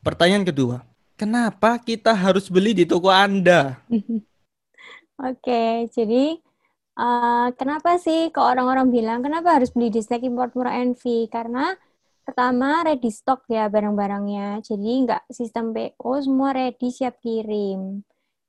Pertanyaan 0.00 0.48
kedua, 0.48 0.76
kenapa 1.20 1.76
kita 1.76 2.16
harus 2.16 2.48
beli 2.48 2.72
di 2.72 2.88
toko 2.88 3.12
Anda? 3.12 3.76
Oke, 5.28 5.92
jadi 5.92 6.40
eh, 6.96 7.48
kenapa 7.60 8.00
sih 8.00 8.32
kok 8.32 8.42
orang-orang 8.42 8.88
bilang 8.88 9.20
kenapa 9.20 9.60
harus 9.60 9.70
beli 9.70 9.92
di 9.92 10.00
snack 10.00 10.24
import 10.24 10.56
murah 10.56 10.80
NV? 10.80 11.28
Karena 11.28 11.76
pertama 12.26 12.86
ready 12.86 13.10
stock 13.10 13.44
ya 13.50 13.66
barang-barangnya, 13.68 14.62
jadi 14.64 14.90
nggak 15.06 15.22
sistem 15.30 15.74
PO 15.74 16.10
semua 16.22 16.50
ready 16.54 16.88
siap 16.90 17.18
kirim. 17.22 18.02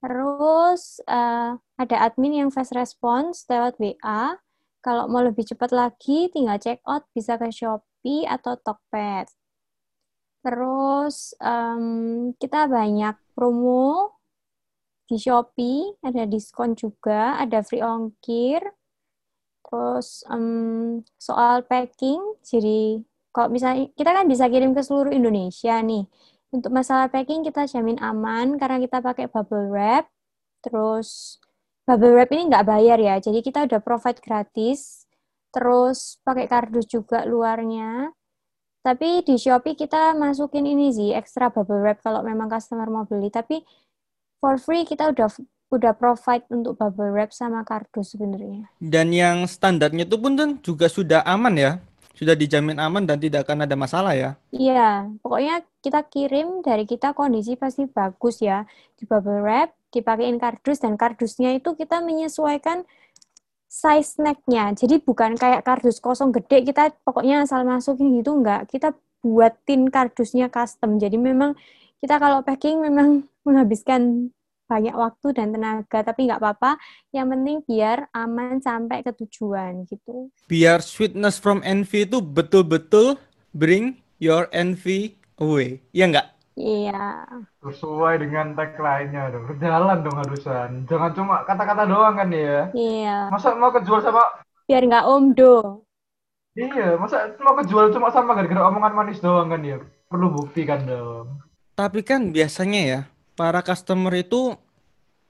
Terus 0.03 0.99
eh, 1.07 1.51
ada 1.57 1.95
admin 2.05 2.43
yang 2.45 2.49
fast 2.51 2.75
response 2.75 3.47
lewat 3.47 3.79
WA. 3.79 4.35
Kalau 4.83 5.07
mau 5.07 5.23
lebih 5.23 5.47
cepat 5.47 5.71
lagi, 5.71 6.27
tinggal 6.27 6.59
check 6.59 6.83
out 6.83 7.07
bisa 7.15 7.39
ke 7.39 7.47
Shopee 7.47 8.27
atau 8.27 8.59
Tokped. 8.59 9.31
Terus 10.43 11.31
em, 11.39 12.35
kita 12.35 12.67
banyak 12.67 13.15
promo 13.31 14.19
di 15.07 15.15
Shopee 15.15 16.03
ada 16.03 16.27
diskon 16.27 16.75
juga, 16.75 17.39
ada 17.39 17.63
free 17.63 17.79
ongkir. 17.79 18.59
Terus 19.63 20.27
em, 20.27 20.99
soal 21.15 21.63
packing, 21.63 22.19
jadi 22.43 22.99
kalau 23.33 23.49
misalnya 23.49 23.89
kita 23.97 24.13
kan 24.13 24.29
bisa 24.29 24.45
kirim 24.45 24.77
ke 24.77 24.85
seluruh 24.85 25.09
Indonesia 25.09 25.81
nih. 25.81 26.05
Untuk 26.53 26.69
masalah 26.69 27.09
packing 27.09 27.41
kita 27.41 27.65
jamin 27.65 27.97
aman 27.97 28.61
karena 28.61 28.77
kita 28.77 29.01
pakai 29.01 29.25
bubble 29.25 29.73
wrap. 29.73 30.05
Terus 30.61 31.41
bubble 31.89 32.13
wrap 32.13 32.29
ini 32.29 32.53
nggak 32.53 32.65
bayar 32.69 33.01
ya, 33.01 33.17
jadi 33.17 33.41
kita 33.41 33.65
udah 33.65 33.81
provide 33.81 34.21
gratis. 34.21 35.09
Terus 35.49 36.21
pakai 36.21 36.45
kardus 36.45 36.85
juga 36.85 37.25
luarnya. 37.25 38.13
Tapi 38.85 39.25
di 39.25 39.41
Shopee 39.41 39.73
kita 39.73 40.13
masukin 40.13 40.69
ini 40.69 40.93
sih 40.93 41.09
extra 41.09 41.49
bubble 41.49 41.81
wrap 41.81 42.05
kalau 42.05 42.21
memang 42.21 42.53
customer 42.53 42.85
mau 42.85 43.09
beli. 43.09 43.33
Tapi 43.33 43.65
for 44.37 44.61
free 44.61 44.85
kita 44.85 45.09
udah 45.09 45.33
udah 45.73 45.93
provide 45.97 46.45
untuk 46.53 46.77
bubble 46.77 47.09
wrap 47.09 47.33
sama 47.33 47.65
kardus 47.65 48.13
sebenarnya. 48.13 48.69
Dan 48.77 49.09
yang 49.09 49.49
standarnya 49.49 50.05
itu 50.05 50.21
pun 50.21 50.37
juga 50.61 50.85
sudah 50.85 51.25
aman 51.25 51.57
ya. 51.57 51.73
Sudah 52.13 52.37
dijamin 52.37 52.77
aman 52.77 53.09
dan 53.09 53.17
tidak 53.17 53.49
akan 53.49 53.65
ada 53.65 53.73
masalah 53.73 54.13
ya. 54.13 54.37
Iya, 54.53 55.09
pokoknya 55.25 55.65
kita 55.81 56.05
kirim 56.05 56.61
dari 56.61 56.85
kita 56.85 57.17
kondisi 57.17 57.57
pasti 57.57 57.89
bagus 57.89 58.37
ya. 58.37 58.69
Di 58.93 59.09
bubble 59.09 59.41
wrap, 59.41 59.73
dipakein 59.89 60.37
kardus 60.37 60.81
dan 60.81 60.93
kardusnya 60.93 61.57
itu 61.57 61.73
kita 61.73 62.05
menyesuaikan 62.05 62.85
size 63.65 64.21
snacknya. 64.21 64.77
Jadi 64.77 65.01
bukan 65.01 65.33
kayak 65.33 65.65
kardus 65.65 65.97
kosong 65.97 66.29
gede 66.29 66.61
kita 66.69 66.93
pokoknya 67.01 67.49
asal 67.49 67.65
masukin 67.65 68.13
gitu 68.21 68.37
enggak. 68.37 68.69
Kita 68.69 68.93
buatin 69.25 69.89
kardusnya 69.89 70.53
custom. 70.53 71.01
Jadi 71.01 71.17
memang 71.17 71.57
kita 71.97 72.21
kalau 72.21 72.45
packing 72.45 72.77
memang 72.85 73.25
menghabiskan 73.47 74.29
banyak 74.73 74.95
waktu 74.97 75.27
dan 75.37 75.53
tenaga, 75.53 76.01
tapi 76.01 76.25
nggak 76.25 76.41
apa-apa. 76.41 76.81
Yang 77.13 77.27
penting 77.37 77.57
biar 77.69 78.09
aman 78.09 78.57
sampai 78.57 79.05
ke 79.05 79.13
tujuan 79.21 79.85
gitu. 79.85 80.33
Biar 80.49 80.81
sweetness 80.81 81.37
from 81.37 81.61
envy 81.61 82.09
itu 82.09 82.17
betul-betul 82.17 83.21
bring 83.53 84.01
your 84.17 84.49
envy 84.49 85.13
away. 85.37 85.77
Iya 85.93 86.05
nggak? 86.09 86.27
Iya. 86.57 87.25
Sesuai 87.61 88.21
dengan 88.21 88.57
tagline-nya 88.57 89.33
dong. 89.33 89.45
Berjalan 89.53 90.01
dong 90.01 90.17
harusan. 90.17 90.69
Jangan 90.89 91.11
cuma 91.13 91.35
kata-kata 91.45 91.85
doang 91.85 92.17
kan 92.17 92.29
ya. 92.33 92.69
Iya. 92.73 93.29
Masa 93.29 93.53
mau 93.53 93.69
kejual 93.73 94.01
sama 94.01 94.21
Biar 94.63 94.83
nggak 94.87 95.05
omdo. 95.11 95.83
Iya, 96.55 96.95
masa 97.01 97.33
mau 97.41 97.57
kejual 97.57 97.91
cuma 97.91 98.13
sama 98.13 98.37
gara-gara 98.37 98.69
omongan 98.69 98.93
manis 98.93 99.19
doang 99.19 99.51
kan 99.51 99.61
ya. 99.65 99.81
Perlu 100.07 100.29
bukti 100.31 100.63
kan 100.63 100.85
dong. 100.85 101.41
Tapi 101.73 102.05
kan 102.05 102.29
biasanya 102.29 102.81
ya, 102.85 102.99
para 103.33 103.65
customer 103.65 104.13
itu 104.13 104.53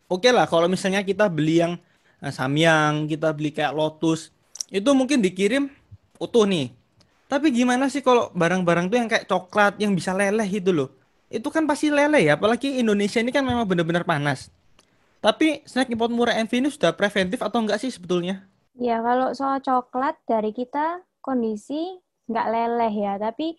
oke 0.09 0.29
lah 0.31 0.47
kalau 0.47 0.67
misalnya 0.71 1.03
kita 1.03 1.27
beli 1.27 1.63
yang 1.63 1.77
eh, 2.23 2.33
Samyang, 2.33 3.07
kita 3.11 3.31
beli 3.35 3.51
kayak 3.51 3.75
Lotus, 3.75 4.33
itu 4.73 4.89
mungkin 4.95 5.21
dikirim 5.21 5.69
utuh 6.17 6.47
nih. 6.47 6.71
Tapi 7.27 7.49
gimana 7.49 7.89
sih 7.89 8.05
kalau 8.05 8.29
barang-barang 8.37 8.93
tuh 8.93 8.97
yang 8.99 9.09
kayak 9.09 9.25
coklat 9.25 9.73
yang 9.81 9.97
bisa 9.97 10.13
leleh 10.13 10.45
gitu 10.45 10.69
loh. 10.69 10.89
Itu 11.33 11.49
kan 11.49 11.65
pasti 11.65 11.89
leleh 11.89 12.29
ya, 12.29 12.37
apalagi 12.37 12.77
Indonesia 12.77 13.17
ini 13.17 13.33
kan 13.33 13.41
memang 13.41 13.65
benar-benar 13.65 14.05
panas. 14.05 14.53
Tapi 15.23 15.63
snack 15.63 15.89
import 15.89 16.11
murah 16.11 16.35
MV 16.43 16.51
ini 16.51 16.69
sudah 16.69 16.91
preventif 16.93 17.39
atau 17.41 17.63
enggak 17.63 17.79
sih 17.79 17.89
sebetulnya? 17.89 18.43
Ya, 18.75 18.99
kalau 18.99 19.31
soal 19.33 19.63
coklat 19.63 20.19
dari 20.27 20.51
kita 20.51 21.01
kondisi 21.23 21.97
nggak 22.27 22.47
leleh 22.51 22.93
ya, 22.93 23.13
tapi 23.17 23.55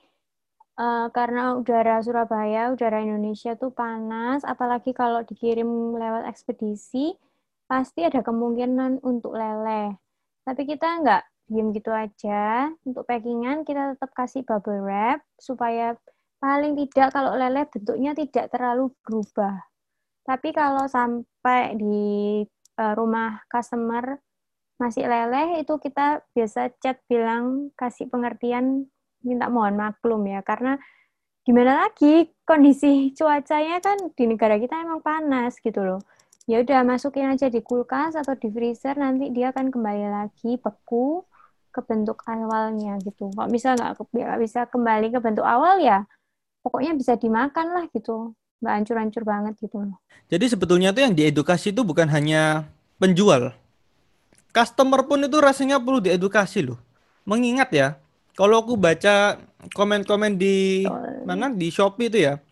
eh, 0.78 1.06
karena 1.14 1.54
udara 1.58 2.02
Surabaya, 2.04 2.72
udara 2.74 3.02
Indonesia 3.02 3.54
tuh 3.58 3.70
panas, 3.74 4.42
apalagi 4.46 4.90
kalau 4.94 5.22
dikirim 5.22 5.66
lewat 5.96 6.26
ekspedisi, 6.30 7.14
pasti 7.70 8.06
ada 8.06 8.20
kemungkinan 8.20 9.02
untuk 9.02 9.34
leleh. 9.34 9.96
Tapi 10.44 10.62
kita 10.68 11.00
nggak 11.02 11.22
diem 11.48 11.68
gitu 11.72 11.90
aja. 11.92 12.70
Untuk 12.84 13.04
packingan 13.08 13.64
kita 13.68 13.96
tetap 13.96 14.10
kasih 14.16 14.42
bubble 14.44 14.80
wrap 14.84 15.20
supaya 15.40 15.96
paling 16.40 16.76
tidak 16.76 17.16
kalau 17.16 17.32
leleh 17.36 17.64
bentuknya 17.68 18.12
tidak 18.16 18.52
terlalu 18.52 18.92
berubah. 19.04 19.64
Tapi 20.24 20.52
kalau 20.56 20.84
sampai 20.88 21.76
di 21.76 22.00
eh, 22.80 22.94
rumah 22.96 23.44
customer 23.48 24.20
masih 24.80 25.06
leleh 25.06 25.62
itu 25.62 25.78
kita 25.78 26.26
biasa 26.34 26.74
chat 26.82 26.98
bilang 27.06 27.70
kasih 27.78 28.10
pengertian 28.10 28.90
minta 29.24 29.48
mohon 29.48 29.74
maklum 29.74 30.22
ya 30.28 30.44
karena 30.44 30.76
gimana 31.44 31.88
lagi 31.88 32.32
kondisi 32.48 33.12
cuacanya 33.12 33.80
kan 33.80 33.96
di 34.16 34.24
negara 34.24 34.56
kita 34.56 34.80
emang 34.80 35.04
panas 35.04 35.60
gitu 35.60 35.80
loh. 35.84 36.00
Ya 36.44 36.60
udah 36.60 36.84
masukin 36.84 37.32
aja 37.32 37.48
di 37.48 37.64
kulkas 37.64 38.16
atau 38.16 38.36
di 38.36 38.52
freezer 38.52 39.00
nanti 39.00 39.32
dia 39.32 39.48
akan 39.48 39.72
kembali 39.72 40.06
lagi 40.12 40.60
beku 40.60 41.24
ke 41.72 41.80
bentuk 41.80 42.20
awalnya 42.28 43.00
gitu. 43.00 43.32
Kalau 43.32 43.48
bisa 43.48 43.72
nggak 43.76 44.40
bisa 44.40 44.68
kembali 44.68 45.08
ke 45.08 45.18
bentuk 45.24 45.44
awal 45.44 45.80
ya? 45.80 46.04
Pokoknya 46.60 46.92
bisa 46.96 47.16
dimakan 47.16 47.72
lah 47.72 47.84
gitu. 47.92 48.36
Nggak 48.60 48.74
hancur-hancur 48.76 49.22
banget 49.24 49.54
gitu 49.60 49.76
loh. 49.88 49.96
Jadi 50.28 50.52
sebetulnya 50.52 50.92
tuh 50.92 51.04
yang 51.04 51.16
diedukasi 51.16 51.72
itu 51.72 51.80
bukan 51.84 52.08
hanya 52.08 52.68
penjual. 52.96 53.52
Customer 54.52 55.00
pun 55.04 55.24
itu 55.24 55.36
rasanya 55.40 55.80
perlu 55.80 56.00
diedukasi 56.00 56.64
loh. 56.64 56.80
Mengingat 57.24 57.72
ya, 57.72 57.96
kalau 58.34 58.62
aku 58.62 58.74
baca 58.74 59.38
komen-komen 59.72 60.34
di 60.34 60.82
Betul. 60.82 61.22
mana 61.26 61.46
di 61.50 61.70
Shopee 61.70 62.10
itu 62.10 62.18
ya, 62.26 62.42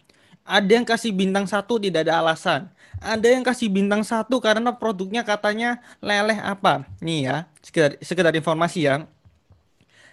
ada 0.47 0.71
yang 0.71 0.87
kasih 0.87 1.11
bintang 1.11 1.47
satu 1.47 1.79
tidak 1.79 2.07
ada 2.07 2.23
alasan. 2.23 2.71
Ada 3.03 3.35
yang 3.35 3.43
kasih 3.43 3.67
bintang 3.67 4.07
satu 4.07 4.39
karena 4.39 4.71
produknya 4.79 5.27
katanya 5.27 5.83
leleh 5.99 6.39
apa. 6.39 6.87
Nih 7.03 7.27
ya, 7.27 7.37
sekedar, 7.59 7.99
sekedar 7.99 8.31
informasi 8.31 8.87
ya. 8.87 9.11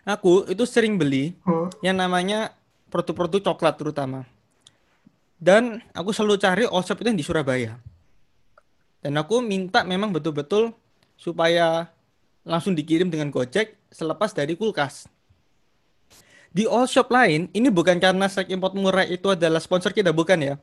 Aku 0.09 0.49
itu 0.49 0.65
sering 0.65 0.97
beli 0.97 1.38
Huh? 1.45 1.70
yang 1.86 2.01
namanya 2.01 2.57
produk-produk 2.89 3.53
coklat 3.53 3.78
terutama. 3.78 4.26
Dan 5.38 5.86
aku 5.93 6.09
selalu 6.09 6.36
cari 6.41 6.63
all 6.65 6.82
shop 6.82 6.97
itu 7.05 7.13
yang 7.13 7.20
di 7.22 7.26
Surabaya. 7.26 7.78
Dan 9.05 9.15
aku 9.22 9.39
minta 9.39 9.86
memang 9.86 10.09
betul-betul 10.09 10.74
supaya 11.13 11.93
langsung 12.41 12.74
dikirim 12.74 13.07
dengan 13.13 13.30
Gojek 13.30 13.78
selepas 13.93 14.34
dari 14.34 14.57
kulkas. 14.57 15.05
Di 16.60 16.68
all 16.68 16.91
shop 16.91 17.07
lain, 17.07 17.47
ini 17.55 17.72
bukan 17.72 18.03
karena 18.03 18.28
Snack 18.28 18.51
Import 18.51 18.76
Murah 18.76 19.07
itu 19.07 19.32
adalah 19.32 19.64
sponsor 19.64 19.95
kita, 19.95 20.12
bukan 20.12 20.36
ya. 20.43 20.53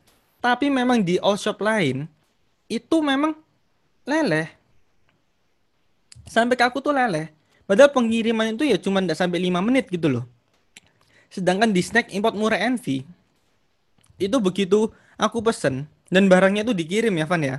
Tapi 0.44 0.68
memang 0.68 1.00
di 1.00 1.16
all 1.24 1.40
shop 1.40 1.64
lain, 1.64 2.04
itu 2.68 2.96
memang 3.00 3.32
leleh. 4.04 4.52
Sampai 6.28 6.52
ke 6.52 6.68
aku 6.68 6.84
tuh 6.84 6.92
leleh. 6.92 7.32
Padahal 7.64 7.88
pengiriman 7.96 8.52
itu 8.52 8.68
ya 8.68 8.76
cuma 8.76 9.00
nggak 9.00 9.16
sampai 9.16 9.40
5 9.40 9.64
menit 9.64 9.88
gitu 9.88 10.12
loh. 10.12 10.28
Sedangkan 11.32 11.72
di 11.72 11.80
Snack 11.80 12.12
Import 12.12 12.36
Murah 12.36 12.60
Envy, 12.60 13.08
itu 14.20 14.36
begitu 14.36 14.92
aku 15.16 15.40
pesen, 15.40 15.88
dan 16.12 16.28
barangnya 16.28 16.60
itu 16.60 16.76
dikirim 16.76 17.16
ya, 17.16 17.24
Van 17.24 17.40
ya. 17.40 17.56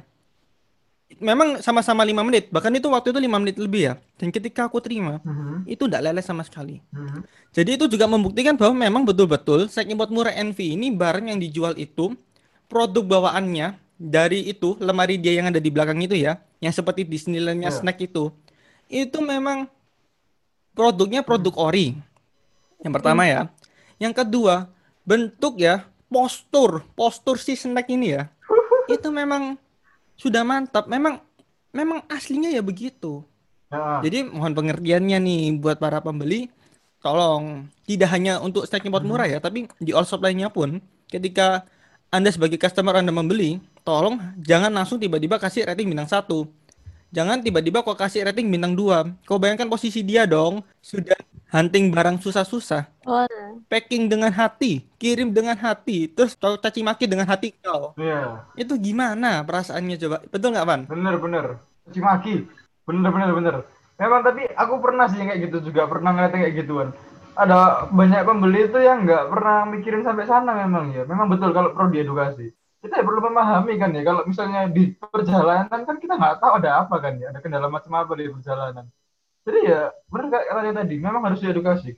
Memang 1.07 1.63
sama-sama 1.63 2.03
5 2.03 2.19
menit, 2.19 2.51
bahkan 2.51 2.67
itu 2.75 2.83
waktu 2.91 3.15
itu 3.15 3.19
5 3.23 3.39
menit 3.39 3.55
lebih 3.55 3.81
ya. 3.89 3.93
Dan 4.19 4.27
ketika 4.27 4.67
aku 4.67 4.83
terima, 4.83 5.23
Mhm, 5.23 5.63
itu 5.63 5.87
tidak 5.87 6.03
leleh 6.03 6.19
sama 6.19 6.43
sekali. 6.43 6.83
mhm. 6.91 7.23
Jadi 7.55 7.79
itu 7.79 7.85
juga 7.87 8.05
membuktikan 8.05 8.59
bahwa 8.59 8.75
memang 8.75 9.07
betul-betul 9.07 9.71
Snack 9.71 9.87
Import 9.87 10.11
Murah 10.11 10.35
NV 10.35 10.59
ini 10.75 10.91
barang 10.91 11.31
yang 11.31 11.39
dijual 11.39 11.79
itu 11.79 12.11
produk 12.67 13.07
bawaannya 13.07 13.79
dari 13.95 14.51
itu 14.51 14.75
lemari 14.77 15.15
dia 15.15 15.39
yang 15.39 15.47
ada 15.47 15.63
di 15.63 15.71
belakang 15.71 15.97
itu 16.03 16.13
ya, 16.13 16.43
yang 16.59 16.75
seperti 16.75 17.07
Disneyland-nya 17.07 17.71
Ya. 17.71 17.77
snack 17.79 18.03
itu. 18.03 18.29
Itu 18.91 19.23
memang 19.23 19.71
produknya 20.75 21.23
produk 21.23 21.55
ori. 21.57 21.95
Yang 22.83 22.93
pertama 22.93 23.23
ya. 23.25 23.49
Yang 23.97 24.13
kedua, 24.21 24.69
bentuk 25.01 25.57
ya, 25.57 25.87
postur, 26.11 26.85
postur 26.93 27.39
si 27.41 27.57
snack 27.57 27.89
ini 27.89 28.13
ya. 28.13 28.29
Itu 28.91 29.09
memang 29.09 29.57
sudah 30.17 30.41
mantap. 30.43 30.89
Memang 30.89 31.21
memang 31.71 32.03
aslinya 32.09 32.51
ya 32.51 32.65
begitu. 32.65 33.23
Ya, 33.69 34.01
Jadi 34.03 34.27
mohon 34.27 34.55
pengertiannya 34.55 35.17
nih 35.21 35.41
buat 35.59 35.77
para 35.77 35.99
pembeli, 35.99 36.47
tolong 37.03 37.67
tidak 37.85 38.09
hanya 38.15 38.39
untuk 38.41 38.65
snack 38.65 38.83
import 38.87 39.03
murah 39.03 39.27
ya, 39.27 39.37
tapi 39.43 39.67
di 39.77 39.91
all 39.91 40.07
shop 40.07 40.23
lainnya 40.23 40.47
pun 40.49 40.79
ketika 41.11 41.67
Anda 42.07 42.31
sebagai 42.31 42.55
customer 42.55 42.95
Anda 42.95 43.11
membeli, 43.11 43.59
tolong 43.83 44.19
jangan 44.39 44.71
langsung 44.71 44.97
tiba-tiba 44.97 45.35
kasih 45.37 45.67
rating 45.67 45.91
bintang 45.91 46.07
satu. 46.07 46.47
Jangan 47.11 47.39
tiba-tiba 47.39 47.83
kok 47.83 47.95
kasih 47.95 48.27
rating 48.27 48.51
bintang 48.51 48.75
dua. 48.75 49.07
Kau 49.23 49.39
bayangkan 49.39 49.67
posisi 49.71 50.03
dia 50.03 50.27
dong, 50.27 50.63
sudah 50.83 51.15
hunting 51.53 51.85
barang 51.95 52.17
susah-susah, 52.23 52.83
oh 53.07 53.27
packing 53.71 54.07
dengan 54.11 54.31
hati, 54.31 54.85
kirim 55.01 55.29
dengan 55.35 55.55
hati, 55.59 56.07
terus 56.11 56.33
kau 56.37 56.55
caci 56.59 56.81
maki 56.83 57.05
dengan 57.11 57.27
hati 57.27 57.51
kau. 57.59 57.95
Iya, 57.99 58.47
Itu 58.55 58.73
gimana 58.79 59.43
perasaannya 59.47 59.95
coba? 60.01 60.17
Betul 60.31 60.49
nggak, 60.55 60.67
Van? 60.69 60.81
bener 60.91 61.15
bener. 61.23 61.45
Cuci 61.87 61.99
maki, 62.03 62.33
bener 62.87 63.09
bener 63.15 63.29
bener. 63.37 63.55
Memang 63.99 64.21
tapi 64.27 64.41
aku 64.53 64.73
pernah 64.83 65.05
sih 65.09 65.19
kayak 65.19 65.39
gitu 65.49 65.57
juga, 65.71 65.81
pernah 65.91 66.09
ngeliat 66.13 66.33
kayak 66.35 66.53
gituan. 66.59 66.89
Ada 67.37 67.55
banyak 67.93 68.21
pembeli 68.25 68.59
itu 68.69 68.79
yang 68.81 69.05
nggak 69.05 69.23
pernah 69.29 69.57
mikirin 69.69 70.01
sampai 70.07 70.25
sana 70.25 70.51
memang 70.57 70.85
ya. 70.95 71.03
Memang 71.05 71.27
betul 71.31 71.51
kalau 71.55 71.73
perlu 71.75 71.89
diedukasi. 71.93 72.53
kita 72.77 73.01
ya 73.01 73.03
perlu 73.09 73.19
memahami 73.25 73.73
kan 73.81 73.89
ya 73.89 74.05
kalau 74.05 74.21
misalnya 74.29 74.69
di 74.69 74.93
perjalanan 75.01 75.81
kan 75.87 75.97
kita 75.97 76.13
nggak 76.13 76.37
tahu 76.39 76.51
ada 76.61 76.85
apa 76.85 76.95
kan 77.01 77.17
ya 77.17 77.33
ada 77.33 77.41
kendala 77.41 77.67
macam 77.73 77.89
apa 77.97 78.13
di 78.15 78.29
perjalanan 78.29 78.85
jadi 79.47 79.59
ya 79.63 79.81
benar 80.11 80.27
kayak 80.27 80.45
kata 80.51 80.71
tadi 80.83 80.95
memang 80.99 81.23
harus 81.23 81.39
diedukasi 81.39 81.95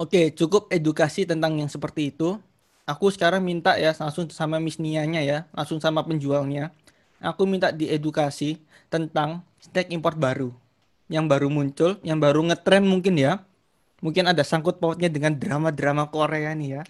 Oke, 0.00 0.32
cukup 0.32 0.72
edukasi 0.72 1.28
tentang 1.28 1.60
yang 1.60 1.68
seperti 1.68 2.08
itu. 2.08 2.40
Aku 2.88 3.12
sekarang 3.12 3.44
minta 3.44 3.76
ya 3.76 3.92
langsung 3.92 4.32
sama 4.32 4.56
Miss 4.56 4.80
Nianya 4.80 5.20
ya, 5.20 5.38
langsung 5.52 5.76
sama 5.76 6.00
penjualnya. 6.00 6.72
Aku 7.20 7.44
minta 7.44 7.68
diedukasi 7.68 8.56
tentang 8.88 9.44
snack 9.60 9.92
import 9.92 10.16
baru. 10.16 10.56
Yang 11.12 11.24
baru 11.28 11.48
muncul, 11.52 11.90
yang 12.00 12.16
baru 12.16 12.40
ngetren 12.48 12.88
mungkin 12.88 13.20
ya. 13.20 13.44
Mungkin 14.00 14.24
ada 14.24 14.40
sangkut 14.40 14.80
pautnya 14.80 15.12
dengan 15.12 15.36
drama-drama 15.36 16.08
Korea 16.08 16.56
nih 16.56 16.80
ya. 16.80 16.82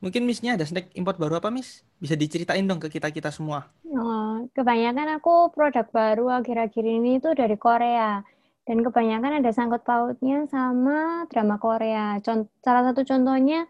Mungkin 0.00 0.24
Missnya 0.24 0.56
ada 0.56 0.64
snack 0.64 0.88
import 0.96 1.20
baru 1.20 1.36
apa 1.36 1.52
Miss? 1.52 1.84
Bisa 2.00 2.16
diceritain 2.16 2.64
dong 2.64 2.80
ke 2.80 2.88
kita-kita 2.88 3.28
semua. 3.28 3.68
Oh, 3.92 4.40
kebanyakan 4.56 5.20
aku 5.20 5.52
produk 5.52 5.84
baru 5.92 6.32
akhir-akhir 6.32 6.80
ini 6.80 7.20
itu 7.20 7.28
dari 7.36 7.60
Korea. 7.60 8.24
Dan 8.64 8.80
kebanyakan 8.80 9.44
ada 9.44 9.50
sangkut 9.52 9.84
pautnya 9.84 10.48
sama 10.48 11.28
drama 11.28 11.60
Korea. 11.60 12.16
Con- 12.24 12.48
salah 12.64 12.82
satu 12.90 13.04
contohnya 13.04 13.68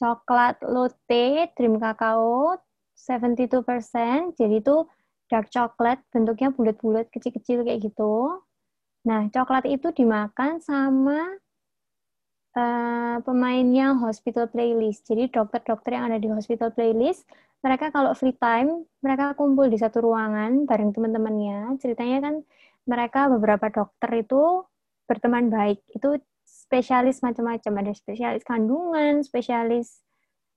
coklat 0.00 0.56
latte 0.64 1.52
dream 1.52 1.76
kakao 1.76 2.56
72%. 2.96 4.32
Jadi 4.34 4.64
itu 4.64 4.88
dark 5.28 5.48
chocolate 5.52 6.00
bentuknya 6.12 6.48
bulat-bulat 6.52 7.08
kecil-kecil 7.12 7.64
kayak 7.64 7.92
gitu. 7.92 8.40
Nah, 9.08 9.28
coklat 9.28 9.68
itu 9.68 9.90
dimakan 9.92 10.62
sama 10.62 11.36
eh, 12.56 13.16
pemainnya 13.24 13.96
hospital 13.96 14.48
playlist. 14.48 15.08
Jadi 15.08 15.32
dokter-dokter 15.32 15.96
yang 15.96 16.04
ada 16.12 16.18
di 16.20 16.28
hospital 16.28 16.70
playlist, 16.72 17.24
mereka 17.64 17.94
kalau 17.94 18.12
free 18.12 18.36
time, 18.36 18.84
mereka 19.00 19.32
kumpul 19.38 19.66
di 19.72 19.78
satu 19.80 20.04
ruangan 20.04 20.68
bareng 20.68 20.92
teman-temannya. 20.94 21.80
Ceritanya 21.80 22.18
kan 22.20 22.34
mereka 22.88 23.30
beberapa 23.30 23.70
dokter 23.70 24.26
itu 24.26 24.66
berteman 25.06 25.48
baik. 25.52 25.82
Itu 25.92 26.18
spesialis 26.46 27.22
macam-macam. 27.22 27.72
Ada 27.84 27.92
spesialis 27.94 28.42
kandungan, 28.42 29.22
spesialis 29.22 30.02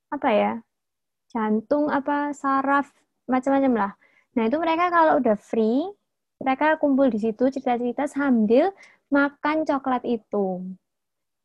apa 0.09 0.29
ya? 0.31 0.53
Jantung 1.31 1.91
apa 1.91 2.31
saraf 2.31 2.89
macam-macam 3.27 3.73
lah. 3.73 3.91
Nah, 4.35 4.43
itu 4.47 4.57
mereka 4.59 4.91
kalau 4.91 5.19
udah 5.19 5.37
free, 5.39 5.87
mereka 6.43 6.75
kumpul 6.79 7.07
di 7.07 7.19
situ 7.19 7.47
cerita-cerita 7.47 8.07
sambil 8.11 8.71
makan 9.09 9.63
coklat 9.63 10.03
itu. 10.03 10.63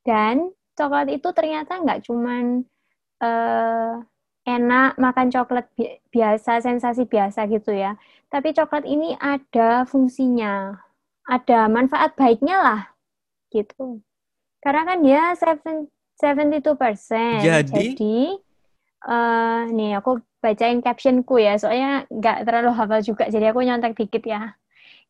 Dan 0.03 0.51
coklat 0.75 1.13
itu 1.13 1.29
ternyata 1.31 1.79
nggak 1.79 2.03
cuman 2.09 2.67
eh, 3.23 3.95
enak 4.57 4.99
makan 4.99 5.31
coklat 5.31 5.67
bi- 5.79 6.01
biasa, 6.11 6.59
sensasi 6.65 7.07
biasa 7.07 7.47
gitu 7.47 7.71
ya. 7.71 7.95
Tapi 8.31 8.51
coklat 8.55 8.87
ini 8.87 9.15
ada 9.19 9.87
fungsinya, 9.87 10.75
ada 11.27 11.71
manfaat 11.71 12.15
baiknya 12.19 12.57
lah, 12.59 12.81
gitu. 13.55 14.03
Karena 14.59 14.83
kan 14.87 14.99
dia 15.03 15.23
seven- 15.39 15.91
72%. 16.21 17.41
Jadi? 17.41 17.71
Jadi, 17.71 18.19
eh, 19.09 19.63
nih 19.73 19.97
aku 19.97 20.21
bacain 20.45 20.85
captionku 20.85 21.41
ya, 21.41 21.57
soalnya 21.57 22.05
nggak 22.13 22.45
terlalu 22.45 22.71
hafal 22.77 23.01
juga, 23.01 23.25
jadi 23.33 23.53
aku 23.55 23.65
nyontek 23.65 23.97
dikit 23.97 24.25
ya. 24.29 24.57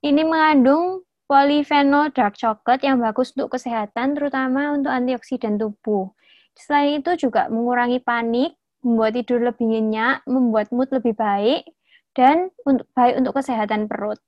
Ini 0.01 0.23
mengandung 0.23 1.03
polyphenol 1.31 2.11
dark 2.11 2.35
chocolate 2.35 2.83
yang 2.83 2.99
bagus 2.99 3.35
untuk 3.39 3.55
kesehatan, 3.55 4.19
terutama 4.19 4.75
untuk 4.75 4.91
antioksidan 4.91 5.59
tubuh. 5.59 6.11
Selain 6.59 6.99
itu 6.99 7.15
juga 7.17 7.47
mengurangi 7.47 8.03
panik, 8.03 8.59
membuat 8.81 9.17
tidur 9.17 9.41
lebih 9.45 9.67
nyenyak, 9.69 10.25
membuat 10.25 10.73
mood 10.73 10.89
lebih 10.93 11.17
baik, 11.17 11.69
dan 12.17 12.51
untuk 12.67 12.89
baik 12.97 13.21
untuk 13.21 13.37
kesehatan 13.37 13.87
perut. 13.87 14.19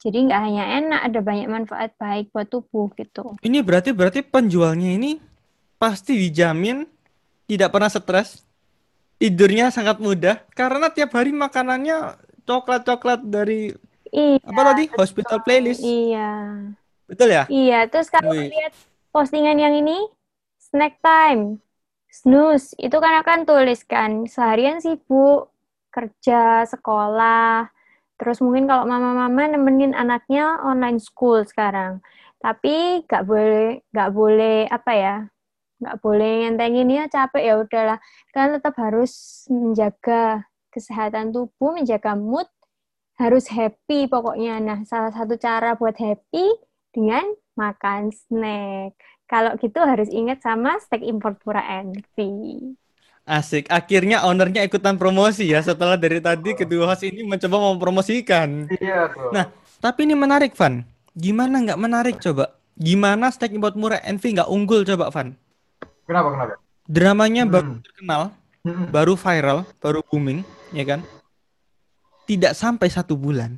Jadi 0.00 0.32
nggak 0.32 0.40
hanya 0.40 0.64
enak, 0.80 1.00
ada 1.12 1.20
banyak 1.20 1.48
manfaat 1.48 1.92
baik 2.00 2.32
buat 2.32 2.48
tubuh 2.48 2.88
gitu. 2.96 3.36
Ini 3.44 3.60
berarti 3.60 3.92
berarti 3.92 4.24
penjualnya 4.24 4.96
ini 4.96 5.20
pasti 5.76 6.16
dijamin 6.16 6.88
tidak 7.44 7.68
pernah 7.68 7.92
stres. 7.92 8.44
Tidurnya 9.20 9.68
sangat 9.68 10.00
mudah 10.00 10.40
karena 10.56 10.88
tiap 10.88 11.12
hari 11.12 11.36
makanannya 11.36 12.16
coklat-coklat 12.48 13.20
dari 13.28 13.76
Iya, 14.10 14.42
apa 14.42 14.60
tadi? 14.74 14.84
Hospital 14.90 15.38
playlist. 15.46 15.86
iya, 15.86 16.50
Betul 17.06 17.30
ya? 17.30 17.44
iya. 17.46 17.86
Terus 17.86 18.10
kalau 18.10 18.34
lihat 18.34 18.74
postingan 19.14 19.54
yang 19.54 19.70
ini, 19.70 20.02
snack 20.58 20.98
time, 20.98 21.62
snooze, 22.10 22.74
itu 22.78 22.96
kan 22.98 23.22
akan 23.22 23.46
tuliskan 23.48 24.26
seharian 24.26 24.82
sibuk 24.82 25.54
kerja, 25.90 26.66
sekolah, 26.66 27.70
terus 28.18 28.38
mungkin 28.44 28.70
kalau 28.70 28.86
mama-mama 28.86 29.50
nemenin 29.50 29.94
anaknya 29.94 30.58
online 30.62 31.02
school 31.02 31.42
sekarang. 31.42 32.02
Tapi 32.42 33.06
nggak 33.06 33.24
boleh, 33.26 33.82
nggak 33.90 34.10
boleh 34.14 34.58
apa 34.70 34.92
ya, 34.94 35.16
nggak 35.82 35.96
boleh 36.04 36.32
ngentengin 36.46 36.88
ya 36.92 37.04
capek 37.10 37.42
ya 37.42 37.54
udahlah. 37.58 37.98
Kan 38.34 38.54
tetap 38.54 38.74
harus 38.78 39.44
menjaga 39.50 40.46
kesehatan 40.70 41.34
tubuh, 41.34 41.74
menjaga 41.74 42.14
mood, 42.14 42.46
harus 43.18 43.50
happy 43.52 44.08
pokoknya. 44.08 44.62
Nah, 44.62 44.78
salah 44.88 45.12
satu 45.12 45.36
cara 45.36 45.76
buat 45.76 45.98
happy 45.98 46.46
dengan 46.94 47.26
makan 47.58 48.08
snack. 48.14 48.96
Kalau 49.30 49.54
gitu 49.62 49.78
harus 49.78 50.10
ingat 50.10 50.42
sama 50.42 50.74
snack 50.82 51.06
import 51.06 51.38
pura 51.38 51.62
Envy. 51.62 52.74
Asik. 53.22 53.70
Akhirnya 53.70 54.26
ownernya 54.26 54.66
ikutan 54.66 54.98
promosi 54.98 55.46
ya 55.46 55.62
setelah 55.62 55.94
dari 55.94 56.18
tadi 56.18 56.50
kedua 56.50 56.90
host 56.90 57.06
ini 57.06 57.22
mencoba 57.22 57.70
mempromosikan. 57.70 58.66
iya 58.82 59.06
tuh 59.06 59.30
Nah, 59.30 59.46
tapi 59.78 60.02
ini 60.02 60.18
menarik, 60.18 60.58
Van. 60.58 60.82
Gimana 61.14 61.62
nggak 61.62 61.78
menarik 61.78 62.18
coba? 62.18 62.58
Gimana 62.74 63.30
snack 63.30 63.54
import 63.54 63.78
murah 63.78 64.02
Envy 64.02 64.34
nggak 64.34 64.50
unggul 64.50 64.82
coba, 64.82 65.14
Van? 65.14 65.38
kenapa 66.10 66.28
kenapa 66.34 66.54
Dramanya 66.90 67.46
baru 67.46 67.78
Hmm. 67.78 67.82
terkenal, 67.86 68.22
Hmm. 68.66 68.90
baru 68.90 69.14
viral, 69.14 69.62
baru 69.78 70.02
booming, 70.02 70.42
ya 70.74 70.82
kan? 70.82 71.00
Tidak 72.26 72.50
sampai 72.50 72.90
satu 72.90 73.14
bulan, 73.14 73.54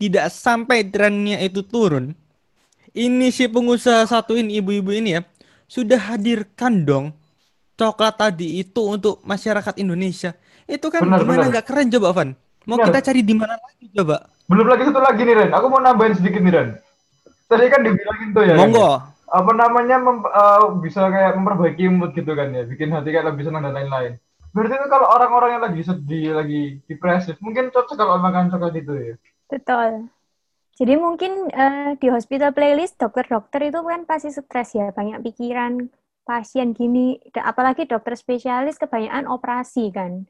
tidak 0.00 0.32
sampai 0.32 0.88
trennya 0.88 1.36
itu 1.44 1.60
turun. 1.60 2.16
Ini 2.92 3.32
si 3.32 3.48
pengusaha 3.48 4.04
satu 4.04 4.36
ini, 4.36 4.60
ibu-ibu 4.60 4.92
ini 4.92 5.16
ya, 5.16 5.20
sudah 5.64 5.96
hadirkan 6.12 6.84
dong 6.84 7.16
coklat 7.80 8.14
tadi 8.20 8.60
itu 8.60 8.80
untuk 8.84 9.24
masyarakat 9.24 9.74
Indonesia. 9.80 10.36
Itu 10.68 10.92
kan 10.92 11.08
Benar, 11.08 11.24
gimana 11.24 11.44
nggak 11.48 11.66
keren 11.66 11.88
coba, 11.88 12.08
Van? 12.12 12.30
Mau 12.68 12.76
Benar. 12.78 12.86
kita 12.92 12.98
cari 13.10 13.20
di 13.24 13.34
mana 13.34 13.56
lagi 13.58 13.86
coba? 13.96 14.16
belum 14.50 14.66
lagi 14.68 14.82
satu 14.84 15.00
lagi 15.00 15.22
nih 15.24 15.34
Ren 15.38 15.50
aku 15.56 15.66
mau 15.72 15.80
nambahin 15.80 16.12
sedikit 16.18 16.44
nih 16.44 16.52
Ren 16.52 16.68
tadi 17.48 17.64
kan 17.72 17.80
dibilangin 17.80 18.28
tuh 18.36 18.44
ya 18.44 18.54
Monggo. 18.58 19.00
apa 19.32 19.50
namanya 19.56 19.96
mem- 19.96 20.28
eh, 20.28 20.62
bisa 20.84 21.08
kayak 21.08 21.32
memperbaiki 21.40 21.88
mood 21.88 22.12
gitu 22.12 22.36
kan 22.36 22.52
ya 22.52 22.68
bikin 22.68 22.92
hati 22.92 23.16
kayak 23.16 23.32
lebih 23.32 23.48
senang 23.48 23.64
dan 23.64 23.72
lain-lain 23.72 24.20
berarti 24.52 24.76
itu 24.76 24.88
kalau 24.92 25.08
orang-orang 25.08 25.56
yang 25.56 25.64
lagi 25.64 25.80
sedih 25.80 26.36
lagi 26.36 26.84
depresif 26.84 27.40
mungkin 27.40 27.72
cocok 27.72 27.96
kalau 27.96 28.20
makan 28.20 28.52
coklat 28.52 28.76
itu 28.76 28.92
ya 28.92 29.14
Betul. 29.48 30.08
Jadi 30.82 30.98
mungkin 30.98 31.46
eh, 31.54 31.94
di 31.94 32.10
hospital 32.10 32.50
playlist 32.50 32.98
dokter-dokter 32.98 33.70
itu 33.70 33.78
kan 33.86 34.02
pasti 34.02 34.34
stres 34.34 34.74
ya, 34.74 34.90
banyak 34.90 35.22
pikiran 35.22 35.86
pasien 36.26 36.74
gini, 36.74 37.22
apalagi 37.38 37.86
dokter 37.86 38.18
spesialis 38.18 38.82
kebanyakan 38.82 39.30
operasi 39.30 39.94
kan. 39.94 40.26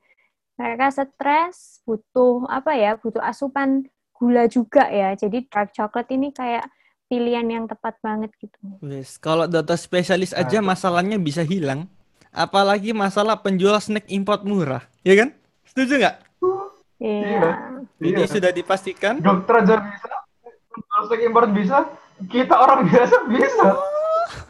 Mereka 0.60 0.92
stres, 0.92 1.80
butuh 1.88 2.44
apa 2.52 2.76
ya, 2.76 3.00
butuh 3.00 3.24
asupan 3.24 3.88
gula 4.12 4.44
juga 4.44 4.92
ya. 4.92 5.16
Jadi 5.16 5.48
dark 5.48 5.72
chocolate 5.72 6.12
ini 6.12 6.36
kayak 6.36 6.68
pilihan 7.08 7.48
yang 7.48 7.64
tepat 7.64 7.96
banget 8.04 8.28
gitu. 8.36 8.76
Wes, 8.84 9.16
kalau 9.16 9.48
dokter 9.48 9.80
spesialis 9.80 10.36
aja 10.36 10.60
Nah, 10.60 10.76
masalahnya 10.76 11.16
bisa 11.16 11.40
hilang, 11.40 11.88
apalagi 12.28 12.92
masalah 12.92 13.40
penjual 13.40 13.80
snack 13.80 14.04
import 14.12 14.44
murah, 14.44 14.84
ya 15.00 15.16
kan? 15.16 15.32
Setuju 15.64 15.96
nggak? 15.96 16.16
iya 17.00 17.24
Iya. 17.24 17.40
Jadi 17.96 18.20
iya 18.20 18.26
sudah 18.28 18.52
dipastikan. 18.52 19.16
dokter 19.16 19.64
aja 19.64 19.80
bisa 19.80 20.21
kalau 21.08 21.24
import 21.24 21.50
bisa 21.50 21.90
kita 22.30 22.54
orang 22.54 22.86
biasa 22.86 23.16
bisa 23.26 23.66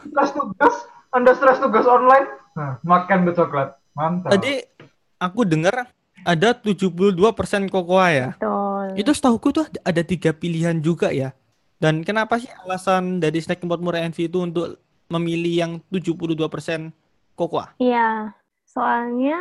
stres 0.05 0.31
tugas 0.35 0.75
anda 1.13 1.31
stres 1.33 1.57
tugas 1.61 1.85
online 1.89 2.27
nah, 2.53 2.77
makan 2.85 3.25
tuh 3.29 3.35
coklat 3.45 3.77
mantap 3.93 4.29
Tadi 4.37 4.61
aku 5.21 5.47
dengar 5.47 5.87
ada 6.23 6.49
72% 6.55 7.15
kokoa 7.67 8.07
ya. 8.11 8.29
Betul. 8.35 8.85
Itu 8.99 9.11
setahuku 9.11 9.47
tuh 9.51 9.65
ada 9.83 10.01
tiga 10.03 10.31
pilihan 10.31 10.79
juga 10.79 11.11
ya. 11.11 11.35
Dan 11.79 12.07
kenapa 12.07 12.39
sih 12.39 12.47
alasan 12.63 13.19
dari 13.19 13.43
snack 13.43 13.59
import 13.59 13.83
murah 13.83 14.07
NV 14.07 14.31
itu 14.31 14.39
untuk 14.39 14.79
memilih 15.11 15.53
yang 15.53 15.71
72% 15.91 16.95
kokoa? 17.35 17.75
Iya, 17.75 18.31
soalnya 18.63 19.35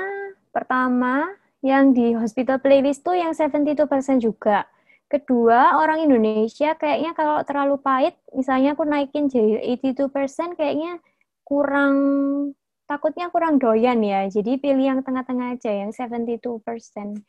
pertama 0.50 1.30
yang 1.62 1.94
di 1.94 2.18
hospital 2.18 2.58
playlist 2.58 3.06
tuh 3.06 3.14
yang 3.14 3.30
72% 3.30 3.86
juga. 4.18 4.66
Kedua, 5.12 5.76
orang 5.76 6.08
Indonesia 6.08 6.72
kayaknya 6.72 7.12
kalau 7.12 7.44
terlalu 7.44 7.76
pahit, 7.76 8.16
misalnya 8.32 8.72
aku 8.72 8.88
naikin 8.88 9.28
jadi 9.28 9.60
82%, 9.76 10.56
kayaknya 10.56 11.04
kurang, 11.44 11.94
takutnya 12.88 13.28
kurang 13.28 13.60
doyan 13.60 14.00
ya. 14.00 14.24
Jadi 14.32 14.56
pilih 14.56 14.80
yang 14.80 15.00
tengah-tengah 15.04 15.60
aja, 15.60 15.68
yang 15.68 15.92
72%. 15.92 17.20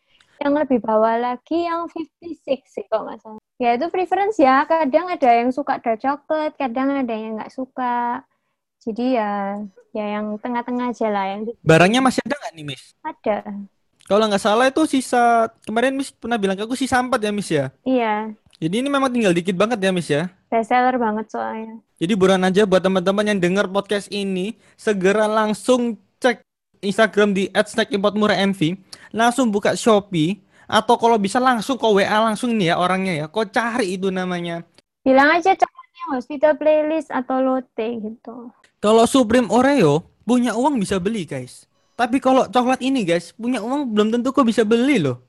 yang 0.41 0.57
lebih 0.57 0.81
bawah 0.81 1.13
lagi 1.19 1.69
yang 1.69 1.85
56 1.87 2.65
sih 2.65 2.83
kalau 2.89 3.05
nggak 3.07 3.19
salah. 3.21 3.41
Ya 3.61 3.77
itu 3.77 3.85
preference 3.87 4.35
ya. 4.41 4.65
Kadang 4.65 5.07
ada 5.07 5.29
yang 5.29 5.53
suka 5.53 5.77
dark 5.79 6.01
chocolate, 6.01 6.57
kadang 6.57 6.89
ada 6.89 7.13
yang 7.13 7.37
nggak 7.37 7.53
suka. 7.53 8.25
Jadi 8.83 9.15
ya 9.15 9.61
ya 9.95 10.05
yang 10.19 10.35
tengah-tengah 10.41 10.91
aja 10.91 11.07
lah 11.07 11.25
yang 11.31 11.47
Barangnya 11.63 12.01
masih 12.03 12.19
ada 12.27 12.35
nggak 12.35 12.53
nih, 12.59 12.65
Miss? 12.65 12.83
ada. 13.05 13.37
Kalau 14.03 14.27
nggak 14.27 14.43
salah 14.43 14.67
itu 14.67 14.83
sisa 14.83 15.47
kemarin 15.63 15.95
Miss 15.95 16.11
pernah 16.11 16.35
bilang 16.35 16.59
ke 16.59 16.67
aku 16.67 16.75
sisa 16.75 16.99
4 16.99 17.07
ya, 17.23 17.31
Miss 17.31 17.47
ya. 17.47 17.71
Iya, 17.87 18.35
Jadi 18.59 18.79
ini 18.79 18.87
memang 18.91 19.11
tinggal 19.11 19.31
dikit 19.35 19.55
banget 19.55 19.79
ya, 19.79 19.91
Miss 19.95 20.11
ya. 20.11 20.27
best 20.51 20.69
seller 20.69 20.95
banget 21.01 21.25
soalnya. 21.31 21.81
Jadi 21.97 22.13
buruan 22.13 22.43
aja 22.45 22.67
buat 22.67 22.83
teman-teman 22.83 23.25
yang 23.25 23.39
dengar 23.41 23.65
podcast 23.65 24.11
ini, 24.13 24.59
segera 24.77 25.25
langsung 25.25 25.97
cek 26.21 26.45
Instagram 26.83 27.33
di 27.33 27.49
@snackimportmurahmv, 27.55 28.59
langsung 29.15 29.49
buka 29.49 29.73
Shopee 29.73 30.43
atau 30.67 30.95
kalau 30.99 31.17
bisa 31.17 31.39
langsung 31.39 31.79
kau 31.79 31.95
WA 31.97 32.19
langsung 32.23 32.53
nih 32.55 32.71
ya 32.71 32.75
orangnya 32.77 33.13
ya. 33.23 33.25
Kau 33.31 33.47
cari 33.47 33.95
itu 33.97 34.11
namanya. 34.13 34.67
Bilang 35.03 35.31
aja 35.35 35.55
coklatnya 35.55 36.03
hospital 36.15 36.53
playlist 36.59 37.09
atau 37.11 37.39
lotte 37.39 37.87
gitu. 37.99 38.51
Kalau 38.79 39.07
Supreme 39.07 39.47
Oreo 39.47 40.03
punya 40.23 40.55
uang 40.55 40.79
bisa 40.79 40.99
beli, 40.99 41.23
guys. 41.27 41.67
Tapi 41.93 42.17
kalau 42.17 42.49
coklat 42.49 42.81
ini, 42.81 43.05
guys, 43.05 43.29
punya 43.37 43.61
uang 43.61 43.93
belum 43.93 44.09
tentu 44.09 44.33
kau 44.33 44.41
bisa 44.41 44.65
beli 44.65 44.97
loh. 44.97 45.21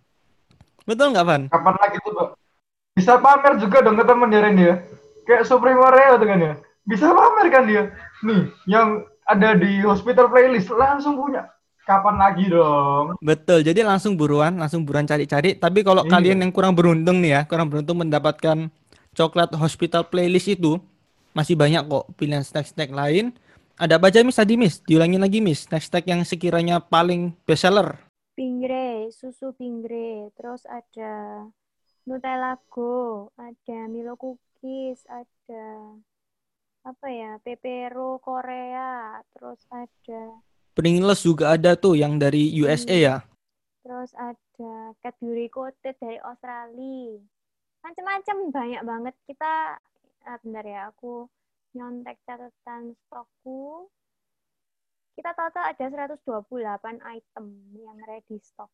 Betul 0.89 1.13
nggak, 1.13 1.27
Van? 1.29 1.43
Kapan 1.53 1.77
lagi 1.77 1.97
tuh, 2.01 2.13
Pak? 2.17 2.29
Bisa 2.95 3.19
pamer 3.21 3.59
juga 3.61 3.83
dong 3.85 3.97
ke 4.01 4.05
temen 4.07 4.33
ya, 4.33 4.41
Ren 4.41 4.57
ya. 4.57 4.75
Kayak 5.25 5.45
Supreme 5.49 5.81
Oreo 5.81 6.15
tuh 6.21 6.29
kan 6.29 6.39
ya. 6.41 6.55
Bisa 6.85 7.11
pamer 7.13 7.47
kan 7.53 7.65
dia. 7.69 7.83
Nih, 8.25 8.49
yang 8.65 9.05
ada 9.25 9.57
di 9.57 9.81
hospital 9.85 10.29
playlist 10.29 10.73
langsung 10.73 11.17
punya. 11.17 11.49
Kapan 11.85 12.17
lagi 12.17 12.49
dong? 12.49 13.21
Betul, 13.21 13.61
jadi 13.61 13.85
langsung 13.85 14.17
buruan, 14.17 14.57
langsung 14.57 14.89
buruan 14.89 15.05
cari-cari. 15.05 15.53
Tapi 15.53 15.85
kalau 15.85 16.01
Iya. 16.09 16.17
kalian 16.17 16.41
yang 16.41 16.53
kurang 16.53 16.73
beruntung 16.73 17.21
nih 17.21 17.31
ya, 17.37 17.41
kurang 17.45 17.69
beruntung 17.69 18.01
mendapatkan 18.01 18.73
coklat 19.13 19.53
hospital 19.53 20.09
playlist 20.09 20.49
itu, 20.49 20.81
masih 21.37 21.53
banyak 21.61 21.85
kok 21.85 22.09
pilihan 22.17 22.41
snack-snack 22.41 22.89
lain. 22.89 23.37
Ada 23.75 23.99
apa 23.99 24.07
aja 24.07 24.23
Miss 24.23 24.39
tadi 24.39 24.55
Miss? 24.55 24.79
Diulangin 24.87 25.19
lagi 25.19 25.43
Miss, 25.43 25.67
snack-snack 25.67 26.07
yang 26.07 26.23
sekiranya 26.23 26.79
paling 26.79 27.35
best 27.43 27.67
seller. 27.67 27.99
Pingre, 28.39 29.11
susu 29.11 29.51
pingre, 29.51 30.31
terus 30.39 30.63
ada 30.71 31.43
Nutella 32.07 32.55
Go, 32.71 33.35
ada 33.35 33.91
Milo 33.91 34.15
cookies, 34.15 35.03
ada 35.11 35.91
apa 36.87 37.07
ya, 37.11 37.43
Pepero 37.43 38.23
Korea, 38.23 39.19
terus 39.35 39.59
ada 39.75 40.39
Pringles 40.75 41.27
juga 41.27 41.55
ada 41.55 41.75
tuh 41.75 41.99
yang 41.99 42.19
dari 42.19 42.55
USA 42.59 42.95
ya. 42.95 43.17
terus 43.83 44.11
ada 44.15 44.95
Cadbury 45.03 45.51
Coated 45.51 45.99
dari 45.99 46.19
Australia. 46.23 47.21
Macam-macam 47.85 48.37
banyak 48.49 48.83
banget. 48.83 49.15
Kita 49.29 49.77
ah, 50.25 50.39
bentar 50.41 50.65
ya, 50.65 50.89
aku 50.89 51.29
nyontek 51.75 52.17
catatan 52.23 52.95
stokku. 53.05 53.91
Kita 55.15 55.31
total 55.35 55.75
ada 55.75 55.87
128 56.19 56.23
item 57.03 57.45
yang 57.79 57.99
ready 58.07 58.39
stock. 58.43 58.71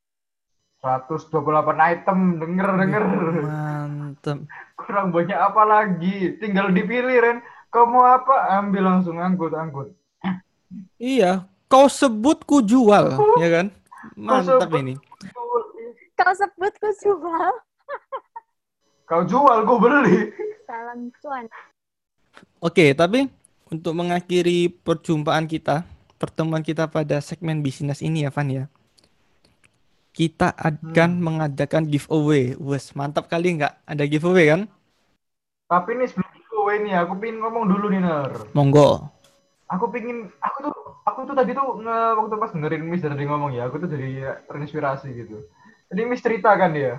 128 0.80 1.36
item, 1.76 2.40
denger 2.40 2.68
denger. 2.80 3.04
Mantep. 3.44 4.38
Kurang 4.80 5.12
banyak 5.12 5.36
apa 5.36 5.62
lagi? 5.68 6.40
Tinggal 6.40 6.72
dipilih, 6.72 7.20
Ren. 7.20 7.38
Kau 7.68 7.84
mau 7.84 8.08
apa? 8.08 8.56
Ambil 8.56 8.88
langsung 8.88 9.20
angkut 9.20 9.52
angkut. 9.52 9.92
Iya, 10.96 11.44
kau 11.68 11.90
sebut 11.90 12.46
ku 12.48 12.64
jual, 12.64 13.14
ya 13.42 13.48
kan? 13.50 13.66
Mantap 14.16 14.72
ini. 14.80 14.96
Kau 16.16 16.32
sebut 16.32 16.72
ku 16.80 16.90
jual. 17.04 17.52
Kau 19.04 19.22
jual, 19.26 19.58
gue 19.66 19.78
beli. 19.82 20.18
Salam 20.64 21.10
cuan. 21.18 21.44
Oke, 22.60 22.92
tapi 22.92 23.28
untuk 23.72 23.92
mengakhiri 23.96 24.68
perjumpaan 24.86 25.46
kita, 25.48 25.86
pertemuan 26.20 26.62
kita 26.64 26.84
pada 26.90 27.20
segmen 27.24 27.62
bisnis 27.64 28.00
ini 28.04 28.26
ya, 28.26 28.30
Van 28.34 28.48
ya. 28.48 28.64
Kita 30.10 30.50
akan 30.58 31.10
Hmm. 31.16 31.22
mengadakan 31.22 31.86
giveaway. 31.86 32.58
Wes, 32.58 32.92
mantap 32.98 33.30
kali 33.30 33.56
nggak? 33.58 33.74
Ada 33.86 34.04
giveaway 34.10 34.46
kan? 34.52 34.60
Tapi 35.70 35.90
nih 35.98 36.08
sebelum 36.10 36.30
giveaway 36.34 36.76
nih, 36.84 36.94
aku 36.98 37.14
pingin 37.22 37.38
ngomong 37.40 37.64
dulu 37.70 37.86
nih, 37.94 38.00
Ner. 38.02 38.32
Monggo. 38.54 39.06
Aku 39.70 39.86
pingin, 39.94 40.26
aku 40.42 40.58
tuh, 40.66 40.74
aku 41.06 41.20
tuh 41.30 41.34
tadi 41.38 41.54
tuh 41.54 41.78
nge, 41.78 41.98
waktu 42.18 42.34
pas 42.42 42.50
dengerin 42.50 42.82
Miss 42.90 43.06
dari 43.06 43.22
ngomong 43.22 43.54
ya, 43.54 43.70
aku 43.70 43.78
tuh 43.78 43.86
jadi 43.86 44.42
terinspirasi 44.50 45.08
gitu. 45.14 45.46
Jadi 45.94 46.00
Miss 46.10 46.22
cerita 46.26 46.50
kan 46.58 46.74
dia, 46.74 46.98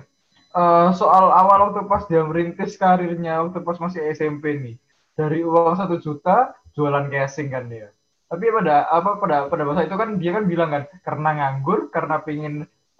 eh, 0.56 0.88
soal 0.96 1.28
awal 1.28 1.68
waktu 1.68 1.84
pas 1.84 2.08
dia 2.08 2.24
merintis 2.24 2.80
karirnya, 2.80 3.44
waktu 3.44 3.60
pas 3.60 3.76
masih 3.76 4.00
SMP 4.16 4.56
nih, 4.56 4.76
dari 5.12 5.44
uang 5.44 5.76
satu 5.76 6.00
juta 6.00 6.56
jualan 6.72 7.08
casing 7.12 7.52
kan 7.52 7.68
dia. 7.68 7.92
Tapi 8.32 8.48
pada 8.48 8.88
apa 8.88 9.20
pada 9.20 9.36
pada 9.52 9.62
masa 9.68 9.84
itu 9.84 9.92
kan 9.92 10.16
dia 10.16 10.32
kan 10.32 10.48
bilang 10.48 10.72
kan 10.72 10.82
karena 11.04 11.28
nganggur, 11.36 11.92
karena 11.92 12.16
pingin 12.24 12.54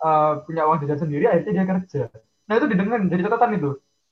eh, 0.04 0.32
punya 0.44 0.68
uang 0.68 0.84
jajan 0.84 1.08
sendiri, 1.08 1.24
akhirnya 1.28 1.52
dia 1.52 1.64
kerja. 1.64 2.02
Nah 2.48 2.54
itu 2.60 2.66
didengar 2.68 3.00
jadi 3.08 3.22
catatan 3.24 3.56
itu. 3.56 3.70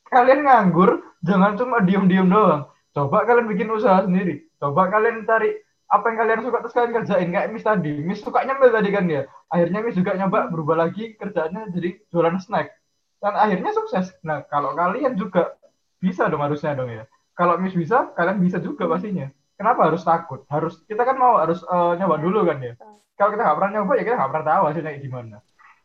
Kalian 0.09 0.41
nganggur, 0.43 0.91
jangan 1.23 1.55
cuma 1.61 1.85
diem-diem 1.85 2.27
doang. 2.27 2.67
Coba 2.91 3.23
kalian 3.29 3.47
bikin 3.47 3.71
usaha 3.71 4.03
sendiri. 4.03 4.49
Coba 4.59 4.91
kalian 4.91 5.23
cari 5.23 5.55
apa 5.91 6.07
yang 6.11 6.19
kalian 6.23 6.41
suka 6.47 6.59
terus 6.63 6.75
kalian 6.75 6.93
kerjain 7.03 7.29
kayak 7.31 7.49
Miss 7.51 7.67
tadi. 7.67 7.95
Miss 8.03 8.23
suka 8.23 8.43
nyemil 8.43 8.71
tadi 8.75 8.91
kan 8.91 9.05
ya. 9.07 9.23
Akhirnya 9.51 9.79
Miss 9.83 9.99
juga 9.99 10.15
nyoba 10.19 10.51
berubah 10.51 10.77
lagi 10.87 11.15
kerjaannya 11.15 11.71
jadi 11.75 11.91
jualan 12.11 12.39
snack. 12.43 12.75
Dan 13.21 13.37
akhirnya 13.37 13.71
sukses. 13.77 14.17
Nah, 14.25 14.43
kalau 14.49 14.73
kalian 14.73 15.15
juga 15.15 15.55
bisa 16.01 16.27
dong 16.27 16.41
harusnya 16.41 16.73
dong 16.73 16.89
ya. 16.89 17.05
Kalau 17.41 17.57
Miss 17.57 17.72
bisa, 17.72 18.12
kalian 18.12 18.36
bisa 18.36 18.61
juga 18.61 18.84
pastinya. 18.84 19.32
Kenapa 19.57 19.88
harus 19.88 20.05
takut? 20.05 20.45
Harus 20.53 20.84
kita 20.84 21.09
kan 21.09 21.16
mau 21.16 21.41
harus 21.41 21.64
eh, 21.64 21.93
nyoba 21.97 22.20
dulu 22.20 22.45
kan 22.45 22.61
ya. 22.61 22.76
Kalau 23.16 23.32
kita 23.32 23.49
nggak 23.49 23.57
pernah 23.57 23.72
nyoba 23.80 23.93
ya 23.97 24.03
kita 24.05 24.16
nggak 24.20 24.30
pernah 24.36 24.47
tahu 24.53 24.62
hasilnya 24.68 24.93
gimana. 25.01 25.36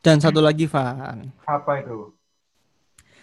Dan 0.03 0.19
satu 0.19 0.43
lagi, 0.43 0.67
Van. 0.67 1.31
Apa 1.47 1.79
itu? 1.79 2.11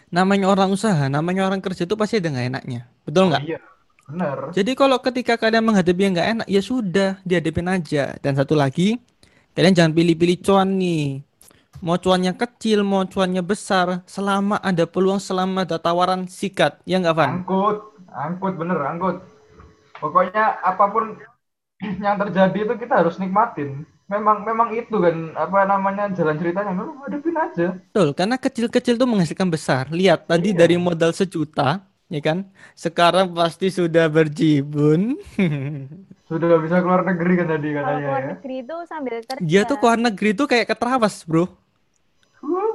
Namanya 0.08 0.48
orang 0.48 0.72
usaha, 0.72 1.12
namanya 1.12 1.44
orang 1.44 1.60
kerja 1.60 1.84
itu 1.84 1.92
pasti 1.92 2.24
ada 2.24 2.32
nggak 2.32 2.48
enaknya. 2.56 2.80
Betul 3.04 3.32
nggak? 3.32 3.42
Oh, 3.44 3.48
iya, 3.48 3.60
bener. 4.08 4.36
Jadi 4.56 4.72
kalau 4.76 4.96
ketika 5.04 5.36
kalian 5.36 5.64
menghadapi 5.68 6.00
yang 6.00 6.12
nggak 6.16 6.30
enak, 6.40 6.46
ya 6.48 6.62
sudah, 6.64 7.10
dihadapin 7.28 7.68
aja. 7.68 8.16
Dan 8.20 8.32
satu 8.32 8.56
lagi, 8.56 8.96
kalian 9.52 9.76
jangan 9.76 9.92
pilih-pilih 9.92 10.40
cuan 10.40 10.68
nih. 10.80 11.20
Mau 11.84 12.00
cuannya 12.00 12.32
kecil, 12.32 12.80
mau 12.80 13.04
cuannya 13.04 13.44
besar, 13.44 14.00
selama 14.08 14.56
ada 14.60 14.88
peluang, 14.88 15.20
selama 15.20 15.68
ada 15.68 15.76
tawaran, 15.76 16.24
sikat. 16.28 16.80
Ya 16.88 16.96
nggak, 16.96 17.16
Van? 17.16 17.30
Angkut, 17.42 17.91
angkut 18.14 18.54
bener, 18.60 18.78
angkut. 18.90 19.16
Pokoknya 20.02 20.44
apa 20.62 20.84
pun 20.94 21.04
yang 22.06 22.16
terjadi 22.22 22.58
itu 22.66 22.74
kita 22.82 22.94
harus 23.04 23.16
nikmatin. 23.22 23.86
Memang 24.12 24.44
memang 24.44 24.68
itu 24.76 24.96
kan 25.00 25.16
apa 25.36 25.58
namanya 25.68 26.04
jalan 26.18 26.36
ceritanya. 26.40 26.72
Lu 26.76 26.94
hadapin 27.04 27.36
aja. 27.38 27.68
Betul, 27.92 28.08
karena 28.16 28.36
kecil-kecil 28.40 28.94
tuh 28.96 29.08
menghasilkan 29.08 29.48
besar. 29.52 29.84
Lihat, 29.92 30.24
tadi 30.24 30.52
Iya. 30.52 30.60
dari 30.60 30.76
modal 30.80 31.12
sejuta, 31.12 31.84
ya 32.08 32.20
kan? 32.24 32.48
Sekarang 32.72 33.36
pasti 33.36 33.68
sudah 33.68 34.08
berjibun. 34.08 35.20
Sudah 36.28 36.56
bisa 36.64 36.76
keluar 36.80 37.02
negeri 37.04 37.32
kan 37.40 37.46
tadi 37.52 37.68
Kalau 37.76 37.84
katanya 37.84 38.00
keluar 38.06 38.22
ya. 38.22 38.28
negeri 38.32 38.54
itu 38.64 38.76
sambil 38.88 39.14
kerja. 39.28 39.44
Dia 39.48 39.60
tuh 39.68 39.76
keluar 39.80 39.98
negeri 40.00 40.30
tuh 40.38 40.46
kayak 40.50 40.66
ke 40.70 40.74
Trawas, 40.80 41.16
bro. 41.28 41.44
Huh. 42.40 42.71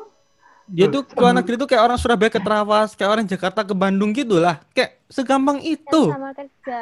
Dia 0.68 0.92
Loh, 0.92 1.00
tuh 1.00 1.02
keluar 1.08 1.32
sambil- 1.32 1.40
negeri 1.40 1.56
tuh 1.56 1.68
kayak 1.72 1.84
orang 1.88 1.98
Surabaya 1.98 2.28
ke 2.28 2.42
Trawas, 2.44 2.90
kayak 2.92 3.12
orang 3.16 3.24
Jakarta 3.24 3.64
ke 3.64 3.72
Bandung 3.72 4.12
gitu 4.12 4.36
lah. 4.36 4.60
Kayak 4.76 5.00
segampang 5.08 5.64
Kan 5.64 5.72
itu. 5.72 6.02
sama 6.12 6.36
kerja. 6.36 6.80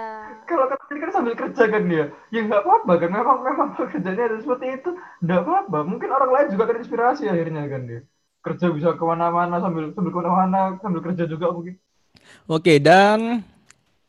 Kalau 0.49 0.65
tadi 0.65 0.97
kan 0.97 1.09
sambil 1.13 1.33
kerja 1.37 1.63
kan 1.69 1.83
dia. 1.85 2.05
Ya 2.33 2.39
nggak 2.41 2.61
apa-apa 2.65 2.93
kan. 2.97 3.09
Memang 3.13 3.37
memang 3.45 3.67
pekerjaannya 3.77 4.23
ada 4.25 4.37
seperti 4.41 4.65
itu. 4.73 4.89
Nggak 5.21 5.39
apa-apa. 5.45 5.77
Mungkin 5.85 6.09
orang 6.09 6.29
lain 6.33 6.47
juga 6.49 6.63
terinspirasi 6.65 7.29
akhirnya 7.29 7.61
kan 7.69 7.81
dia. 7.85 8.01
Kerja 8.41 8.65
bisa 8.69 8.89
ke 8.93 9.03
mana-mana 9.05 9.61
sambil 9.61 9.93
sambil 9.93 10.09
ke 10.09 10.17
mana-mana 10.17 10.59
sambil 10.81 11.01
kerja 11.01 11.23
juga 11.25 11.53
mungkin. 11.53 11.77
Oke, 12.49 12.81
dan 12.81 13.45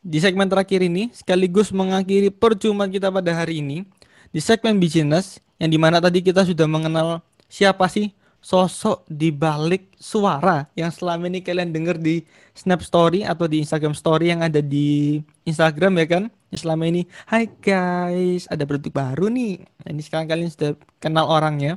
di 0.01 0.17
segmen 0.17 0.49
terakhir 0.49 0.81
ini 0.81 1.13
sekaligus 1.13 1.69
mengakhiri 1.69 2.33
perjumpaan 2.33 2.89
kita 2.89 3.13
pada 3.13 3.29
hari 3.29 3.61
ini 3.61 3.85
di 4.29 4.41
segmen 4.41 4.81
business 4.81 5.37
yang 5.57 5.69
di 5.69 5.77
mana 5.77 6.01
tadi 6.01 6.21
kita 6.21 6.41
sudah 6.41 6.65
mengenal 6.65 7.21
siapa 7.45 7.85
sih 7.85 8.09
sosok 8.47 9.03
di 9.11 9.27
balik 9.27 9.91
suara 9.99 10.71
yang 10.71 10.87
selama 10.87 11.27
ini 11.27 11.43
kalian 11.43 11.75
dengar 11.75 11.99
di 11.99 12.23
Snap 12.55 12.79
Story 12.79 13.27
atau 13.27 13.43
di 13.43 13.59
Instagram 13.59 13.91
Story 13.91 14.31
yang 14.31 14.39
ada 14.39 14.63
di 14.63 15.19
Instagram 15.43 15.99
ya 15.99 16.05
kan? 16.07 16.23
Yang 16.47 16.63
selama 16.63 16.87
ini, 16.87 17.03
hai 17.27 17.51
guys, 17.59 18.47
ada 18.47 18.63
produk 18.63 19.03
baru 19.03 19.27
nih. 19.27 19.67
Nah, 19.83 19.89
ini 19.91 19.99
sekarang 19.99 20.31
kalian 20.31 20.47
sudah 20.47 20.79
kenal 21.03 21.27
orangnya. 21.27 21.75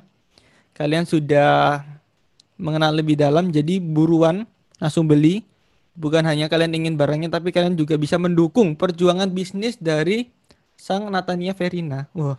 Kalian 0.78 1.10
sudah 1.10 1.82
mengenal 2.54 2.94
lebih 2.94 3.18
dalam, 3.18 3.50
jadi 3.50 3.82
buruan 3.82 4.46
langsung 4.78 5.10
beli. 5.10 5.42
Bukan 5.98 6.22
hanya 6.22 6.46
kalian 6.46 6.70
ingin 6.70 6.94
barangnya, 6.94 7.34
tapi 7.34 7.50
kalian 7.50 7.74
juga 7.74 7.98
bisa 7.98 8.14
mendukung 8.14 8.78
perjuangan 8.78 9.26
bisnis 9.26 9.74
dari 9.74 10.30
sang 10.78 11.10
Natania 11.10 11.50
Verina. 11.50 12.06
Wah. 12.14 12.38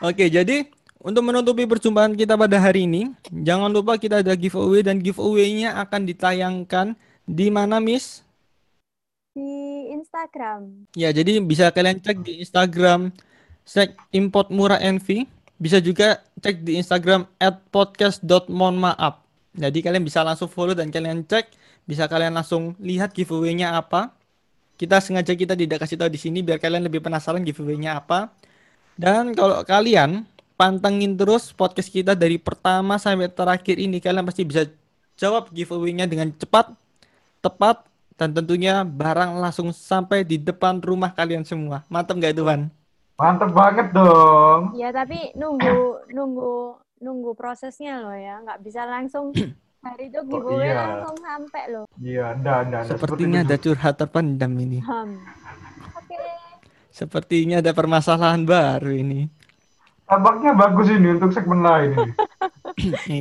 Oke, 0.00 0.32
jadi 0.32 0.72
untuk 1.08 1.24
menutupi 1.24 1.64
perjumpaan 1.64 2.12
kita 2.12 2.36
pada 2.36 2.60
hari 2.60 2.84
ini, 2.84 3.08
jangan 3.32 3.72
lupa 3.72 3.96
kita 3.96 4.20
ada 4.20 4.36
giveaway 4.36 4.84
dan 4.84 5.00
giveaway-nya 5.00 5.80
akan 5.80 6.04
ditayangkan 6.04 6.92
di 7.24 7.48
mana, 7.48 7.80
Miss? 7.80 8.20
Di 9.32 9.88
Instagram. 9.96 10.84
Ya, 10.92 11.08
jadi 11.08 11.40
bisa 11.40 11.72
kalian 11.72 12.04
cek 12.04 12.20
di 12.20 12.44
Instagram 12.44 13.08
Sek 13.64 13.96
Import 14.12 14.52
Murah 14.52 14.76
Envy. 14.84 15.24
Bisa 15.56 15.80
juga 15.80 16.20
cek 16.44 16.60
di 16.60 16.76
Instagram 16.76 17.24
at 17.40 17.56
podcast.monmaap. 17.72 19.24
Jadi 19.56 19.78
kalian 19.80 20.04
bisa 20.04 20.20
langsung 20.20 20.52
follow 20.52 20.76
dan 20.76 20.92
kalian 20.92 21.24
cek. 21.24 21.48
Bisa 21.88 22.04
kalian 22.04 22.36
langsung 22.36 22.76
lihat 22.84 23.16
giveaway-nya 23.16 23.80
apa. 23.80 24.12
Kita 24.76 25.00
sengaja 25.00 25.32
kita 25.32 25.56
tidak 25.56 25.82
kasih 25.82 25.96
tahu 25.98 26.12
di 26.12 26.20
sini 26.20 26.44
biar 26.44 26.60
kalian 26.60 26.84
lebih 26.84 27.00
penasaran 27.00 27.40
giveaway-nya 27.42 27.96
apa. 27.96 28.28
Dan 28.94 29.32
kalau 29.32 29.64
kalian 29.64 30.28
pantengin 30.58 31.14
terus 31.14 31.54
podcast 31.54 31.86
kita 31.86 32.18
dari 32.18 32.34
pertama 32.34 32.98
sampai 32.98 33.30
terakhir 33.30 33.78
ini, 33.78 34.02
kalian 34.02 34.26
pasti 34.26 34.42
bisa 34.42 34.66
jawab 35.14 35.54
giveaway-nya 35.54 36.10
dengan 36.10 36.34
cepat, 36.34 36.74
tepat, 37.38 37.86
dan 38.18 38.34
tentunya 38.34 38.82
barang 38.82 39.38
langsung 39.38 39.70
sampai 39.70 40.26
di 40.26 40.42
depan 40.42 40.82
rumah 40.82 41.14
kalian 41.14 41.46
semua. 41.46 41.86
Mantap 41.86 42.18
nggak 42.18 42.34
itu, 42.34 42.42
Van? 42.42 42.66
Mantep 43.14 43.54
banget 43.54 43.94
dong. 43.94 44.74
Ya, 44.74 44.90
tapi 44.90 45.30
nunggu 45.38 46.02
nunggu 46.18 46.82
nunggu 46.98 47.30
prosesnya 47.38 48.02
loh 48.02 48.18
ya. 48.18 48.42
Nggak 48.42 48.58
bisa 48.66 48.82
langsung 48.82 49.30
hari 49.86 50.10
itu 50.10 50.18
giveaway 50.26 50.74
iya. 50.74 50.98
langsung 50.98 51.16
sampai 51.22 51.64
loh. 51.70 51.86
Iya, 52.02 52.34
enggak, 52.34 52.58
enggak, 52.66 52.80
enggak. 52.82 52.98
Sepertinya 52.98 53.40
Seperti 53.46 53.54
ada 53.54 53.62
curhat 53.62 53.94
terpendam 53.94 54.52
ini. 54.58 54.78
Hmm. 54.82 55.22
Oke. 55.94 56.18
Sepertinya 56.90 57.62
ada 57.62 57.70
permasalahan 57.70 58.42
baru 58.42 58.90
ini. 58.90 59.37
Tampaknya 60.08 60.56
bagus 60.56 60.88
ini 60.88 61.08
untuk 61.14 61.30
segmen 61.36 61.60
lain 61.60 61.92
ini. 61.94 62.12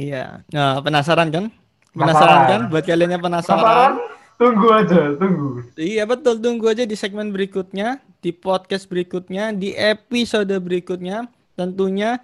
Iya. 0.07 0.45
Nah, 0.53 0.79
penasaran 0.85 1.33
kan? 1.33 1.49
Penasaran 1.91 2.41
kan? 2.45 2.61
Buat 2.69 2.85
kalian 2.85 3.17
yang 3.17 3.23
Penasaran? 3.25 3.57
penasaran. 3.59 3.93
Tunggu 4.37 4.69
aja, 4.69 5.17
tunggu. 5.17 5.65
Iya 5.73 6.05
betul, 6.05 6.37
tunggu 6.37 6.69
aja 6.69 6.85
di 6.85 6.93
segmen 6.93 7.33
berikutnya, 7.33 7.97
di 8.21 8.29
podcast 8.29 8.85
berikutnya, 8.85 9.49
di 9.49 9.73
episode 9.73 10.53
berikutnya. 10.61 11.25
Tentunya 11.57 12.21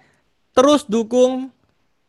terus 0.54 0.86
dukung 0.86 1.50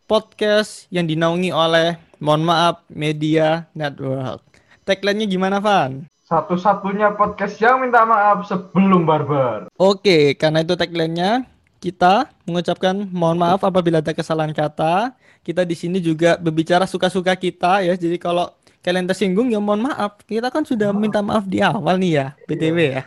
podcast 0.05 0.85
yang 0.93 1.09
dinaungi 1.09 1.49
oleh, 1.49 1.97
mohon 2.21 2.45
maaf, 2.45 2.85
Media 2.85 3.65
Network. 3.73 4.45
Tagline-nya 4.85 5.25
gimana, 5.25 5.57
Van? 5.57 6.05
Satu-satunya 6.29 7.17
podcast 7.17 7.57
yang 7.57 7.81
minta 7.81 8.05
maaf 8.05 8.45
sebelum 8.45 9.09
barbar. 9.09 9.73
Oke, 9.73 10.37
karena 10.37 10.61
itu 10.61 10.77
tagline-nya, 10.77 11.49
kita 11.79 12.29
mengucapkan 12.47 12.95
mohon 13.11 13.37
maaf 13.37 13.61
apabila 13.61 13.99
ada 14.01 14.13
kesalahan 14.15 14.53
kata. 14.55 15.13
Kita 15.45 15.61
di 15.61 15.77
sini 15.77 16.01
juga 16.01 16.41
berbicara 16.41 16.89
suka-suka 16.89 17.37
kita 17.37 17.85
ya. 17.85 17.93
Jadi 17.93 18.17
kalau 18.17 18.49
kalian 18.81 19.05
tersinggung 19.05 19.53
ya 19.53 19.61
mohon 19.61 19.85
maaf. 19.85 20.17
Kita 20.25 20.49
kan 20.49 20.65
sudah 20.65 20.89
minta 20.93 21.21
maaf 21.21 21.45
di 21.45 21.61
awal 21.61 22.01
nih 22.01 22.11
ya, 22.17 22.27
BTW 22.49 22.77
ya. 22.81 23.03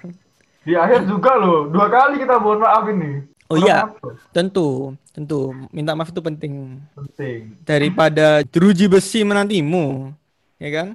Di 0.62 0.74
akhir 0.76 1.08
juga 1.08 1.34
loh, 1.38 1.66
dua 1.72 1.88
kali 1.88 2.22
kita 2.22 2.38
mohon 2.38 2.60
maaf 2.62 2.84
ini. 2.90 3.24
Oh 3.48 3.56
iya, 3.56 3.88
tentu, 4.28 4.92
tentu. 5.16 5.56
Minta 5.72 5.96
maaf 5.96 6.12
itu 6.12 6.20
penting 6.20 6.84
Penting. 6.92 7.56
daripada 7.64 8.44
jeruji 8.44 8.84
besi 8.84 9.24
menantimu, 9.24 10.12
ya 10.60 10.68
kan? 10.68 10.88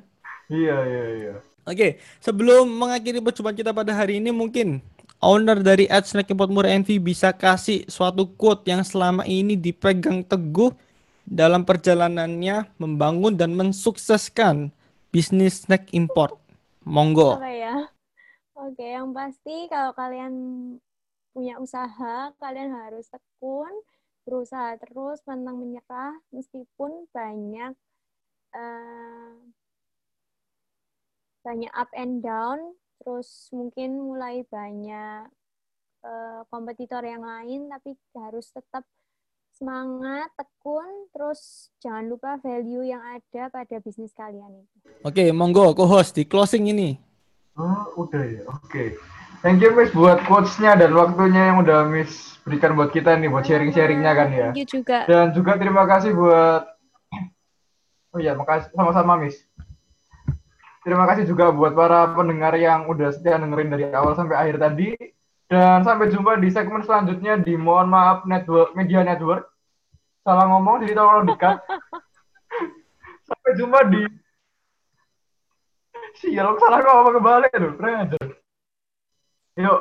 Iya, 0.53 0.78
iya, 0.86 1.05
iya. 1.17 1.34
Oke, 1.65 1.97
sebelum 2.21 2.69
mengakhiri 2.69 3.24
perjumpaan 3.26 3.57
kita 3.57 3.74
pada 3.74 3.89
hari 3.97 4.21
ini, 4.21 4.30
mungkin 4.30 4.86
owner 5.24 5.63
dari 5.63 5.88
Import 5.88 6.51
Murah 6.51 6.76
Envy 6.76 6.99
bisa 6.99 7.32
kasih 7.32 7.88
suatu 7.88 8.28
quote 8.36 8.67
yang 8.67 8.84
selama 8.84 9.24
ini 9.24 9.55
dipegang 9.55 10.28
teguh 10.28 10.76
dalam 11.24 11.63
perjalanannya 11.63 12.67
membangun 12.76 13.39
dan 13.39 13.55
mensukseskan 13.55 14.76
bisnis 15.09 15.63
snack 15.63 15.88
import. 15.95 16.36
Monggo. 16.84 17.39
Apa 17.39 17.47
ya? 17.47 17.76
Oke, 18.59 18.84
yang 18.84 19.15
pasti 19.15 19.71
kalau 19.71 19.95
kalian 19.95 20.34
punya 21.32 21.57
usaha, 21.57 22.30
kalian 22.38 22.76
harus 22.76 23.07
tekun, 23.07 23.71
berusaha 24.28 24.76
terus, 24.84 25.24
pantang 25.24 25.63
menyerah, 25.63 26.15
meskipun 26.36 27.07
banyak 27.15 27.74
eh, 28.53 29.34
banyak 31.43 31.71
up 31.76 31.91
and 31.95 32.24
down, 32.24 32.59
terus 33.03 33.51
mungkin 33.51 33.99
mulai 33.99 34.47
banyak 34.47 35.27
eh, 36.03 36.41
kompetitor 36.47 37.03
yang 37.03 37.21
lain, 37.21 37.67
tapi 37.67 37.99
harus 38.15 38.49
tetap 38.49 38.87
semangat, 39.53 40.33
tekun, 40.33 41.11
terus 41.13 41.69
jangan 41.77 42.09
lupa 42.09 42.41
value 42.41 42.89
yang 42.89 43.03
ada 43.03 43.53
pada 43.53 43.77
bisnis 43.83 44.15
kalian 44.17 44.65
itu. 44.65 44.77
Oke, 45.05 45.29
monggo 45.29 45.75
co-host 45.77 46.17
di 46.17 46.25
closing 46.25 46.73
ini. 46.73 46.97
Oh, 47.53 48.07
udah 48.07 48.23
ya. 48.25 48.41
Oke. 48.49 48.97
Thank 49.45 49.59
you 49.59 49.75
Miss 49.75 49.91
buat 49.91 50.23
quotes-nya 50.23 50.79
dan 50.79 50.95
waktunya 50.95 51.51
yang 51.51 51.61
udah 51.61 51.85
Miss 51.85 52.39
berikan 52.47 52.79
buat 52.79 52.95
kita 52.95 53.19
nih 53.19 53.27
buat 53.27 53.43
sharing-sharingnya 53.43 54.11
kan 54.15 54.29
ya. 54.31 54.49
Thank 54.55 54.59
you 54.63 54.67
juga. 54.79 54.99
Dan 55.05 55.35
juga 55.35 55.59
terima 55.59 55.83
kasih 55.85 56.15
buat 56.15 56.73
Oh 58.13 58.21
iya, 58.21 58.37
makasih 58.37 58.69
sama-sama 58.77 59.17
Miss. 59.17 59.41
Terima 60.84 61.07
kasih 61.07 61.23
juga 61.23 61.47
buat 61.55 61.71
para 61.71 62.11
pendengar 62.11 62.51
yang 62.59 62.91
udah 62.91 63.15
setia 63.15 63.39
dengerin 63.39 63.71
dari 63.71 63.88
awal 63.95 64.19
sampai 64.19 64.36
akhir 64.36 64.59
tadi. 64.59 64.91
Dan 65.47 65.79
sampai 65.88 66.11
jumpa 66.11 66.36
di 66.43 66.51
segmen 66.51 66.84
selanjutnya 66.84 67.39
di 67.39 67.55
Mohon 67.55 67.88
Maaf 67.88 68.19
Network 68.27 68.75
Media 68.75 68.99
Network. 68.99 69.47
Salah 70.27 70.47
ngomong 70.51 70.84
jadi 70.84 70.95
tolong 70.95 71.23
di-cut. 71.27 71.63
sampai 73.27 73.51
jumpa 73.55 73.79
di 73.88 74.03
Sial, 76.13 76.45
salah 76.61 76.79
ngomong 76.84 77.13
kembali 77.17 77.47
aduh, 77.57 77.73
ajar. 77.79 78.27
Yuk. 79.57 79.79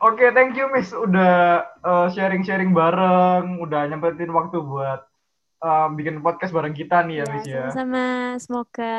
Oke, 0.00 0.30
thank 0.30 0.54
you 0.54 0.70
Miss 0.70 0.94
udah 0.94 1.66
uh, 1.82 2.06
sharing-sharing 2.14 2.70
bareng, 2.70 3.58
udah 3.58 3.90
nyempetin 3.90 4.30
waktu 4.30 4.62
buat 4.62 5.02
uh, 5.60 5.90
bikin 5.92 6.22
podcast 6.22 6.54
bareng 6.54 6.72
kita 6.72 7.02
nih 7.04 7.20
ya, 7.20 7.24
Ya, 7.26 7.32
Miss 7.34 7.44
ya. 7.44 7.62
sama-sama. 7.68 8.06
Semoga 8.38 8.96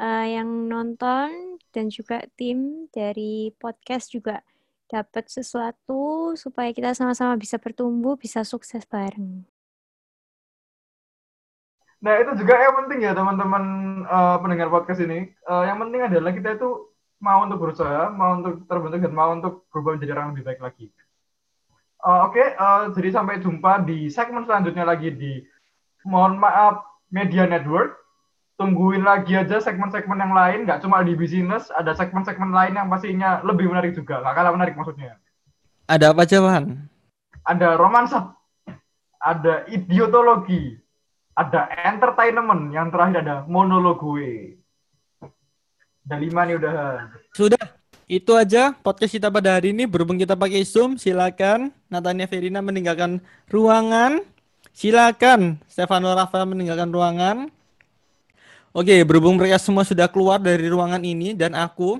eh, 0.00 0.26
yang 0.36 0.68
nonton 0.68 1.60
dan 1.72 1.92
juga 1.92 2.24
tim 2.36 2.88
dari 2.92 3.52
podcast 3.60 4.12
juga 4.12 4.40
dapat 4.86 5.26
sesuatu 5.26 6.32
supaya 6.38 6.70
kita 6.70 6.94
sama-sama 6.94 7.34
bisa 7.34 7.58
bertumbuh, 7.58 8.14
bisa 8.14 8.46
sukses 8.46 8.86
bareng. 8.86 9.42
Nah, 11.96 12.22
itu 12.22 12.38
juga 12.38 12.54
yang 12.60 12.74
penting 12.84 12.98
ya 13.02 13.12
teman-teman 13.16 13.64
uh, 14.06 14.36
pendengar 14.38 14.70
podcast 14.70 15.02
ini. 15.02 15.32
Uh, 15.42 15.66
yang 15.66 15.82
penting 15.82 16.06
adalah 16.06 16.30
kita 16.30 16.54
itu 16.54 16.92
mau 17.18 17.42
untuk 17.42 17.58
berusaha, 17.58 18.12
mau 18.14 18.38
untuk 18.38 18.62
terbentuk 18.68 19.02
dan 19.02 19.12
mau 19.16 19.34
untuk 19.34 19.66
berubah 19.74 19.98
menjadi 19.98 20.12
orang 20.14 20.36
lebih 20.36 20.44
baik 20.46 20.60
lagi. 20.62 20.86
Uh, 22.06 22.30
Oke, 22.30 22.44
uh, 22.54 22.94
jadi 22.94 23.10
sampai 23.10 23.42
jumpa 23.42 23.82
di 23.82 24.06
segmen 24.12 24.46
selanjutnya 24.46 24.86
lagi 24.86 25.10
di 25.10 25.42
Mohon 26.06 26.38
Maaf 26.38 26.86
Media 27.10 27.48
Network. 27.48 28.05
Tungguin 28.56 29.04
lagi 29.04 29.36
aja 29.36 29.60
segmen-segmen 29.60 30.16
yang 30.16 30.32
lain, 30.32 30.64
nggak 30.64 30.80
cuma 30.80 31.04
di 31.04 31.12
bisnis, 31.12 31.68
ada 31.76 31.92
segmen-segmen 31.92 32.56
lain 32.56 32.72
yang 32.72 32.88
pastinya 32.88 33.44
lebih 33.44 33.68
menarik 33.68 33.92
juga, 33.92 34.24
nggak 34.24 34.32
kalah 34.32 34.52
menarik 34.56 34.72
maksudnya. 34.80 35.20
Ada 35.84 36.16
apa 36.16 36.24
aja, 36.24 36.40
Van? 36.40 36.88
Ada 37.44 37.76
romansa, 37.76 38.32
ada 39.20 39.68
idiotologi, 39.68 40.72
ada 41.36 41.68
entertainment, 41.84 42.72
yang 42.72 42.88
terakhir 42.88 43.20
ada 43.28 43.36
monologue. 43.44 44.56
Ada 46.08 46.16
lima 46.16 46.48
nih 46.48 46.56
udah. 46.56 46.72
Sudah, 47.36 47.60
itu 48.08 48.32
aja 48.32 48.72
podcast 48.72 49.12
kita 49.12 49.28
pada 49.28 49.60
hari 49.60 49.76
ini. 49.76 49.84
Berhubung 49.84 50.16
kita 50.16 50.32
pakai 50.32 50.64
Zoom, 50.64 50.96
silakan 50.96 51.76
Natania 51.92 52.24
Verina 52.24 52.64
meninggalkan 52.64 53.20
ruangan. 53.52 54.24
Silakan 54.72 55.60
Stefano 55.68 56.14
Rafael 56.14 56.48
meninggalkan 56.48 56.88
ruangan. 56.88 57.52
Oke, 58.76 58.92
berhubung 59.08 59.40
mereka 59.40 59.56
semua 59.56 59.88
sudah 59.88 60.04
keluar 60.04 60.36
dari 60.36 60.68
ruangan 60.68 61.00
ini 61.00 61.32
dan 61.32 61.56
aku, 61.56 61.96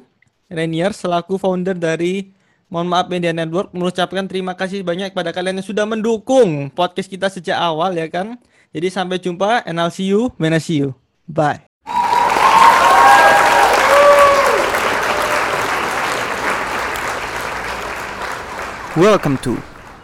Renier, 0.53 0.93
selaku 0.93 1.41
founder 1.41 1.72
dari 1.72 2.37
Mohon 2.68 2.89
Maaf 2.93 3.07
Media 3.09 3.33
Network, 3.33 3.72
mengucapkan 3.72 4.29
terima 4.29 4.53
kasih 4.53 4.85
banyak 4.85 5.16
kepada 5.16 5.33
kalian 5.33 5.57
yang 5.57 5.64
sudah 5.64 5.89
mendukung 5.89 6.68
podcast 6.68 7.09
kita 7.09 7.33
sejak 7.33 7.57
awal 7.57 7.97
ya 7.97 8.05
kan. 8.12 8.37
Jadi 8.77 8.93
sampai 8.93 9.16
jumpa 9.16 9.64
and 9.64 9.81
I'll 9.81 9.89
see 9.89 10.05
you 10.05 10.37
when 10.37 10.53
I 10.53 10.61
see 10.61 10.85
you. 10.85 10.93
Bye. 11.24 11.64
Welcome 19.01 19.41
to 19.49 19.57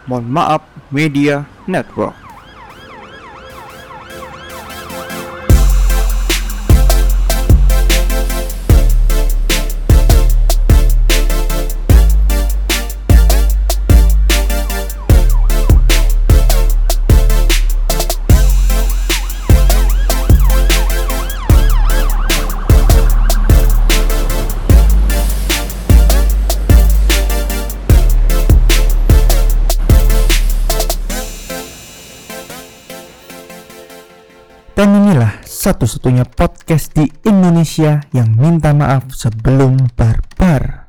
Mohon 0.09 0.25
Maaf 0.25 0.61
Media 0.89 1.45
Network. 1.69 2.22
Dan 34.83 34.99
inilah 34.99 35.39
satu-satunya 35.47 36.27
podcast 36.27 36.91
di 36.91 37.07
Indonesia 37.23 38.03
yang 38.11 38.35
minta 38.35 38.75
maaf 38.75 39.15
sebelum 39.15 39.79
barbar. 39.95 40.82